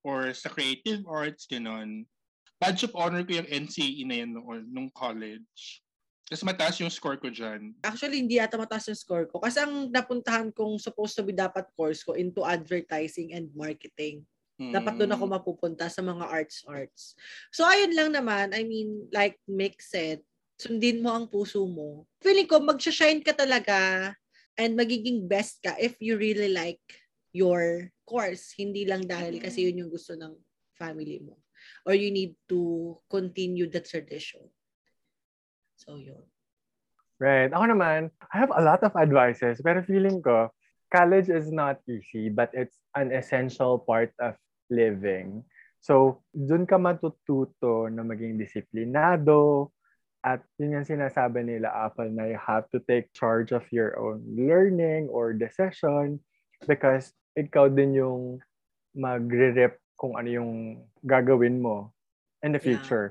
or 0.05 0.37
sa 0.37 0.53
creative 0.53 1.01
arts, 1.09 1.49
gano'n. 1.49 2.05
Badge 2.55 2.87
of 2.87 2.95
honor 2.95 3.23
ko 3.27 3.35
yung 3.35 3.49
NCAE 3.49 4.03
na 4.07 4.15
yan 4.23 4.31
noon, 4.31 4.63
nung 4.71 4.89
college. 4.91 5.83
Kasi 6.25 6.41
mataas 6.41 6.81
yung 6.81 6.89
score 6.89 7.21
ko 7.21 7.29
dyan. 7.29 7.77
Actually, 7.85 8.17
hindi 8.25 8.41
ata 8.41 8.57
mataas 8.57 8.89
yung 8.89 8.97
score 8.97 9.29
ko. 9.29 9.37
Kasi 9.37 9.61
ang 9.61 9.93
napuntahan 9.93 10.49
kong 10.49 10.81
supposed 10.81 11.13
to 11.13 11.21
be 11.21 11.35
dapat 11.35 11.69
course 11.77 12.01
ko 12.01 12.17
into 12.17 12.41
advertising 12.41 13.35
and 13.37 13.53
marketing. 13.53 14.25
Dapat 14.55 14.95
doon 14.95 15.11
ako 15.11 15.23
mapupunta 15.27 15.85
sa 15.91 15.99
mga 15.99 16.31
arts-arts. 16.31 17.19
So, 17.51 17.67
ayun 17.67 17.91
lang 17.91 18.15
naman. 18.15 18.55
I 18.55 18.63
mean, 18.63 19.05
like 19.11 19.35
Mick 19.45 19.83
said, 19.83 20.23
sundin 20.55 21.03
mo 21.03 21.11
ang 21.11 21.27
puso 21.27 21.67
mo. 21.67 22.07
Feeling 22.23 22.47
ko, 22.47 22.63
mag-shine 22.63 23.19
ka 23.19 23.35
talaga 23.35 24.15
and 24.55 24.79
magiging 24.79 25.27
best 25.27 25.59
ka 25.59 25.75
if 25.75 25.99
you 25.99 26.15
really 26.15 26.49
like 26.49 26.81
your 27.35 27.91
course. 28.07 28.55
Hindi 28.55 28.87
lang 28.87 29.03
dahil 29.03 29.43
kasi 29.43 29.67
yun 29.67 29.85
yung 29.85 29.91
gusto 29.91 30.15
ng 30.15 30.33
family 30.79 31.19
mo. 31.19 31.35
Or 31.85 31.93
you 31.93 32.11
need 32.11 32.35
to 32.49 32.97
continue 33.09 33.69
the 33.69 33.81
tradition. 33.81 34.41
So, 35.75 35.95
yun. 35.97 36.23
Right. 37.19 37.47
Ako 37.47 37.71
naman, 37.71 38.11
I 38.33 38.35
have 38.35 38.51
a 38.51 38.63
lot 38.63 38.83
of 38.83 38.91
advices, 38.99 39.63
pero 39.63 39.79
feeling 39.87 40.19
ko, 40.19 40.51
college 40.91 41.31
is 41.31 41.47
not 41.47 41.79
easy, 41.87 42.27
but 42.27 42.51
it's 42.51 42.75
an 42.95 43.15
essential 43.15 43.79
part 43.79 44.11
of 44.19 44.35
living. 44.67 45.43
So, 45.79 46.25
dun 46.33 46.67
ka 46.67 46.75
matututo 46.75 47.87
na 47.87 48.03
maging 48.03 48.35
disiplinado, 48.35 49.71
at 50.25 50.41
yun 50.57 50.81
yung 50.81 50.89
sinasabi 50.89 51.45
nila, 51.45 51.69
Apple, 51.69 52.09
na 52.09 52.25
you 52.25 52.39
have 52.41 52.65
to 52.73 52.81
take 52.89 53.13
charge 53.13 53.53
of 53.53 53.61
your 53.69 53.93
own 54.01 54.25
learning 54.25 55.05
or 55.13 55.37
decision 55.37 56.17
because 56.65 57.13
ikaw 57.37 57.69
din 57.69 57.93
yung 57.93 58.41
magre-rep 58.97 59.77
kung 59.93 60.17
ano 60.17 60.29
yung 60.33 60.81
gagawin 61.05 61.61
mo 61.61 61.93
in 62.41 62.51
the 62.51 62.59
Yeah. 62.59 62.81
future. 62.81 63.07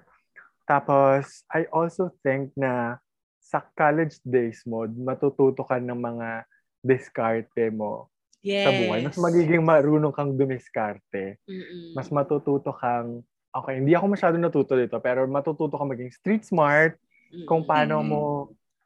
Tapos, 0.67 1.47
I 1.53 1.71
also 1.71 2.11
think 2.27 2.51
na 2.59 2.99
sa 3.39 3.63
college 3.77 4.19
days 4.27 4.67
mo, 4.67 4.89
matututo 4.89 5.63
ka 5.63 5.79
ng 5.79 5.95
mga 5.95 6.43
diskarte 6.83 7.71
mo 7.71 8.11
Yes. 8.45 8.67
sa 8.67 8.75
buhay. 8.75 9.01
Mas 9.01 9.17
magiging 9.17 9.63
marunong 9.65 10.13
kang 10.13 10.35
dumiskarte. 10.37 11.41
Mm-mm. 11.49 11.95
Mas 11.97 12.11
matututo 12.13 12.75
kang, 12.77 13.23
okay, 13.55 13.81
hindi 13.81 13.95
ako 13.97 14.05
masyado 14.11 14.37
natuto 14.37 14.75
dito, 14.77 14.99
pero 15.01 15.25
matututo 15.25 15.79
kang 15.79 15.93
maging 15.93 16.13
street 16.13 16.45
smart, 16.45 16.99
kung 17.45 17.63
Mm-mm. 17.63 17.69
paano 17.71 18.01
Mm. 18.03 18.09
mo 18.09 18.21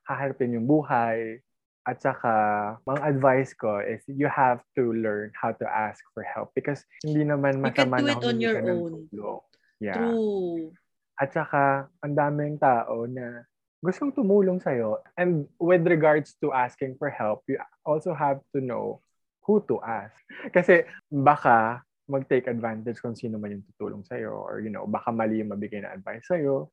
haharapin 0.06 0.58
yung 0.58 0.66
buhay. 0.66 1.38
At 1.88 2.04
saka, 2.04 2.32
mga 2.84 3.00
advice 3.00 3.56
ko 3.56 3.80
is 3.80 4.04
you 4.04 4.28
have 4.28 4.60
to 4.76 4.92
learn 4.92 5.32
how 5.32 5.56
to 5.56 5.64
ask 5.64 6.04
for 6.12 6.20
help 6.20 6.52
because 6.52 6.84
hindi 7.00 7.24
naman 7.24 7.64
masama 7.64 7.96
do 7.96 8.04
na 8.04 8.12
it 8.12 8.20
on 8.20 8.36
humingi 8.36 8.44
your 8.44 8.54
ka 8.54 8.60
ng 8.60 8.68
own. 8.68 8.92
tulong. 9.08 9.40
Yeah. 9.80 9.96
True. 9.96 10.76
At 11.16 11.32
saka, 11.32 11.88
ang 12.04 12.12
daming 12.12 12.60
tao 12.60 13.08
na 13.08 13.48
gustong 13.80 14.12
tumulong 14.12 14.60
sa'yo. 14.60 15.00
And 15.16 15.48
with 15.56 15.88
regards 15.88 16.36
to 16.44 16.52
asking 16.52 17.00
for 17.00 17.08
help, 17.08 17.48
you 17.48 17.56
also 17.88 18.12
have 18.12 18.44
to 18.52 18.60
know 18.60 19.00
who 19.48 19.64
to 19.72 19.80
ask. 19.80 20.14
Kasi 20.56 20.84
baka 21.08 21.80
mag-take 22.04 22.52
advantage 22.52 23.00
kung 23.00 23.16
sino 23.16 23.40
man 23.40 23.58
yung 23.58 23.64
tutulong 23.72 24.04
sa'yo 24.04 24.34
or, 24.34 24.60
you 24.60 24.68
know, 24.68 24.84
baka 24.84 25.08
mali 25.08 25.40
yung 25.40 25.56
mabigay 25.56 25.80
na 25.80 25.96
advice 25.96 26.28
sa'yo. 26.28 26.68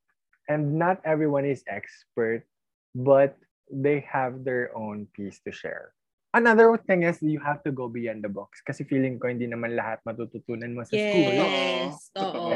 And 0.51 0.75
not 0.75 0.99
everyone 1.07 1.47
is 1.47 1.63
expert, 1.65 2.45
but 2.93 3.39
they 3.71 4.05
have 4.05 4.43
their 4.43 4.75
own 4.77 5.07
piece 5.13 5.39
to 5.45 5.51
share. 5.51 5.93
Another 6.35 6.75
thing 6.75 7.07
is 7.07 7.23
you 7.23 7.39
have 7.39 7.63
to 7.63 7.71
go 7.71 7.87
beyond 7.87 8.19
the 8.19 8.27
box 8.27 8.59
kasi 8.59 8.83
feeling 8.83 9.15
ko 9.15 9.31
hindi 9.31 9.47
naman 9.47 9.71
lahat 9.71 10.03
matututunan 10.03 10.75
mo 10.75 10.83
sa 10.83 10.99
school. 10.99 11.31
Yes. 11.31 12.11
Oo. 12.19 12.51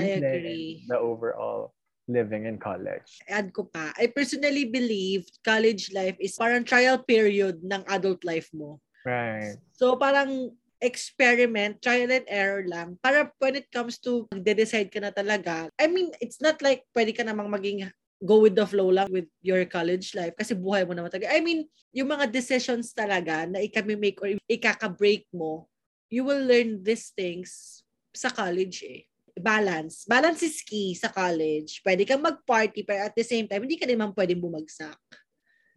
I 0.00 0.16
agree. 0.16 0.80
the 0.88 0.96
overall 0.96 1.76
living 2.08 2.48
in 2.48 2.56
college. 2.56 3.20
add 3.28 3.52
ko 3.52 3.68
pa, 3.68 3.92
I 4.00 4.08
personally 4.08 4.64
believe 4.64 5.28
college 5.44 5.92
life 5.92 6.16
is 6.16 6.40
parang 6.40 6.64
trial 6.64 7.04
period 7.04 7.60
ng 7.60 7.84
adult 7.92 8.24
life 8.24 8.48
mo. 8.56 8.80
Right. 9.04 9.60
So 9.76 9.94
parang 10.00 10.56
experiment, 10.80 11.84
trial 11.84 12.08
and 12.08 12.26
error 12.26 12.64
lang. 12.64 12.96
Para 13.04 13.28
when 13.38 13.60
it 13.60 13.68
comes 13.68 14.00
to 14.08 14.24
magde-decide 14.32 14.88
ka 14.88 15.04
na 15.04 15.12
talaga, 15.12 15.68
I 15.76 15.86
mean, 15.86 16.16
it's 16.24 16.40
not 16.40 16.64
like 16.64 16.88
pwede 16.96 17.12
ka 17.12 17.22
namang 17.22 17.52
maging 17.52 17.92
go 18.18 18.42
with 18.42 18.58
the 18.58 18.66
flow 18.66 18.90
lang 18.90 19.06
with 19.14 19.30
your 19.42 19.62
college 19.70 20.10
life 20.18 20.34
kasi 20.34 20.54
buhay 20.54 20.82
mo 20.82 20.94
naman 20.94 21.10
talaga. 21.10 21.30
I 21.30 21.38
mean, 21.38 21.70
yung 21.94 22.10
mga 22.10 22.30
decisions 22.30 22.90
talaga 22.90 23.46
na 23.46 23.62
ikami-make 23.62 24.18
or 24.18 24.34
ikaka-break 24.50 25.30
mo, 25.30 25.70
you 26.10 26.26
will 26.26 26.42
learn 26.42 26.82
these 26.82 27.14
things 27.14 27.82
sa 28.10 28.30
college 28.30 28.82
eh. 28.82 29.06
Balance. 29.38 30.02
Balance 30.02 30.42
is 30.42 30.58
key 30.66 30.98
sa 30.98 31.14
college. 31.14 31.78
Pwede 31.86 32.02
kang 32.02 32.18
mag-party 32.18 32.82
pero 32.82 33.06
at 33.06 33.14
the 33.14 33.22
same 33.22 33.46
time, 33.46 33.62
hindi 33.62 33.78
ka 33.78 33.86
naman 33.86 34.10
pwedeng 34.10 34.42
bumagsak. 34.42 34.98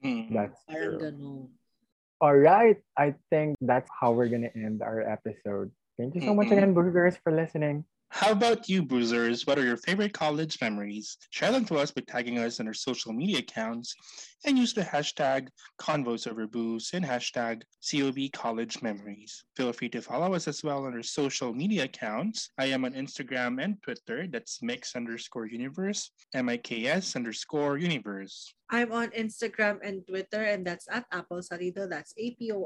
Mm. 0.02 0.34
That's 0.34 0.58
Parang 0.66 0.98
true. 0.98 1.02
ganun. 1.06 1.46
All 2.22 2.38
right. 2.38 2.82
I 2.98 3.14
think 3.30 3.58
that's 3.62 3.90
how 3.90 4.14
we're 4.14 4.30
going 4.34 4.50
to 4.50 4.54
end 4.58 4.82
our 4.82 5.06
episode. 5.06 5.70
Thank 5.98 6.16
you 6.16 6.22
so 6.22 6.34
much 6.34 6.48
again, 6.48 6.74
Burgers, 6.74 7.18
for 7.24 7.32
listening. 7.32 7.86
How 8.14 8.32
about 8.32 8.68
you, 8.68 8.84
Boozers? 8.84 9.48
What 9.48 9.58
are 9.58 9.64
your 9.64 9.78
favorite 9.78 10.12
college 10.12 10.60
memories? 10.60 11.16
Share 11.30 11.54
them 11.54 11.64
to 11.66 11.78
us 11.78 11.92
by 11.92 12.02
tagging 12.06 12.40
us 12.40 12.60
on 12.60 12.68
our 12.68 12.74
social 12.74 13.14
media 13.14 13.40
accounts 13.40 13.96
and 14.46 14.58
use 14.58 14.74
the 14.74 14.82
hashtag 14.82 15.48
Convos 15.80 16.28
Over 16.28 16.46
Booze 16.46 16.92
and 16.94 17.06
hashtag 17.06 17.62
COB 17.90 18.30
College 18.34 18.82
Memories. 18.82 19.46
Feel 19.56 19.72
free 19.72 19.88
to 19.90 20.02
follow 20.02 20.34
us 20.34 20.50
as 20.50 20.62
well 20.62 20.84
on 20.84 20.94
our 20.94 21.04
social 21.04 21.54
media 21.54 21.86
accounts. 21.86 22.50
I 22.58 22.66
am 22.66 22.84
on 22.84 22.92
Instagram 22.94 23.64
and 23.64 23.82
Twitter. 23.82 24.28
That's 24.30 24.62
mix 24.62 24.94
underscore 24.94 25.46
universe, 25.46 26.12
M-I-K-S 26.34 27.16
underscore 27.16 27.78
universe. 27.78 28.54
I'm 28.70 28.92
on 28.92 29.12
Instagram 29.12 29.80
and 29.84 30.06
Twitter, 30.06 30.44
and 30.44 30.68
that's 30.68 30.88
at 30.92 31.06
Apple 31.14 31.40
Salido. 31.40 31.90
That's 31.90 32.14
A-P-O-L-S-A-L-I-D-O. 32.18 32.62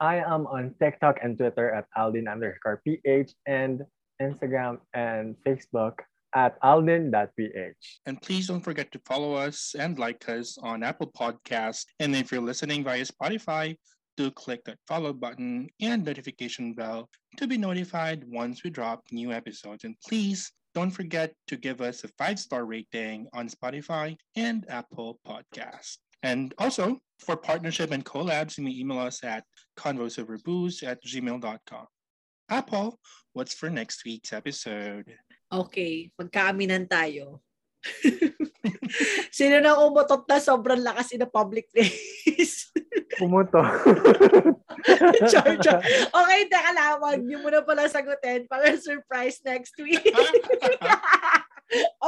I 0.00 0.16
am 0.16 0.46
on 0.46 0.74
TikTok 0.80 1.18
and 1.22 1.36
Twitter 1.36 1.70
at 1.70 1.86
Aldin 1.96 2.30
underscore 2.30 2.80
PH 2.84 3.34
and 3.46 3.82
Instagram 4.22 4.78
and 4.94 5.34
Facebook 5.46 5.94
at 6.34 6.60
Aldin.ph. 6.60 8.00
And 8.06 8.22
please 8.22 8.46
don't 8.46 8.60
forget 8.60 8.92
to 8.92 9.00
follow 9.06 9.34
us 9.34 9.74
and 9.78 9.98
like 9.98 10.28
us 10.28 10.58
on 10.62 10.82
Apple 10.82 11.10
Podcast. 11.10 11.84
And 11.98 12.14
if 12.14 12.30
you're 12.30 12.40
listening 12.40 12.84
via 12.84 13.04
Spotify, 13.04 13.76
do 14.16 14.30
click 14.30 14.64
that 14.64 14.78
follow 14.86 15.12
button 15.12 15.68
and 15.80 16.04
notification 16.04 16.74
bell 16.74 17.08
to 17.36 17.46
be 17.46 17.56
notified 17.56 18.24
once 18.26 18.62
we 18.64 18.70
drop 18.70 19.02
new 19.10 19.32
episodes. 19.32 19.84
And 19.84 19.94
please 20.06 20.52
don't 20.74 20.90
forget 20.90 21.32
to 21.46 21.56
give 21.56 21.80
us 21.80 22.04
a 22.04 22.08
five 22.18 22.38
star 22.38 22.64
rating 22.64 23.26
on 23.32 23.48
Spotify 23.48 24.16
and 24.36 24.64
Apple 24.68 25.18
Podcast. 25.26 25.98
And 26.22 26.52
also, 26.58 26.98
for 27.18 27.36
partnership 27.36 27.90
and 27.90 28.04
collabs, 28.04 28.58
you 28.58 28.64
may 28.64 28.72
email 28.72 28.98
us 28.98 29.22
at 29.24 29.44
convosoverbooze 29.76 30.82
at 30.86 31.02
gmail.com. 31.04 31.86
Apple, 32.48 32.98
what's 33.32 33.54
for 33.54 33.68
next 33.68 34.04
week's 34.04 34.32
episode? 34.32 35.12
Okay, 35.52 36.10
magkaaminan 36.16 36.88
tayo. 36.88 37.44
Sino 39.36 39.60
na 39.60 39.76
umutot 39.76 40.24
na 40.26 40.40
sobrang 40.40 40.80
lakas 40.80 41.12
in 41.12 41.22
a 41.22 41.28
public 41.28 41.68
place? 41.70 42.72
Pumuto. 43.18 43.60
char, 45.30 45.58
char. 45.58 45.80
Okay, 46.08 46.40
teka 46.46 46.70
lang. 46.72 47.02
Wag 47.02 47.20
niyo 47.20 47.42
muna 47.42 47.66
pala 47.66 47.90
sagutin 47.90 48.46
para 48.46 48.78
surprise 48.78 49.42
next 49.42 49.74
week. 49.80 50.02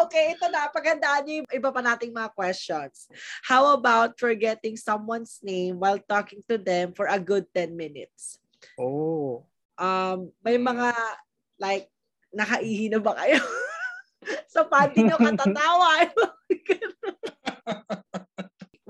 Okay, 0.04 0.34
ito 0.36 0.46
na. 0.48 0.68
Pagandaan 0.72 1.22
niyo 1.24 1.34
yung 1.44 1.50
iba 1.52 1.70
pa 1.72 1.80
nating 1.84 2.12
mga 2.12 2.32
questions. 2.32 3.08
How 3.44 3.72
about 3.76 4.16
forgetting 4.16 4.76
someone's 4.76 5.40
name 5.44 5.80
while 5.80 6.00
talking 6.00 6.40
to 6.48 6.56
them 6.56 6.92
for 6.96 7.06
a 7.08 7.20
good 7.20 7.46
10 7.52 7.76
minutes? 7.76 8.40
oh. 8.76 9.44
Um, 9.80 10.28
may 10.44 10.60
mga, 10.60 10.92
like, 11.56 11.88
nakaihi 12.36 12.92
na 12.92 13.00
ba 13.00 13.16
kayo? 13.16 13.40
Sa 14.52 14.68
panty 14.68 15.08
nyo 15.08 15.16
katatawa. 15.16 16.04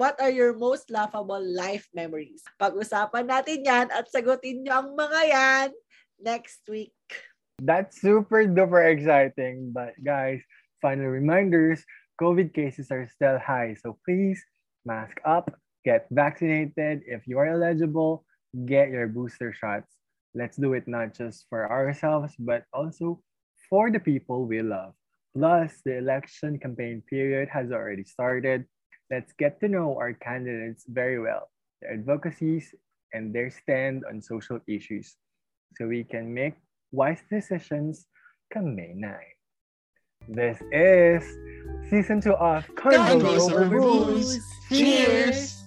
What 0.01 0.19
are 0.19 0.33
your 0.33 0.57
most 0.57 0.91
laughable 0.91 1.39
life 1.39 1.87
memories? 1.95 2.43
Pag-usapan 2.59 3.29
natin 3.29 3.63
yan 3.63 3.87
at 3.93 4.11
sagutin 4.11 4.65
nyo 4.65 4.83
ang 4.83 4.99
mga 4.99 5.21
yan 5.29 5.69
next 6.19 6.65
week. 6.67 6.97
That's 7.61 8.01
super 8.01 8.49
duper 8.49 8.81
exciting. 8.89 9.77
But 9.77 10.01
guys, 10.01 10.41
final 10.81 11.07
reminders 11.07 11.85
COVID 12.21 12.53
cases 12.53 12.93
are 12.93 13.09
still 13.09 13.41
high. 13.41 13.75
So 13.81 13.97
please 14.05 14.45
mask 14.85 15.17
up, 15.25 15.49
get 15.85 16.07
vaccinated. 16.13 17.01
If 17.09 17.27
you 17.27 17.39
are 17.39 17.49
eligible, 17.49 18.25
get 18.67 18.93
your 18.93 19.09
booster 19.09 19.57
shots. 19.57 19.97
Let's 20.35 20.61
do 20.61 20.75
it 20.75 20.87
not 20.87 21.17
just 21.17 21.47
for 21.49 21.65
ourselves, 21.65 22.37
but 22.39 22.65
also 22.73 23.25
for 23.69 23.91
the 23.91 23.99
people 23.99 24.45
we 24.45 24.61
love. 24.61 24.93
Plus, 25.35 25.81
the 25.85 25.97
election 25.97 26.59
campaign 26.59 27.03
period 27.09 27.49
has 27.49 27.73
already 27.73 28.05
started. 28.05 28.67
Let's 29.11 29.33
get 29.33 29.59
to 29.61 29.69
know 29.69 29.97
our 29.97 30.13
candidates 30.13 30.85
very 30.87 31.19
well, 31.19 31.49
their 31.81 31.95
advocacies, 31.95 32.75
and 33.13 33.35
their 33.35 33.51
stand 33.51 34.05
on 34.05 34.23
social 34.23 34.61
issues 34.69 35.17
so 35.77 35.89
we 35.89 36.05
can 36.05 36.35
make 36.35 36.55
wise 36.93 37.23
decisions 37.31 38.07
come 38.53 38.77
May 38.77 38.93
9. 38.95 39.15
This 40.29 40.61
is 40.71 41.25
season 41.89 42.21
2 42.21 42.35
of 42.35 42.67
Convos 42.75 43.21
Convos 43.21 43.39
Over 43.41 43.65
Over 43.65 43.81
Booze. 43.81 44.37
Booze. 44.37 44.45
Cheers! 44.69 45.60